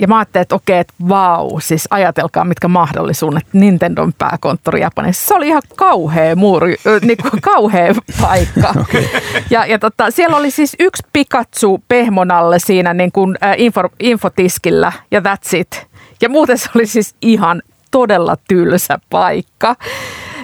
ja 0.00 0.08
mä 0.08 0.18
ajattelin, 0.18 0.42
että 0.42 0.54
okei, 0.54 0.78
että 0.78 0.94
vau, 1.08 1.60
siis 1.60 1.88
ajatelkaa 1.90 2.44
mitkä 2.44 2.68
mahdollisuudet 2.68 3.46
Nintendon 3.52 4.12
pääkonttori 4.18 4.80
Japanissa. 4.80 5.26
Se 5.26 5.34
oli 5.34 5.48
ihan 5.48 5.62
kauhea 5.76 6.36
muuri, 6.36 6.76
niin 7.02 7.18
kuin 7.18 7.40
kauhea 7.52 7.94
paikka. 8.20 8.74
okay. 8.80 9.04
Ja, 9.50 9.66
ja 9.66 9.78
tota, 9.78 10.10
siellä 10.10 10.36
oli 10.36 10.50
siis 10.50 10.76
yksi 10.78 11.02
Pikachu 11.12 11.82
pehmonalle 11.88 12.58
siinä 12.58 12.94
niin 12.94 13.12
kuin, 13.12 13.38
äh, 13.44 13.54
info, 13.56 13.88
infotiskillä 14.00 14.92
ja 15.10 15.20
that's 15.20 15.56
it. 15.56 15.86
Ja 16.20 16.28
muuten 16.28 16.58
se 16.58 16.70
oli 16.74 16.86
siis 16.86 17.14
ihan 17.22 17.62
todella 17.90 18.36
tylsä 18.48 18.98
paikka. 19.10 19.76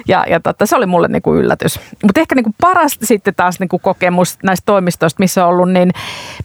Ja, 0.09 0.25
ja 0.29 0.39
totta, 0.39 0.65
se 0.65 0.75
oli 0.75 0.85
mulle 0.85 1.07
niinku 1.07 1.35
yllätys. 1.35 1.79
Mutta 2.03 2.21
ehkä 2.21 2.35
niinku 2.35 2.55
paras 2.61 2.97
sitten 3.03 3.35
taas 3.35 3.59
niinku 3.59 3.79
kokemus 3.79 4.37
näistä 4.43 4.65
toimistoista, 4.65 5.19
missä 5.19 5.45
on 5.45 5.49
ollut, 5.49 5.71
niin 5.71 5.91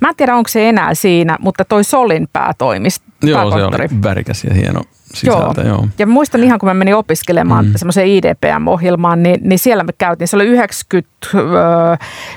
mä 0.01 0.09
en 0.09 0.17
tiedä 0.17 0.37
onko 0.37 0.49
se 0.49 0.69
enää 0.69 0.95
siinä, 0.95 1.37
mutta 1.41 1.65
toi 1.65 1.85
Solin 1.85 2.29
päätoimisto. 2.33 3.05
Joo, 3.23 3.51
se 3.51 3.65
oli 3.65 4.03
värikäs 4.03 4.45
ja 4.45 4.55
hieno, 4.55 4.81
sisältä. 5.15 5.61
Joo. 5.61 5.69
joo. 5.69 5.89
Ja 5.99 6.07
muistan 6.07 6.45
ihan, 6.45 6.59
kun 6.59 6.69
mä 6.69 6.75
menin 6.75 6.97
opiskelemaan 6.97 7.67
mm. 7.67 7.73
semmoiseen 7.77 8.09
IDPM-ohjelmaan, 8.09 9.23
niin, 9.23 9.41
niin 9.43 9.59
siellä 9.59 9.85
me 9.85 9.93
käytiin, 9.99 10.29
se 10.29 10.37
oli 10.37 10.45
90, 10.45 11.11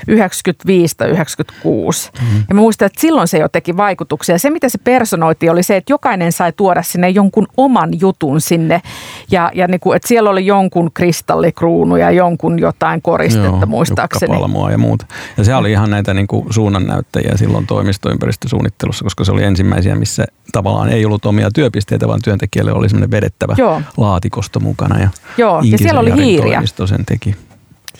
95 0.08 0.96
tai 0.96 1.08
96. 1.08 2.10
Mm. 2.20 2.38
Ja 2.48 2.54
mä 2.54 2.60
muistan, 2.60 2.86
että 2.86 3.00
silloin 3.00 3.28
se 3.28 3.38
jo 3.38 3.48
teki 3.48 3.76
vaikutuksia. 3.76 4.38
Se, 4.38 4.50
mitä 4.50 4.68
se 4.68 4.78
personoiti, 4.78 5.48
oli 5.48 5.62
se, 5.62 5.76
että 5.76 5.92
jokainen 5.92 6.32
sai 6.32 6.52
tuoda 6.52 6.82
sinne 6.82 7.08
jonkun 7.08 7.46
oman 7.56 8.00
jutun 8.00 8.40
sinne. 8.40 8.82
Ja, 9.30 9.50
ja 9.54 9.66
niin 9.66 9.80
kuin, 9.80 9.96
että 9.96 10.08
siellä 10.08 10.30
oli 10.30 10.46
jonkun 10.46 10.90
kristallikruunu 10.94 11.96
ja 11.96 12.10
jonkun 12.10 12.58
jotain 12.58 13.02
koristetta 13.02 13.48
Joo, 13.48 13.66
muistaakseni. 13.66 14.36
ja 14.72 14.78
muuta. 14.78 15.06
Ja 15.36 15.44
se 15.44 15.54
oli 15.54 15.70
ihan 15.70 15.90
näitä 15.90 16.14
niin 16.14 16.26
kuin 16.26 16.46
suunnannäyttäjiä 16.52 17.36
silloin 17.36 17.66
toimistoympäristösuunnittelussa, 17.66 19.04
koska 19.04 19.24
se 19.24 19.32
oli 19.32 19.44
ensimmäisiä, 19.44 19.94
missä 19.94 20.24
tavallaan 20.52 20.88
ei 20.88 21.04
ollut 21.04 21.26
omia 21.26 21.50
työpisteitä, 21.54 22.08
vaan 22.08 22.20
työntekijälle 22.24 22.67
oli 22.72 22.88
semmoinen 22.88 23.10
vedettävä 23.10 23.54
Joo. 23.58 23.82
laatikosto 23.96 24.60
mukana. 24.60 24.98
Ja 25.00 25.08
Joo, 25.38 25.60
ja 25.64 25.78
siellä 25.78 26.00
oli 26.00 26.14
hiiriä. 26.14 26.62
sen 26.86 27.04
teki. 27.06 27.36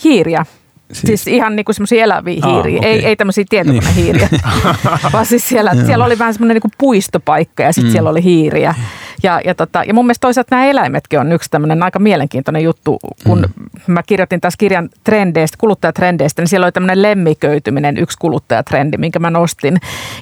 Hiiriä. 0.04 0.46
Siis, 0.92 1.06
siis 1.06 1.26
ihan 1.26 1.56
niin 1.56 1.64
kuin 1.64 1.74
semmoisia 1.74 2.04
eläviä 2.04 2.40
hiiriä, 2.46 2.78
okay. 2.78 2.90
ei, 2.90 3.06
ei 3.06 3.16
tämmöisiä 3.16 3.44
tietokonehiiriä, 3.48 4.28
niin. 4.30 4.42
vaan 5.12 5.26
siis 5.26 5.48
siellä, 5.48 5.74
siellä 5.86 6.04
oli 6.04 6.18
vähän 6.18 6.34
semmoinen 6.34 6.60
niin 6.64 6.72
puistopaikka 6.78 7.62
ja 7.62 7.72
sitten 7.72 7.90
mm. 7.90 7.92
siellä 7.92 8.10
oli 8.10 8.22
hiiriä. 8.22 8.74
Ja, 9.22 9.40
ja, 9.44 9.54
tota, 9.54 9.84
ja 9.84 9.94
mun 9.94 10.06
mielestä 10.06 10.20
toisaalta 10.20 10.56
nämä 10.56 10.66
eläimetkin 10.66 11.20
on 11.20 11.32
yksi 11.32 11.50
tämmöinen 11.50 11.82
aika 11.82 11.98
mielenkiintoinen 11.98 12.62
juttu. 12.62 12.98
Kun 13.24 13.38
mm. 13.56 13.64
mä 13.86 14.02
kirjoitin 14.02 14.40
taas 14.40 14.56
kirjan 14.56 14.88
trendeistä, 15.04 15.56
kuluttajatrendeistä, 15.60 16.42
niin 16.42 16.48
siellä 16.48 16.64
oli 16.64 16.72
tämmöinen 16.72 17.02
lemmiköityminen, 17.02 17.96
yksi 17.96 18.18
kuluttajatrendi, 18.18 18.96
minkä 18.96 19.18
mä 19.18 19.30
nostin. 19.30 19.76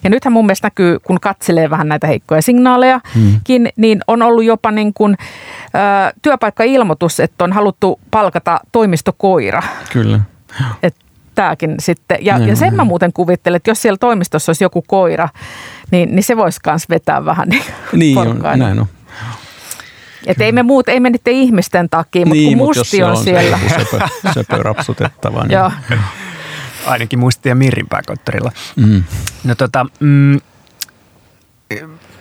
Ja 0.05 0.11
nythän 0.11 0.33
mun 0.33 0.47
mielestä 0.47 0.67
näkyy, 0.67 0.99
kun 0.99 1.21
katselee 1.21 1.71
vähän 1.71 1.89
näitä 1.89 2.07
heikkoja 2.07 2.43
signaalejakin, 2.43 3.63
mm. 3.63 3.69
niin 3.77 4.01
on 4.07 4.23
ollut 4.23 4.45
jopa 4.45 4.71
niin 4.71 4.95
kuin, 4.95 5.17
ö, 5.65 6.13
työpaikkailmoitus, 6.23 7.21
että 7.21 7.45
on 7.45 7.53
haluttu 7.53 8.01
palkata 8.11 8.61
toimistokoira. 8.73 9.63
Kyllä. 9.93 10.21
Et 10.83 10.97
tämäkin 11.35 11.75
sitten. 11.79 12.19
Ja, 12.21 12.39
ja 12.39 12.57
sen 12.57 12.75
mä 12.75 12.85
muuten 12.85 13.13
kuvittelen, 13.13 13.57
että 13.57 13.71
jos 13.71 13.83
siellä 13.83 13.99
toimistossa 13.99 14.51
olisi 14.51 14.65
joku 14.65 14.83
koira, 14.83 15.29
niin, 15.91 16.15
niin 16.15 16.23
se 16.23 16.37
voisi 16.37 16.61
myös 16.67 16.89
vetää 16.89 17.25
vähän 17.25 17.49
niin, 17.49 17.63
niin 17.93 18.19
on, 18.19 18.41
näin 18.57 18.81
on. 18.81 18.87
Että 20.27 20.45
ei 20.45 20.53
me 20.53 20.63
muut, 20.63 20.89
ei 20.89 21.01
me 21.01 21.11
niiden 21.11 21.35
ihmisten 21.35 21.89
takia, 21.89 22.27
mutta 22.27 22.35
niin, 22.35 22.59
kun 22.59 22.67
musti 22.67 23.03
on, 23.03 23.11
on 23.11 23.25
siellä. 23.25 23.59
Se 23.69 23.85
söpö, 23.85 24.09
söpö 24.35 24.63
rapsutettava. 24.63 25.43
Niin. 25.43 25.53
Joo. 25.53 25.73
Ainakin 26.87 27.19
musti 27.19 27.49
ja 27.49 27.55
Mirrin 27.55 27.89
pääkonttorilla. 27.89 28.53
Mm. 28.77 29.05
No 29.45 29.55
tota, 29.55 29.87
mm, 30.01 30.41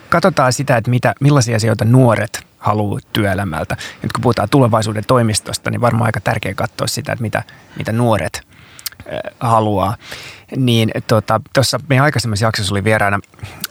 katsotaan 0.10 0.54
sitä, 0.54 0.78
että 0.78 0.89
mitä, 0.89 1.13
millaisia 1.19 1.56
asioita 1.56 1.86
nuoret 1.86 2.45
haluaa 2.65 2.99
työelämältä. 3.13 3.78
Nyt 4.01 4.13
kun 4.13 4.21
puhutaan 4.21 4.49
tulevaisuuden 4.49 5.04
toimistosta, 5.08 5.71
niin 5.71 5.82
varmaan 5.82 6.06
aika 6.06 6.19
tärkeää 6.19 6.54
katsoa 6.54 6.88
sitä, 6.88 7.12
että 7.12 7.21
mitä, 7.21 7.43
mitä 7.78 7.91
nuoret 7.91 8.41
haluaa. 9.39 9.97
Niin 10.56 10.91
tuossa 11.08 11.78
tota, 11.78 11.86
meidän 11.89 12.06
aikaisemmassa 12.06 12.45
jaksossa 12.45 12.73
oli 12.73 12.84
vieraana 12.84 13.19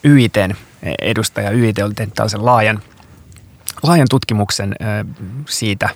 YITn 0.04 0.54
edustaja. 1.02 1.50
YIT 1.50 1.78
oli 1.78 1.94
tehnyt 1.94 2.14
tällaisen 2.14 2.44
laajan, 2.44 2.82
laajan 3.82 4.06
tutkimuksen 4.10 4.76
siitä, 5.48 5.88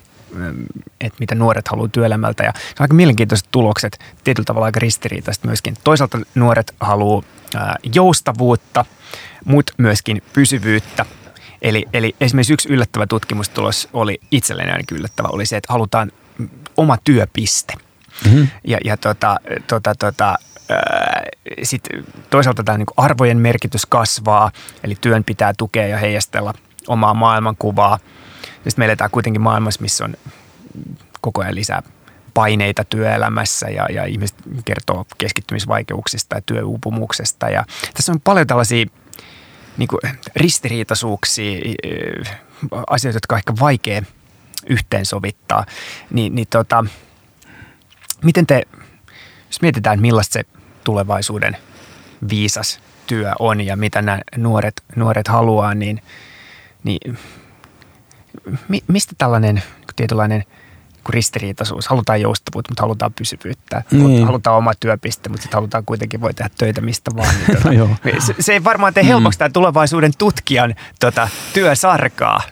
että 1.00 1.16
mitä 1.20 1.34
nuoret 1.34 1.68
haluaa 1.68 1.88
työelämältä. 1.88 2.44
Ja 2.44 2.52
se 2.54 2.74
on 2.80 2.84
aika 2.84 2.94
mielenkiintoiset 2.94 3.48
tulokset, 3.50 3.98
tietyllä 4.24 4.44
tavalla 4.44 4.66
aika 4.66 4.80
ristiriitaiset 4.80 5.44
myöskin. 5.44 5.74
Toisaalta 5.84 6.18
nuoret 6.34 6.74
haluaa 6.80 7.22
joustavuutta, 7.94 8.84
mutta 9.44 9.72
myöskin 9.76 10.22
pysyvyyttä. 10.32 11.06
Eli, 11.62 11.85
eli 11.92 12.16
esimerkiksi 12.21 12.53
yksi 12.53 12.68
yllättävä 12.68 13.07
tutkimustulos 13.07 13.88
oli 13.92 14.21
itselleni 14.31 14.71
ainakin 14.71 14.99
yllättävä, 14.99 15.29
oli 15.29 15.47
se, 15.47 15.57
että 15.57 15.73
halutaan 15.73 16.12
oma 16.77 16.97
työpiste– 17.05 17.75
Mm-hmm. 18.25 18.49
Ja, 18.64 18.79
ja 18.85 18.97
tota, 18.97 19.37
tota, 19.66 19.94
tota, 19.94 20.35
sitten 21.62 22.05
toisaalta 22.31 22.62
tämä 22.62 22.79
niin 22.79 22.87
arvojen 22.97 23.38
merkitys 23.38 23.87
kasvaa, 23.87 24.51
eli 24.85 24.97
työn 25.01 25.25
pitää 25.25 25.53
tukea 25.59 25.87
ja 25.87 25.99
heijastella 25.99 26.55
omaa 26.87 27.14
maailmankuvaa. 27.14 27.99
Sitten 28.55 28.73
me 28.77 28.85
eletään 28.85 29.11
kuitenkin 29.11 29.42
maailmassa, 29.42 29.83
missä 29.83 30.05
on 30.05 30.14
koko 31.21 31.42
ajan 31.42 31.55
lisää 31.55 31.83
paineita 32.35 32.85
työelämässä 32.85 33.68
ja, 33.68 33.87
ja 33.90 34.05
ihmiset 34.05 34.37
kertoo 34.64 35.07
keskittymisvaikeuksista 35.18 36.37
ja 36.37 36.42
työuupumuksesta. 36.47 37.49
Ja 37.49 37.64
tässä 37.94 38.12
on 38.12 38.21
paljon 38.21 38.47
tällaisia 38.47 38.87
niin 39.79 39.88
kuin 39.88 40.01
ristiriitaisuuksia, 40.37 41.61
asioita, 42.91 43.17
jotka 43.17 43.35
on 43.35 43.38
ehkä 43.38 43.53
vaikea 43.61 44.03
yhteensovittaa. 44.67 45.67
Ni, 46.11 46.31
niin 46.31 46.47
tota, 46.51 46.85
Miten 48.25 48.47
te, 48.47 48.62
jos 49.47 49.62
mietitään, 49.62 50.01
millaista 50.01 50.33
se 50.33 50.45
tulevaisuuden 50.85 51.57
viisas 52.31 52.81
työ 53.07 53.33
on 53.38 53.61
ja 53.61 53.77
mitä 53.77 54.03
nämä 54.03 54.21
nuoret, 54.37 54.83
nuoret 54.97 55.29
haluaa, 55.29 55.75
niin, 55.75 56.03
niin 56.85 57.19
mi, 58.69 58.85
mistä 58.88 59.14
tällainen 59.19 59.62
tietynlainen 59.97 60.45
ristiriitaisuus. 61.09 61.88
Halutaan 61.88 62.21
joustavuutta, 62.21 62.71
mutta 62.71 62.83
halutaan 62.83 63.12
pysyvyyttä. 63.12 63.83
Niin. 63.90 64.27
Halutaan 64.27 64.57
oma 64.57 64.73
työpiste, 64.81 65.29
mutta 65.29 65.42
sitten 65.42 65.57
halutaan 65.57 65.85
kuitenkin 65.85 66.21
voi 66.21 66.35
tehdä 66.35 66.51
töitä 66.59 66.81
mistä 66.81 67.11
vaan. 67.16 67.35
Niin 67.35 67.79
tuota, 68.03 68.21
se, 68.27 68.35
se 68.40 68.53
ei 68.53 68.64
varmaan 68.64 68.94
tee 68.94 69.07
helpoksi 69.07 69.38
mm. 69.44 69.53
tulevaisuuden 69.53 70.12
tutkijan 70.18 70.75
tota, 71.01 71.29
työsarkaa. 71.55 72.42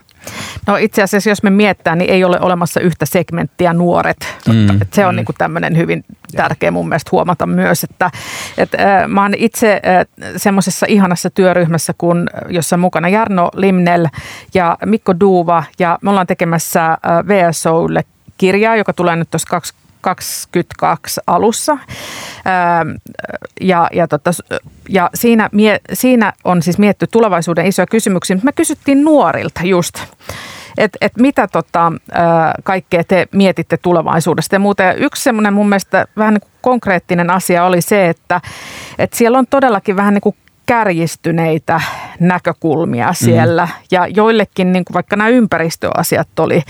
No 0.67 0.77
itse 0.77 1.03
asiassa, 1.03 1.31
jos 1.31 1.43
me 1.43 1.51
miettää, 1.51 1.97
niin 1.97 2.11
ei 2.11 2.25
ole 2.25 2.41
olemassa 2.41 2.81
yhtä 2.81 3.07
segmenttiä 3.07 3.73
nuoret. 3.73 4.37
Mm. 4.49 4.83
Että 4.83 4.97
se 4.97 5.07
on 5.07 5.15
mm. 5.15 5.17
niin 5.17 5.27
tämmöinen 5.39 5.77
hyvin 5.77 6.05
tärkeä 6.37 6.71
mun 6.71 6.89
mielestä 6.89 7.09
huomata 7.13 7.47
myös, 7.47 7.85
että, 7.85 8.11
että 8.59 8.79
äh, 9.03 9.09
mä 9.09 9.23
oon 9.23 9.35
itse 9.37 9.73
äh, 9.73 10.07
semmoisessa 10.37 10.87
ihanassa 10.89 11.31
työryhmässä, 11.31 11.95
kun, 11.99 12.27
jossa 12.49 12.77
on 12.77 12.81
mukana 12.81 13.09
Jarno 13.09 13.51
Limnel 13.55 14.07
ja 14.55 14.79
Mikko 14.85 15.21
Duuva 15.21 15.65
ja 15.79 15.99
me 16.03 16.11
ollaan 16.11 16.27
tekemässä 16.27 16.87
äh, 16.87 16.99
VSOlle 17.29 18.05
kirjaa, 18.39 18.77
joka 18.77 18.93
tulee 18.93 19.17
nyt 19.17 19.31
tuossa 19.31 19.49
2022 19.51 21.21
alussa. 21.27 21.79
Ja, 23.61 23.89
ja, 23.93 24.09
tota, 24.09 24.31
ja 24.89 25.11
siinä, 25.15 25.51
siinä 25.93 26.33
on 26.45 26.63
siis 26.63 26.79
mietitty 26.79 27.07
tulevaisuuden 27.13 27.67
isoja 27.67 27.87
kysymyksiä, 27.87 28.37
mutta 28.37 28.45
me 28.45 28.53
kysyttiin 28.53 29.05
nuorilta 29.05 29.61
just, 29.65 29.95
että 30.79 30.99
et 31.01 31.17
mitä 31.17 31.49
tota, 31.49 31.93
kaikkea 32.65 33.05
te 33.05 33.29
mietitte 33.33 33.77
tulevaisuudesta 33.77 34.55
ja 34.55 34.59
muuta. 34.59 34.83
Ja 34.83 34.95
yksi 34.95 35.23
semmoinen 35.23 35.55
mun 35.55 35.69
mielestä 35.69 36.07
vähän 36.17 36.35
niin 36.35 36.41
kuin 36.41 36.53
konkreettinen 36.61 37.31
asia 37.31 37.65
oli 37.65 37.81
se, 37.81 38.09
että, 38.09 38.41
että 38.99 39.17
siellä 39.17 39.39
on 39.39 39.47
todellakin 39.47 39.97
vähän 39.97 40.15
niin 40.15 40.23
kuin 40.23 40.37
kärjistyneitä 40.67 41.81
näkökulmia 42.21 43.13
siellä. 43.13 43.65
Mm. 43.65 43.73
Ja 43.91 44.07
joillekin, 44.07 44.73
niin 44.73 44.85
kuin 44.85 44.95
vaikka 44.95 45.17
nämä 45.17 45.29
ympäristöasiat 45.29 46.39
oli 46.39 46.63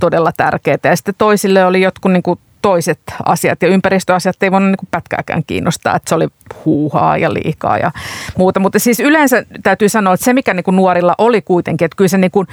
todella 0.00 0.32
tärkeitä. 0.36 0.88
Ja 0.88 0.96
sitten 0.96 1.14
toisille 1.18 1.64
oli 1.64 1.80
jotkut 1.80 2.12
niin 2.12 2.22
kuin 2.22 2.38
toiset 2.64 3.00
asiat 3.24 3.62
ja 3.62 3.68
ympäristöasiat 3.68 4.42
ei 4.42 4.52
voinut 4.52 4.68
niin 4.68 4.88
pätkääkään 4.90 5.42
kiinnostaa, 5.46 5.96
että 5.96 6.08
se 6.08 6.14
oli 6.14 6.28
huuhaa 6.64 7.16
ja 7.16 7.34
liikaa 7.34 7.78
ja 7.78 7.92
muuta. 8.38 8.60
Mutta 8.60 8.78
siis 8.78 9.00
yleensä 9.00 9.44
täytyy 9.62 9.88
sanoa, 9.88 10.14
että 10.14 10.24
se 10.24 10.32
mikä 10.32 10.54
niin 10.54 10.64
kuin 10.64 10.76
nuorilla 10.76 11.14
oli 11.18 11.42
kuitenkin, 11.42 11.84
että 11.86 11.96
kyllä 11.96 12.08
se 12.08 12.18
niin 12.18 12.30
kuin, 12.30 12.46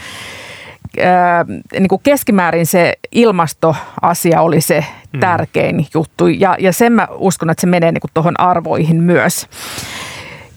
ää, 1.04 1.46
niin 1.74 1.88
kuin 1.88 2.02
keskimäärin 2.04 2.66
se 2.66 2.94
ilmastoasia 3.12 4.42
oli 4.42 4.62
se 4.62 4.86
mm. 5.14 5.20
tärkein 5.20 5.88
juttu 5.94 6.28
ja, 6.28 6.56
ja 6.60 6.74
sen 6.74 6.94
mä 6.94 7.08
uskon, 7.12 7.50
että 7.50 7.62
se 7.62 7.68
menee 7.68 7.92
niin 7.92 8.02
tuohon 8.14 8.40
arvoihin 8.40 9.04
myös. 9.04 9.48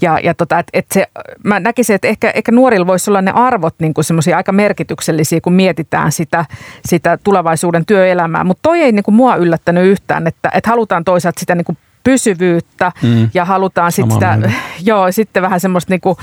Ja, 0.04 0.18
ja 0.22 0.34
tota, 0.34 0.58
et, 0.58 0.66
et 0.72 0.86
se, 0.92 1.06
mä 1.44 1.60
näkisin, 1.60 1.94
että 1.94 2.08
ehkä, 2.08 2.30
ehkä 2.30 2.52
nuorilla 2.52 2.86
voisi 2.86 3.10
olla 3.10 3.22
ne 3.22 3.30
arvot 3.34 3.74
niin 3.78 3.94
kuin 3.94 4.04
semmoisia 4.04 4.36
aika 4.36 4.52
merkityksellisiä, 4.52 5.40
kun 5.40 5.52
mietitään 5.52 6.12
sitä, 6.12 6.44
sitä 6.86 7.18
tulevaisuuden 7.24 7.86
työelämää. 7.86 8.44
Mutta 8.44 8.62
toi 8.62 8.80
ei 8.80 8.92
niin 8.92 9.02
kuin 9.02 9.14
mua 9.14 9.36
yllättänyt 9.36 9.84
yhtään, 9.86 10.26
että, 10.26 10.50
että 10.54 10.70
halutaan 10.70 11.04
toisaalta 11.04 11.40
sitä 11.40 11.54
niin 11.54 11.64
kuin 11.64 11.78
pysyvyyttä 12.04 12.92
mm. 13.02 13.30
ja 13.34 13.44
halutaan 13.44 13.92
sit 13.92 14.10
sitä, 14.10 14.38
joo, 14.90 15.12
sitten 15.12 15.42
vähän 15.42 15.60
semmoista 15.60 15.92
niinku 15.92 16.16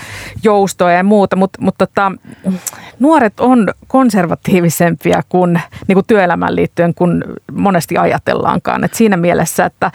joustoa 0.44 0.92
ja 0.92 1.04
muuta, 1.04 1.36
mutta 1.36 1.62
mut 1.62 1.76
tota, 1.78 2.12
nuoret 3.00 3.40
on 3.40 3.68
konservatiivisempia 3.88 5.22
kuin 5.30 5.62
niinku 5.88 6.04
työelämään 6.04 6.56
liittyen 6.56 6.94
kuin 6.94 7.24
monesti 7.52 7.98
ajatellaankaan. 7.98 8.84
Et 8.84 8.94
siinä 8.94 9.18
mielessä, 9.18 9.66
että 9.66 9.92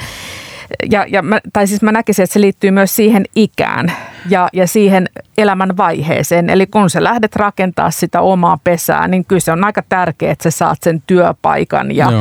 ja, 0.91 1.07
ja 1.09 1.23
mä, 1.23 1.41
tai 1.53 1.67
siis 1.67 1.83
mä 1.83 1.93
näkisin, 1.93 2.23
että 2.23 2.35
se 2.35 2.41
liittyy 2.41 2.71
myös 2.71 2.97
siihen 2.97 3.25
ikään 3.35 3.93
ja, 4.29 4.49
ja 4.53 4.67
siihen 4.67 5.09
elämän 5.39 5.77
vaiheeseen. 5.77 6.51
Eli 6.51 6.67
kun 6.67 6.91
sä 6.91 7.05
lähdet 7.05 7.37
rakentaa 7.37 7.91
sitä 7.91 8.21
omaa 8.21 8.59
pesää, 8.65 9.09
niin 9.09 9.25
kyllä 9.25 9.41
se 9.41 9.53
on 9.53 9.65
aika 9.65 9.83
tärkeää, 9.89 10.33
että 10.33 10.51
sä 10.51 10.59
saat 10.59 10.79
sen 10.83 11.03
työpaikan 11.07 11.97
ja 11.97 12.13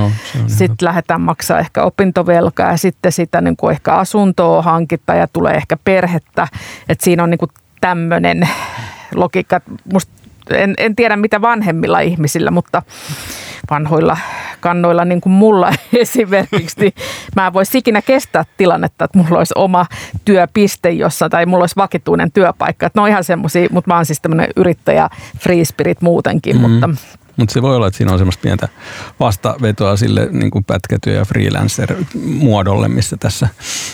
sitten 0.48 0.86
lähdetään 0.86 1.22
maksaa 1.22 1.60
ehkä 1.60 1.84
opintovelkaa 1.84 2.72
ja 2.72 2.78
sitten 2.78 3.12
sitä 3.12 3.42
niin 3.42 3.58
kuin 3.58 3.72
ehkä 3.72 3.94
asuntoa 3.94 4.62
hankita 4.62 5.16
ja 5.16 5.28
tulee 5.28 5.54
ehkä 5.54 5.78
perhettä. 5.84 6.48
Että 6.90 7.04
siinä 7.04 7.24
on 7.24 7.30
niin 7.30 7.40
kuin 7.40 7.52
tämmöinen 7.82 8.50
logiikka. 9.16 9.62
Musta 9.94 10.12
en, 10.52 10.74
en 10.78 10.96
tiedä 10.96 11.16
mitä 11.16 11.42
vanhemmilla 11.42 12.00
ihmisillä, 12.00 12.52
mutta 12.52 12.82
vanhoilla 13.70 14.18
kannoilla 14.60 15.06
niin 15.06 15.22
kuin 15.22 15.34
mulla 15.34 15.74
esimerkiksi, 15.94 16.80
niin 16.80 16.94
mä 17.36 17.48
en 17.48 17.54
voisi 17.54 17.78
ikinä 17.78 18.02
kestää 18.02 18.46
tilannetta, 18.58 19.06
että 19.06 19.18
mulla 19.18 19.38
olisi 19.38 19.54
oma 19.58 19.86
työpiste 20.26 20.90
jossain 20.90 21.32
tai 21.32 21.46
mulla 21.46 21.64
olisi 21.64 21.76
vakituinen 21.76 22.32
työpaikka. 22.32 22.86
Että 22.86 23.00
ne 23.00 23.04
on 23.04 23.10
ihan 23.10 23.24
semmoisia, 23.24 23.68
mutta 23.72 23.92
mä 23.92 23.96
oon 23.96 24.06
siis 24.06 24.22
tämmöinen 24.22 24.48
yrittäjä, 24.56 25.10
free 25.40 25.66
spirit 25.66 26.02
muutenkin, 26.02 26.56
mm-hmm. 26.56 26.72
mutta 26.72 26.90
mutta 27.38 27.54
se 27.54 27.62
voi 27.62 27.76
olla, 27.76 27.88
että 27.88 27.98
siinä 27.98 28.12
on 28.12 28.18
semmoista 28.18 28.42
pientä 28.42 28.68
vastavetoa 29.20 29.98
sille 29.98 30.28
niin 30.32 30.52
kuin 30.52 30.64
pätkätyö- 30.64 31.16
ja 31.16 31.26
freelancer-muodolle, 31.26 32.88
missä 32.88 33.18
tässä 33.18 33.48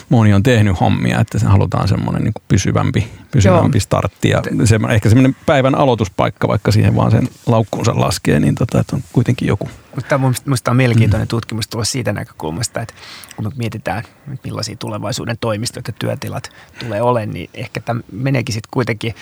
moni 0.10 0.34
on 0.34 0.44
tehnyt 0.44 0.80
hommia, 0.80 1.20
että 1.20 1.40
se 1.40 1.46
halutaan 1.46 1.88
semmoinen 1.88 2.24
niin 2.24 2.34
kuin 2.34 2.44
pysyvämpi, 2.48 3.08
pysyvämpi 3.32 3.78
Joo. 3.78 3.82
startti. 3.82 4.30
Ja 4.30 4.42
se, 4.66 4.80
ehkä 4.90 5.10
semmoinen 5.10 5.36
päivän 5.46 5.76
aloituspaikka, 5.76 6.48
vaikka 6.48 6.72
siihen 6.72 6.96
vaan 6.96 7.12
sen 7.12 7.30
laukkuunsa 7.46 8.00
laskee, 8.00 8.40
niin 8.40 8.56
tota, 8.56 8.80
että 8.80 8.96
on 8.96 9.04
kuitenkin 9.14 9.48
joku. 9.48 9.70
Mutta 9.96 10.20
minusta 10.46 10.72
on 10.72 10.78
mielenkiintoinen 10.78 11.26
mm. 11.26 11.30
tutkimus 11.30 11.68
tulla 11.68 11.86
siitä 11.86 12.14
näkökulmasta, 12.14 12.82
että 12.82 12.94
kun 13.36 13.46
me 13.46 13.52
mietitään, 13.56 14.04
millaisia 14.44 14.76
tulevaisuuden 14.76 15.38
toimistoja 15.42 15.84
ja 15.88 15.94
työtilat 16.00 16.50
tulee 16.80 17.02
olemaan, 17.02 17.34
niin 17.34 17.50
ehkä 17.54 17.80
tämä 17.80 18.02
meneekin 18.12 18.54
sitten 18.54 18.70
kuitenkin, 18.72 19.16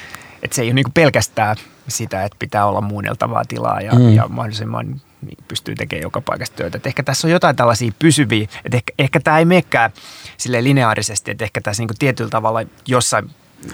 että 0.43 0.55
se 0.55 0.61
ei 0.61 0.67
ole 0.67 0.73
niin 0.73 0.91
pelkästään 0.93 1.55
sitä, 1.87 2.23
että 2.23 2.35
pitää 2.39 2.65
olla 2.65 2.81
muunneltavaa 2.81 3.45
tilaa 3.45 3.81
ja, 3.81 3.93
mm. 3.93 4.15
ja 4.15 4.27
mahdollisimman 4.27 5.01
niin 5.21 5.37
pystyy 5.47 5.75
tekemään 5.75 6.01
joka 6.01 6.21
paikasta 6.21 6.55
työtä. 6.55 6.77
Et 6.77 6.87
ehkä 6.87 7.03
tässä 7.03 7.27
on 7.27 7.31
jotain 7.31 7.55
tällaisia 7.55 7.91
pysyviä, 7.99 8.47
että 8.65 8.77
ehkä, 8.77 8.93
ehkä 8.99 9.19
tämä 9.19 9.39
ei 9.39 9.45
menekään 9.45 9.91
sille 10.37 10.63
lineaarisesti, 10.63 11.31
että 11.31 11.43
ehkä 11.43 11.61
tässä 11.61 11.83
niin 11.83 11.97
tietyllä 11.99 12.29
tavalla 12.29 12.59
jossain 12.87 13.29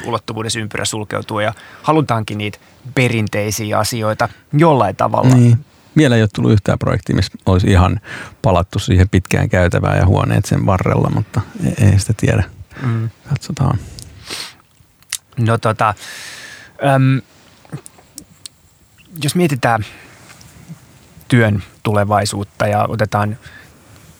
ulottuvuudessa 0.05 0.59
ympyrä 0.59 0.85
sulkeutuu 0.85 1.39
ja 1.39 1.53
halutaankin 1.81 2.37
niitä 2.37 2.57
perinteisiä 2.95 3.79
asioita 3.79 4.29
jollain 4.53 4.95
tavalla. 4.95 5.35
Niin. 5.35 5.65
Vielä 5.97 6.15
ei 6.15 6.21
ole 6.21 6.29
tullut 6.35 6.51
yhtään 6.51 6.79
projektia, 6.79 7.15
missä 7.15 7.37
olisi 7.45 7.67
ihan 7.67 7.99
palattu 8.41 8.79
siihen 8.79 9.09
pitkään 9.09 9.49
käytävään 9.49 9.97
ja 9.97 10.05
huoneet 10.05 10.45
sen 10.45 10.65
varrella, 10.65 11.09
mutta 11.09 11.41
ei, 11.65 11.85
ei 11.91 11.99
sitä 11.99 12.13
tiedä. 12.17 12.43
Mm. 12.81 13.09
Katsotaan. 13.29 13.79
No 15.37 15.57
tota, 15.57 15.93
äm, 16.95 17.21
jos 19.23 19.35
mietitään 19.35 19.85
työn 21.27 21.63
tulevaisuutta 21.83 22.67
ja 22.67 22.85
otetaan 22.87 23.37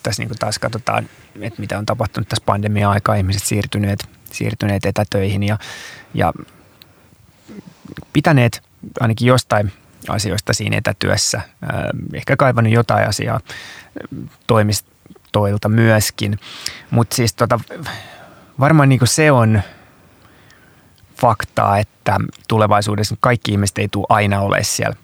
tässä 0.04 0.24
niin 0.24 0.38
taas 0.40 0.60
katsotaan, 0.60 1.10
että 1.42 1.62
mitä 1.62 1.78
on 1.78 1.86
tapahtunut 1.86 2.30
tässä 2.30 2.44
pandemia-aikaa, 2.46 3.16
ihmiset 3.16 3.44
siirtyneet, 3.44 4.10
siirtyneet 4.32 4.86
etätöihin 4.86 5.44
ja, 5.44 5.58
ja 6.14 6.34
pitäneet 8.14 8.64
ainakin 9.00 9.28
jostain 9.28 9.72
asioista 10.10 10.54
siinä 10.54 10.78
etätyössä, 10.78 11.42
ehkä 12.14 12.36
kaivannut 12.36 12.74
jotain 12.74 13.10
asiaa 13.10 13.40
toimistoilta 14.48 15.70
myöskin, 15.70 16.40
mutta 16.92 17.16
siis 17.16 17.34
tota, 17.34 17.60
varmaan 18.60 18.90
niin 18.90 19.00
se 19.04 19.32
on 19.32 19.62
faktaa, 21.22 21.78
että 21.78 22.18
tulevaisuudessa 22.48 23.16
kaikki 23.20 23.52
ihmiset 23.52 23.78
ei 23.78 23.88
tule 23.88 24.06
aina 24.10 24.42
ole 24.42 24.64
siellä 24.64 24.96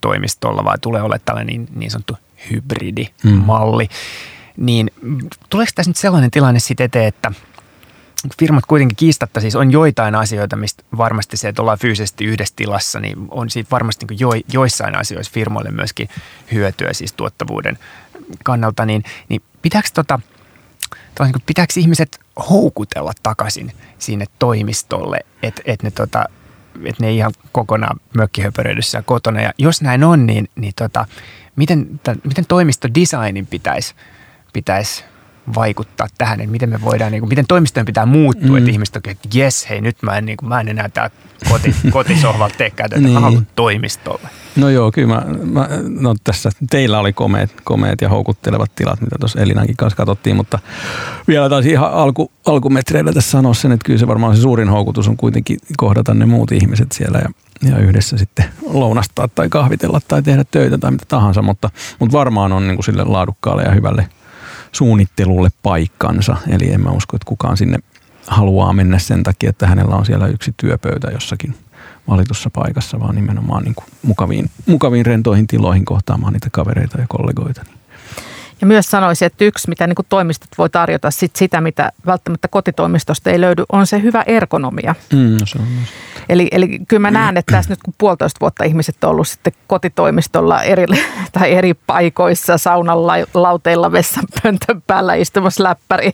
toimistolla, 0.00 0.64
vaan 0.64 0.80
tulee 0.80 1.02
olemaan 1.02 1.20
tällainen 1.24 1.56
niin, 1.56 1.68
niin 1.74 1.90
sanottu 1.90 2.16
hybridimalli. 2.50 3.84
Mm. 3.84 4.66
Niin 4.66 4.90
tuleeko 5.50 5.72
tässä 5.74 5.90
nyt 5.90 5.96
sellainen 5.96 6.30
tilanne 6.30 6.60
sitten 6.60 6.84
eteen, 6.84 7.06
että 7.06 7.32
firmat 8.38 8.66
kuitenkin 8.66 8.96
kiistatta 8.96 9.40
siis 9.40 9.56
on 9.56 9.70
joitain 9.70 10.14
asioita, 10.14 10.56
mistä 10.56 10.82
varmasti 10.96 11.36
se, 11.36 11.48
että 11.48 11.62
ollaan 11.62 11.78
fyysisesti 11.78 12.24
yhdessä 12.24 12.54
tilassa, 12.56 13.00
niin 13.00 13.16
on 13.30 13.50
siitä 13.50 13.70
varmasti 13.70 14.06
niin 14.10 14.20
jo, 14.20 14.30
joissain 14.52 14.96
asioissa 14.96 15.32
firmoille 15.32 15.70
myöskin 15.70 16.08
hyötyä 16.52 16.92
siis 16.92 17.12
tuottavuuden 17.12 17.78
kannalta, 18.44 18.86
niin, 18.86 19.04
niin 19.28 19.42
pitääkö 19.62 19.88
tota– 19.94 20.20
niin 21.20 21.34
pitääkö 21.46 21.72
ihmiset 21.76 22.20
houkutella 22.50 23.12
takaisin 23.22 23.72
sinne 23.98 24.24
toimistolle, 24.38 25.20
että 25.42 25.62
et 25.64 25.82
ne, 25.82 25.90
tota, 25.90 26.24
et 26.84 27.00
ne 27.00 27.12
ihan 27.12 27.32
kokonaan 27.52 28.00
mökkihöpöröidyssä 28.16 29.02
kotona. 29.02 29.40
Ja 29.40 29.52
jos 29.58 29.82
näin 29.82 30.04
on, 30.04 30.26
niin, 30.26 30.48
niin 30.56 30.72
tota, 30.76 31.06
miten, 31.56 32.00
t- 32.02 32.24
miten 32.24 32.46
toimistodesignin 32.46 33.46
pitäisi 33.46 33.94
pitäisi 34.52 35.04
vaikuttaa 35.54 36.06
tähän, 36.18 36.40
että 36.40 36.52
miten 36.52 36.68
me 36.68 36.80
voidaan, 36.80 37.12
niin 37.12 37.20
kuin, 37.20 37.28
miten 37.28 37.46
toimistojen 37.46 37.86
pitää 37.86 38.06
muuttua, 38.06 38.48
mm. 38.48 38.56
että 38.56 38.70
ihmiset 38.70 38.96
on, 38.96 39.02
että 39.06 39.28
jes, 39.34 39.70
hei 39.70 39.80
nyt 39.80 39.96
mä 40.02 40.18
en, 40.18 40.26
niin 40.26 40.36
kuin, 40.36 40.48
mä 40.48 40.60
en 40.60 40.68
enää 40.68 40.88
tää 40.88 41.10
koti, 41.48 41.74
kotisohvalta 41.92 42.54
tee 42.58 42.70
käytä, 42.70 42.98
niin. 42.98 43.12
mä 43.12 43.20
haluan 43.20 43.46
toimistolle. 43.56 44.28
No 44.56 44.68
joo, 44.68 44.92
kyllä 44.92 45.14
mä, 45.14 45.22
mä, 45.44 45.68
no 46.00 46.14
tässä 46.24 46.50
teillä 46.70 46.98
oli 46.98 47.12
komeet, 47.12 47.52
komeet 47.64 48.00
ja 48.00 48.08
houkuttelevat 48.08 48.74
tilat, 48.74 49.00
mitä 49.00 49.16
tuossa 49.20 49.40
Elinankin 49.40 49.76
kanssa 49.76 49.96
katsottiin, 49.96 50.36
mutta 50.36 50.58
vielä 51.28 51.48
taisi 51.48 51.70
ihan 51.70 51.92
alku, 51.92 52.32
alkumetreillä 52.46 53.12
tässä 53.12 53.30
sanoa 53.30 53.54
sen, 53.54 53.72
että 53.72 53.86
kyllä 53.86 53.98
se 53.98 54.06
varmaan 54.06 54.36
se 54.36 54.42
suurin 54.42 54.68
houkutus 54.68 55.08
on 55.08 55.16
kuitenkin 55.16 55.58
kohdata 55.76 56.14
ne 56.14 56.26
muut 56.26 56.52
ihmiset 56.52 56.92
siellä 56.92 57.18
ja 57.18 57.28
ja 57.70 57.78
yhdessä 57.78 58.18
sitten 58.18 58.44
lounastaa 58.62 59.28
tai 59.28 59.48
kahvitella 59.48 60.00
tai 60.08 60.22
tehdä 60.22 60.44
töitä 60.50 60.78
tai 60.78 60.90
mitä 60.90 61.04
tahansa, 61.08 61.42
mutta, 61.42 61.70
mutta 61.98 62.18
varmaan 62.18 62.52
on 62.52 62.66
niin 62.66 62.76
kuin 62.76 62.84
sille 62.84 63.04
laadukkaalle 63.04 63.62
ja 63.62 63.70
hyvälle 63.70 64.08
suunnittelulle 64.72 65.48
paikkansa. 65.62 66.36
Eli 66.48 66.72
en 66.72 66.80
mä 66.80 66.90
usko, 66.90 67.16
että 67.16 67.28
kukaan 67.28 67.56
sinne 67.56 67.78
haluaa 68.26 68.72
mennä 68.72 68.98
sen 68.98 69.22
takia, 69.22 69.50
että 69.50 69.66
hänellä 69.66 69.96
on 69.96 70.06
siellä 70.06 70.26
yksi 70.26 70.54
työpöytä 70.56 71.10
jossakin 71.10 71.54
valitussa 72.08 72.50
paikassa, 72.50 73.00
vaan 73.00 73.14
nimenomaan 73.14 73.64
niin 73.64 73.74
kuin 73.74 73.86
mukaviin, 74.02 74.50
mukaviin 74.66 75.06
rentoihin 75.06 75.46
tiloihin 75.46 75.84
kohtaamaan 75.84 76.32
niitä 76.32 76.48
kavereita 76.52 77.00
ja 77.00 77.06
kollegoita. 77.08 77.62
Niin 77.62 77.81
ja 78.62 78.66
myös 78.66 78.90
sanoisin, 78.90 79.26
että 79.26 79.44
yksi, 79.44 79.68
mitä 79.68 79.86
niin 79.86 79.94
kuin 79.94 80.06
toimistot 80.08 80.48
voi 80.58 80.70
tarjota, 80.70 81.10
sit 81.10 81.36
sitä, 81.36 81.60
mitä 81.60 81.92
välttämättä 82.06 82.48
kotitoimistosta 82.48 83.30
ei 83.30 83.40
löydy, 83.40 83.64
on 83.72 83.86
se 83.86 84.02
hyvä 84.02 84.22
ergonomia. 84.26 84.94
Mm, 85.12 85.36
no 85.40 85.46
se 85.46 85.58
on 85.58 85.68
myös. 85.68 85.88
Eli, 86.28 86.48
eli 86.52 86.78
kyllä 86.88 87.00
mä 87.00 87.10
näen, 87.10 87.36
että 87.36 87.56
tässä 87.56 87.72
nyt 87.72 87.82
kun 87.84 87.94
puolitoista 87.98 88.40
vuotta 88.40 88.64
ihmiset 88.64 89.04
on 89.04 89.10
ollut 89.10 89.28
sitten 89.28 89.52
kotitoimistolla 89.66 90.62
eri, 90.62 90.84
tai 91.38 91.52
eri 91.52 91.74
paikoissa, 91.74 92.58
saunan 92.58 93.06
lauteilla, 93.34 93.92
vessanpöntön 93.92 94.82
päällä 94.86 95.14
istumassa 95.14 95.62
läppäri 95.64 96.12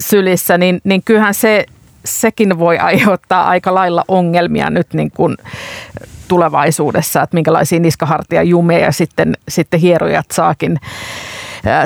sylissä, 0.00 0.58
niin, 0.58 0.80
niin 0.84 1.02
kyllähän 1.04 1.34
se, 1.34 1.66
sekin 2.04 2.58
voi 2.58 2.78
aiheuttaa 2.78 3.48
aika 3.48 3.74
lailla 3.74 4.04
ongelmia 4.08 4.70
nyt 4.70 4.94
niin 4.94 5.10
kuin 5.10 5.36
tulevaisuudessa, 6.28 7.22
että 7.22 7.34
minkälaisia 7.34 7.80
niskahartia 7.80 8.42
jumeja 8.42 8.92
sitten, 8.92 9.36
sitten 9.48 9.80
hierojat 9.80 10.26
saakin 10.32 10.78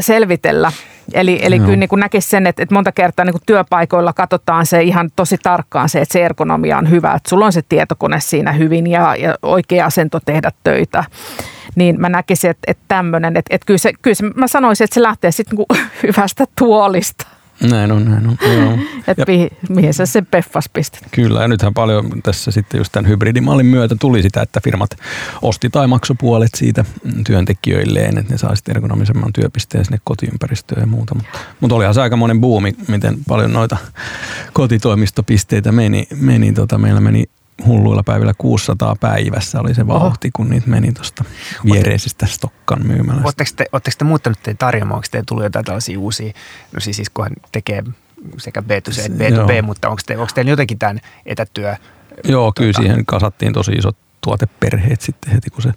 selvitellä. 0.00 0.72
Eli, 1.14 1.38
eli 1.42 1.58
kyllä 1.58 1.76
niin 1.76 1.88
näkisi 1.96 2.28
sen, 2.28 2.46
että, 2.46 2.62
että 2.62 2.74
monta 2.74 2.92
kertaa 2.92 3.24
niin 3.24 3.34
työpaikoilla 3.46 4.12
katsotaan 4.12 4.66
se 4.66 4.82
ihan 4.82 5.10
tosi 5.16 5.38
tarkkaan 5.42 5.88
se, 5.88 6.00
että 6.00 6.12
se 6.12 6.24
ergonomia 6.24 6.78
on 6.78 6.90
hyvä, 6.90 7.12
että 7.12 7.30
sulla 7.30 7.46
on 7.46 7.52
se 7.52 7.62
tietokone 7.68 8.20
siinä 8.20 8.52
hyvin 8.52 8.86
ja, 8.86 9.16
ja 9.16 9.34
oikea 9.42 9.86
asento 9.86 10.20
tehdä 10.24 10.50
töitä. 10.64 11.04
Niin 11.74 12.00
mä 12.00 12.08
näkisin, 12.08 12.50
että, 12.50 12.62
että 12.66 12.84
tämmöinen, 12.88 13.36
että, 13.36 13.54
että 13.54 13.66
kyllä, 13.66 13.78
se, 13.78 13.92
kyllä 14.02 14.14
se, 14.14 14.24
mä 14.34 14.46
sanoisin, 14.46 14.84
että 14.84 14.94
se 14.94 15.02
lähtee 15.02 15.30
sitten 15.30 15.58
niin 15.58 15.82
hyvästä 16.02 16.44
tuolista. 16.58 17.26
Näin 17.60 17.92
on, 17.92 18.04
näin 18.04 18.26
on. 18.26 18.38
Että 19.08 19.24
mihin, 19.26 19.50
mihin 19.68 19.94
sä 19.94 20.06
sen 20.06 20.26
peffas 20.26 20.68
pistät. 20.72 21.02
Kyllä, 21.10 21.42
ja 21.42 21.48
nythän 21.48 21.74
paljon 21.74 22.22
tässä 22.22 22.50
sitten 22.50 22.78
just 22.78 22.92
tämän 22.92 23.10
hybridimallin 23.10 23.66
myötä 23.66 23.96
tuli 24.00 24.22
sitä, 24.22 24.42
että 24.42 24.60
firmat 24.64 24.90
osti 25.42 25.70
tai 25.70 25.86
maksoi 25.86 26.16
puolet 26.20 26.50
siitä 26.56 26.84
työntekijöilleen, 27.26 28.18
että 28.18 28.32
ne 28.32 28.38
saa 28.38 28.56
sitten 28.56 28.76
ergonomisemman 28.76 29.32
työpisteen 29.32 29.84
sinne 29.84 29.98
kotiympäristöön 30.04 30.80
ja 30.80 30.86
muuta. 30.86 31.14
Mutta, 31.14 31.38
mutta 31.60 31.76
olihan 31.76 31.94
se 31.94 32.02
aika 32.02 32.16
monen 32.16 32.40
buumi, 32.40 32.74
miten 32.88 33.18
paljon 33.28 33.52
noita 33.52 33.76
kotitoimistopisteitä 34.52 35.72
meni. 35.72 36.06
meni 36.20 36.52
tota, 36.52 36.78
meillä 36.78 37.00
meni 37.00 37.24
hulluilla 37.66 38.02
päivillä 38.02 38.34
600 38.38 38.96
päivässä 39.00 39.60
oli 39.60 39.74
se 39.74 39.86
vauhti, 39.86 40.30
kun 40.30 40.50
niitä 40.50 40.70
meni 40.70 40.92
tuosta 40.92 41.24
viereisistä 41.72 42.26
Stokkan 42.26 42.86
myymälästä. 42.86 43.24
Oletteko 43.24 43.50
te, 43.56 43.66
oletteko 43.72 43.94
te 43.98 44.04
muuttanut 44.04 44.38
teidän 44.42 44.58
tarjoamaan, 44.58 44.96
onko 44.96 45.06
teillä 45.10 45.24
tullut 45.28 45.44
jotain 45.44 45.64
tällaisia 45.64 45.98
uusia, 45.98 46.32
no 46.72 46.80
siis, 46.80 46.96
siis 46.96 47.10
kun 47.10 47.26
tekee 47.52 47.82
sekä 48.36 48.60
B2C 48.60 49.00
että 49.00 49.28
B2B, 49.28 49.52
Joo. 49.52 49.62
mutta 49.62 49.88
onko, 49.88 50.02
te, 50.06 50.18
onko 50.18 50.32
teillä 50.34 50.50
jotenkin 50.50 50.78
tämän 50.78 51.00
etätyö? 51.26 51.76
Joo, 52.24 52.42
tuota, 52.42 52.60
kyllä 52.60 52.72
siihen 52.72 53.06
kasattiin 53.06 53.52
tosi 53.52 53.72
isot 53.72 53.96
tuoteperheet 54.28 55.00
sitten 55.00 55.32
heti, 55.32 55.50
kun 55.50 55.62
se 55.62 55.72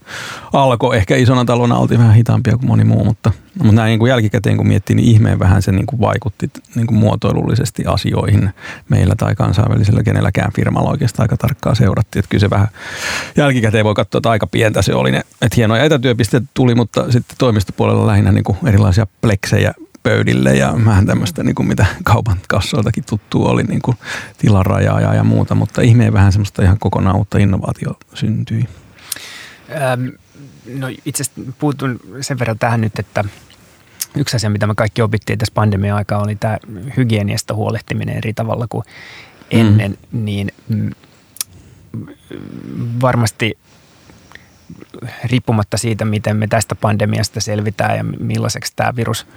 alkoi. 0.54 0.98
Ehkä 0.98 1.16
isona 1.16 1.46
talona 1.46 1.78
oltiin 1.78 2.00
vähän 2.00 2.16
hitaampia 2.16 2.58
kuin 2.58 2.68
moni 2.68 2.84
muu, 2.84 3.04
mutta, 3.04 3.32
mutta 3.58 3.74
näin 3.74 3.90
niin 3.90 4.00
kuin 4.00 4.10
jälkikäteen 4.10 4.58
kun 4.58 4.68
miettii, 4.68 4.96
niin 4.96 5.08
ihmeen 5.08 5.40
vähän 5.40 5.62
se 5.62 5.72
niin 5.72 5.86
kuin 5.86 6.00
vaikutti 6.00 6.52
niin 6.76 6.88
kuin 6.88 6.98
muotoilullisesti 6.98 7.86
asioihin 7.86 8.50
meillä 8.90 9.16
tai 9.18 9.36
kansainvälisellä 9.36 10.04
kenelläkään 10.04 10.52
firmalla 10.56 10.90
oikeastaan 10.90 11.24
aika 11.24 11.38
tarkkaa 11.38 11.76
seurattiin. 11.76 12.20
Että 12.20 12.30
kyllä 12.30 12.42
se 12.42 12.50
vähän 12.50 12.68
jälkikäteen 13.38 13.86
voi 13.86 13.94
katsoa, 13.94 14.20
että 14.20 14.30
aika 14.30 14.48
pientä 14.48 14.82
se 14.82 14.96
oli. 14.96 15.12
Ne, 15.12 15.22
että 15.42 15.56
hienoja 15.56 15.84
etätyöpisteitä 15.84 16.48
tuli, 16.54 16.76
mutta 16.76 17.12
sitten 17.12 17.38
toimistopuolella 17.38 18.08
lähinnä 18.08 18.32
niin 18.32 18.44
kuin 18.44 18.58
erilaisia 18.66 19.08
pleksejä 19.22 19.74
pöydille 20.04 20.56
ja 20.56 20.74
vähän 20.86 21.06
tämmöistä, 21.06 21.44
niin 21.44 21.56
kuin 21.56 21.68
mitä 21.68 21.86
kaupan 22.04 22.38
kassoiltakin 22.48 23.04
tuttu 23.10 23.46
oli, 23.46 23.64
niin 23.64 23.82
kuin 23.82 23.98
tilarajaa 24.38 25.16
ja 25.16 25.24
muuta, 25.24 25.56
mutta 25.56 25.82
ihmeen 25.82 26.14
vähän 26.14 26.32
semmoista 26.32 26.64
ihan 26.64 26.80
kokonaan 26.80 27.16
uutta 27.16 27.38
innovaatio 27.38 27.94
syntyi. 28.14 28.68
Ähm, 29.72 30.08
no 30.80 30.88
itse 31.06 31.24
asiassa 31.24 31.54
puutun 31.60 32.00
sen 32.22 32.40
verran 32.40 32.60
tähän 32.60 32.82
nyt, 32.82 33.00
että 33.00 33.24
yksi 34.16 34.36
asia, 34.36 34.50
mitä 34.50 34.68
me 34.68 34.76
kaikki 34.76 35.02
opittiin 35.02 35.40
tässä 35.40 35.54
pandemian 35.54 35.98
aikaa, 35.98 36.24
oli 36.24 36.36
tämä 36.36 36.58
hygieniasta 36.98 37.54
huolehtiminen 37.54 38.18
eri 38.18 38.34
tavalla 38.34 38.68
kuin 38.70 38.84
ennen, 39.52 39.98
mm. 40.12 40.26
niin 40.26 40.52
mm, 40.70 40.92
varmasti 43.02 43.58
riippumatta 45.24 45.78
siitä, 45.78 46.06
miten 46.06 46.38
me 46.38 46.48
tästä 46.48 46.76
pandemiasta 46.76 47.42
selvitään 47.42 47.98
ja 47.98 48.04
millaiseksi 48.04 48.74
tämä 48.76 48.96
virus 48.96 49.28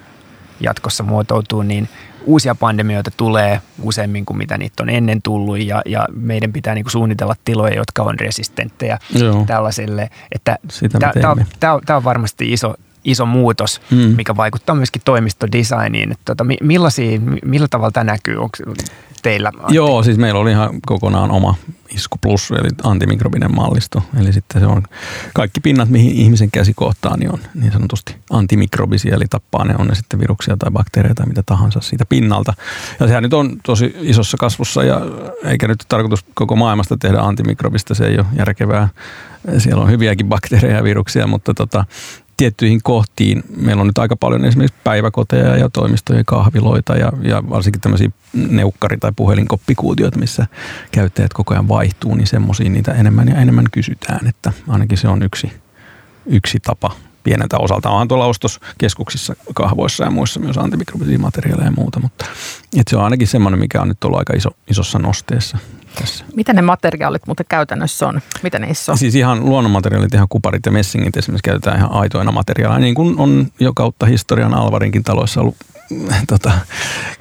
jatkossa 0.61 1.03
muotoutuu, 1.03 1.63
niin 1.63 1.89
uusia 2.25 2.55
pandemioita 2.55 3.11
tulee 3.17 3.61
useammin 3.83 4.25
kuin 4.25 4.37
mitä 4.37 4.59
niitä 4.59 4.83
on 4.83 4.91
ennen 4.91 5.23
tullut 5.23 5.59
ja, 5.59 5.83
ja 5.87 6.07
meidän 6.13 6.53
pitää 6.53 6.75
niin 6.75 6.85
kuin 6.85 6.93
suunnitella 6.93 7.35
tiloja, 7.45 7.75
jotka 7.75 8.03
on 8.03 8.21
resistenttejä 8.21 8.99
Joo. 9.15 9.45
tällaiselle. 9.47 10.11
Tämä 11.61 11.97
on 11.97 12.05
varmasti 12.05 12.53
iso, 12.53 12.75
iso 13.05 13.27
muutos, 13.27 13.81
mm. 13.91 13.97
mikä 13.97 14.37
vaikuttaa 14.37 14.75
myöskin 14.75 15.03
toimistodesigniin. 15.05 16.15
Tota, 16.25 16.45
millaisia, 16.61 17.21
millä 17.45 17.69
tavalla 17.71 17.91
tämä 17.93 18.05
näkyy? 18.05 18.37
Onko 18.37 18.57
teillä? 19.25 19.51
Antti? 19.59 19.75
Joo, 19.75 20.03
siis 20.03 20.19
meillä 20.19 20.41
oli 20.41 20.51
ihan 20.51 20.71
kokonaan 20.87 21.31
oma 21.31 21.55
Isku 21.95 22.19
Plus, 22.21 22.51
eli 22.51 22.69
antimikrobinen 22.83 23.55
mallisto. 23.55 24.03
Eli 24.21 24.33
sitten 24.33 24.63
se 24.63 24.67
on 24.67 24.83
kaikki 25.35 25.61
pinnat, 25.61 25.89
mihin 25.89 26.13
ihmisen 26.13 26.51
käsi 26.51 26.75
kohtaa, 26.75 27.17
niin 27.17 27.33
on 27.33 27.39
niin 27.55 27.73
sanotusti 27.73 28.17
antimikrobisia, 28.31 29.15
eli 29.15 29.25
tappaa 29.31 29.65
ne 29.65 29.75
on 29.79 29.87
ne 29.87 29.95
sitten 29.95 30.21
viruksia 30.21 30.57
tai 30.57 30.71
bakteereita 30.71 31.15
tai 31.15 31.27
mitä 31.27 31.43
tahansa 31.47 31.81
siitä 31.81 32.05
pinnalta. 32.07 32.55
Ja 33.01 33.07
sehän 33.07 33.23
nyt 33.23 33.35
on 33.35 33.57
tosi 33.63 33.95
isossa 34.01 34.37
kasvussa 34.37 34.85
ja 34.85 35.01
eikä 35.45 35.69
nyt 35.69 35.85
tarkoitus 35.89 36.25
koko 36.35 36.57
maailmasta 36.57 36.97
tehdä 36.97 37.19
antimikrobista, 37.21 37.95
se 37.95 38.07
ei 38.07 38.19
ole 38.19 38.27
järkevää. 38.39 38.89
Siellä 39.59 39.83
on 39.83 39.91
hyviäkin 39.91 40.29
bakteereja 40.29 40.77
ja 40.77 40.85
viruksia, 40.85 41.27
mutta 41.27 41.55
tota, 41.55 41.85
tiettyihin 42.37 42.81
kohtiin. 42.83 43.43
Meillä 43.57 43.81
on 43.81 43.87
nyt 43.87 43.99
aika 43.99 44.17
paljon 44.17 44.45
esimerkiksi 44.45 44.81
päiväkoteja 44.85 45.57
ja 45.57 45.71
toimistoja, 45.71 46.25
kahviloita 46.27 46.97
ja, 46.97 47.13
ja 47.23 47.43
varsinkin 47.51 47.81
tämmöisiä 47.81 48.09
neukkari- 48.33 48.99
tai 48.99 49.13
puhelinkoppikuutioita, 49.17 50.19
missä 50.19 50.47
käyttäjät 50.91 51.33
koko 51.33 51.55
ajan 51.55 51.69
vaihtuu, 51.69 52.15
niin 52.15 52.27
semmoisiin 52.27 52.73
niitä 52.73 52.93
enemmän 52.93 53.29
ja 53.29 53.37
enemmän 53.37 53.67
kysytään, 53.73 54.27
että 54.27 54.53
ainakin 54.69 54.99
se 54.99 55.09
on 55.09 55.23
yksi, 55.23 55.53
yksi 56.27 56.59
tapa 56.61 56.91
pieneltä 57.25 57.59
osalta. 57.59 57.91
Onhan 57.91 58.09
tuolla 58.09 58.27
ostoskeskuksissa, 58.27 59.37
kahvoissa 59.55 60.05
ja 60.05 60.11
muissa 60.11 60.41
myös 60.41 60.59
antimikrobisia 60.59 61.19
materiaaleja 61.19 61.69
ja 61.69 61.73
muuta, 61.77 62.01
mutta 62.01 62.25
että 62.79 62.91
se 62.91 62.97
on 62.97 63.05
ainakin 63.05 63.27
semmoinen, 63.27 63.61
mikä 63.61 63.83
on 63.83 63.89
nyt 63.89 64.05
ollut 64.05 64.19
aika 64.19 64.33
iso, 64.37 64.51
isossa 64.71 64.99
nosteessa 64.99 65.59
tässä. 65.95 66.25
Mitä 66.37 66.53
ne 66.53 66.63
materiaalit 66.63 67.27
muuten 67.27 67.47
käytännössä 67.49 68.09
on? 68.09 68.21
Mitä 68.43 68.59
niissä 68.59 68.93
on? 68.93 68.99
Siis 68.99 69.15
ihan 69.15 69.45
luonnonmateriaalit, 69.45 70.15
ihan 70.15 70.29
kuparit 70.29 70.67
ja 70.67 70.73
messingit 70.73 71.17
esimerkiksi 71.17 71.51
käytetään 71.51 71.77
ihan 71.77 71.93
aitoina 71.93 72.33
materiaaleja, 72.33 72.81
niin 72.81 72.95
kuin 72.95 73.19
on 73.19 73.47
jo 73.61 73.73
kautta 73.75 74.07
historian 74.07 74.55
Alvarinkin 74.55 75.03
taloissa 75.03 75.41
ollut 75.41 75.57
tota, 76.29 76.53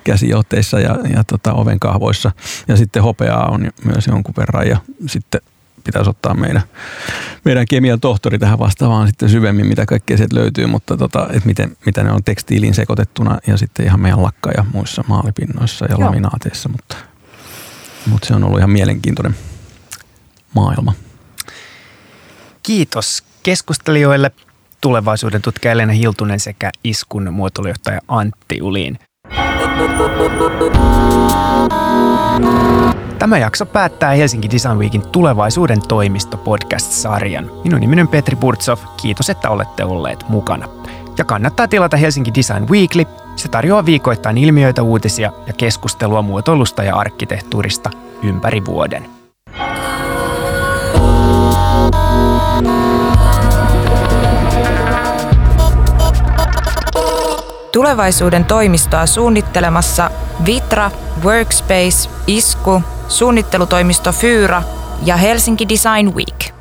käsijohteissa 0.03 0.79
ja, 0.79 0.95
ja 1.13 1.23
tota, 1.23 1.53
ovenkahvoissa. 1.53 2.31
Ja 2.67 2.77
sitten 2.77 3.03
hopeaa 3.03 3.47
on 3.47 3.71
myös 3.85 4.07
jonkun 4.07 4.33
verran 4.37 4.67
ja 4.67 4.77
sitten 5.07 5.41
pitäisi 5.83 6.09
ottaa 6.09 6.33
meidän, 6.33 6.61
meidän 7.45 7.65
kemian 7.69 7.99
tohtori 7.99 8.39
tähän 8.39 8.59
vastaavaan 8.59 9.07
sitten 9.07 9.29
syvemmin, 9.29 9.67
mitä 9.67 9.85
kaikkea 9.85 10.17
sieltä 10.17 10.35
löytyy, 10.35 10.67
mutta 10.67 10.97
tota, 10.97 11.27
että 11.29 11.47
miten, 11.47 11.77
mitä 11.85 12.03
ne 12.03 12.11
on 12.11 12.23
tekstiiliin 12.23 12.73
sekoitettuna 12.73 13.37
ja 13.47 13.57
sitten 13.57 13.85
ihan 13.85 13.99
meidän 13.99 14.23
lakka 14.23 14.51
ja 14.57 14.65
muissa 14.73 15.03
maalipinnoissa 15.07 15.85
ja 15.85 15.91
Joo. 15.91 15.99
laminaateissa, 15.99 16.69
mutta– 16.69 16.97
mutta 18.05 18.27
se 18.27 18.33
on 18.33 18.43
ollut 18.43 18.59
ihan 18.59 18.69
mielenkiintoinen 18.69 19.35
maailma. 20.55 20.93
Kiitos 22.63 23.23
keskustelijoille 23.43 24.31
tulevaisuuden 24.81 25.41
tutkija 25.41 25.71
Elena 25.71 25.93
Hiltunen 25.93 26.39
sekä 26.39 26.71
Iskun 26.83 27.33
muotoilujohtaja 27.33 27.99
Antti 28.07 28.61
Uliin. 28.61 28.99
Tämä 33.19 33.37
jakso 33.37 33.65
päättää 33.65 34.11
Helsinki 34.11 34.51
Design 34.51 34.77
Weekin 34.77 35.01
tulevaisuuden 35.01 35.81
toimisto 35.87 36.37
podcast-sarjan. 36.37 37.51
Minun 37.63 37.79
nimeni 37.79 38.01
on 38.01 38.07
Petri 38.07 38.35
Burtsov. 38.35 38.77
Kiitos, 39.01 39.29
että 39.29 39.49
olette 39.49 39.83
olleet 39.83 40.29
mukana. 40.29 40.67
Ja 41.17 41.25
kannattaa 41.25 41.67
tilata 41.67 41.97
Helsinki 41.97 42.31
Design 42.33 42.69
Weekly. 42.69 43.05
Se 43.35 43.47
tarjoaa 43.47 43.85
viikoittain 43.85 44.37
ilmiöitä, 44.37 44.83
uutisia 44.83 45.31
ja 45.47 45.53
keskustelua 45.53 46.21
muotoilusta 46.21 46.83
ja 46.83 46.95
arkkitehtuurista 46.95 47.89
ympäri 48.23 48.65
vuoden. 48.65 49.05
Tulevaisuuden 57.71 58.45
toimistoa 58.45 59.05
suunnittelemassa 59.05 60.11
Vitra, 60.45 60.91
Workspace, 61.23 62.09
Isku, 62.27 62.81
suunnittelutoimisto 63.07 64.11
Fyra 64.11 64.63
ja 65.05 65.17
Helsinki 65.17 65.69
Design 65.69 66.15
Week. 66.15 66.52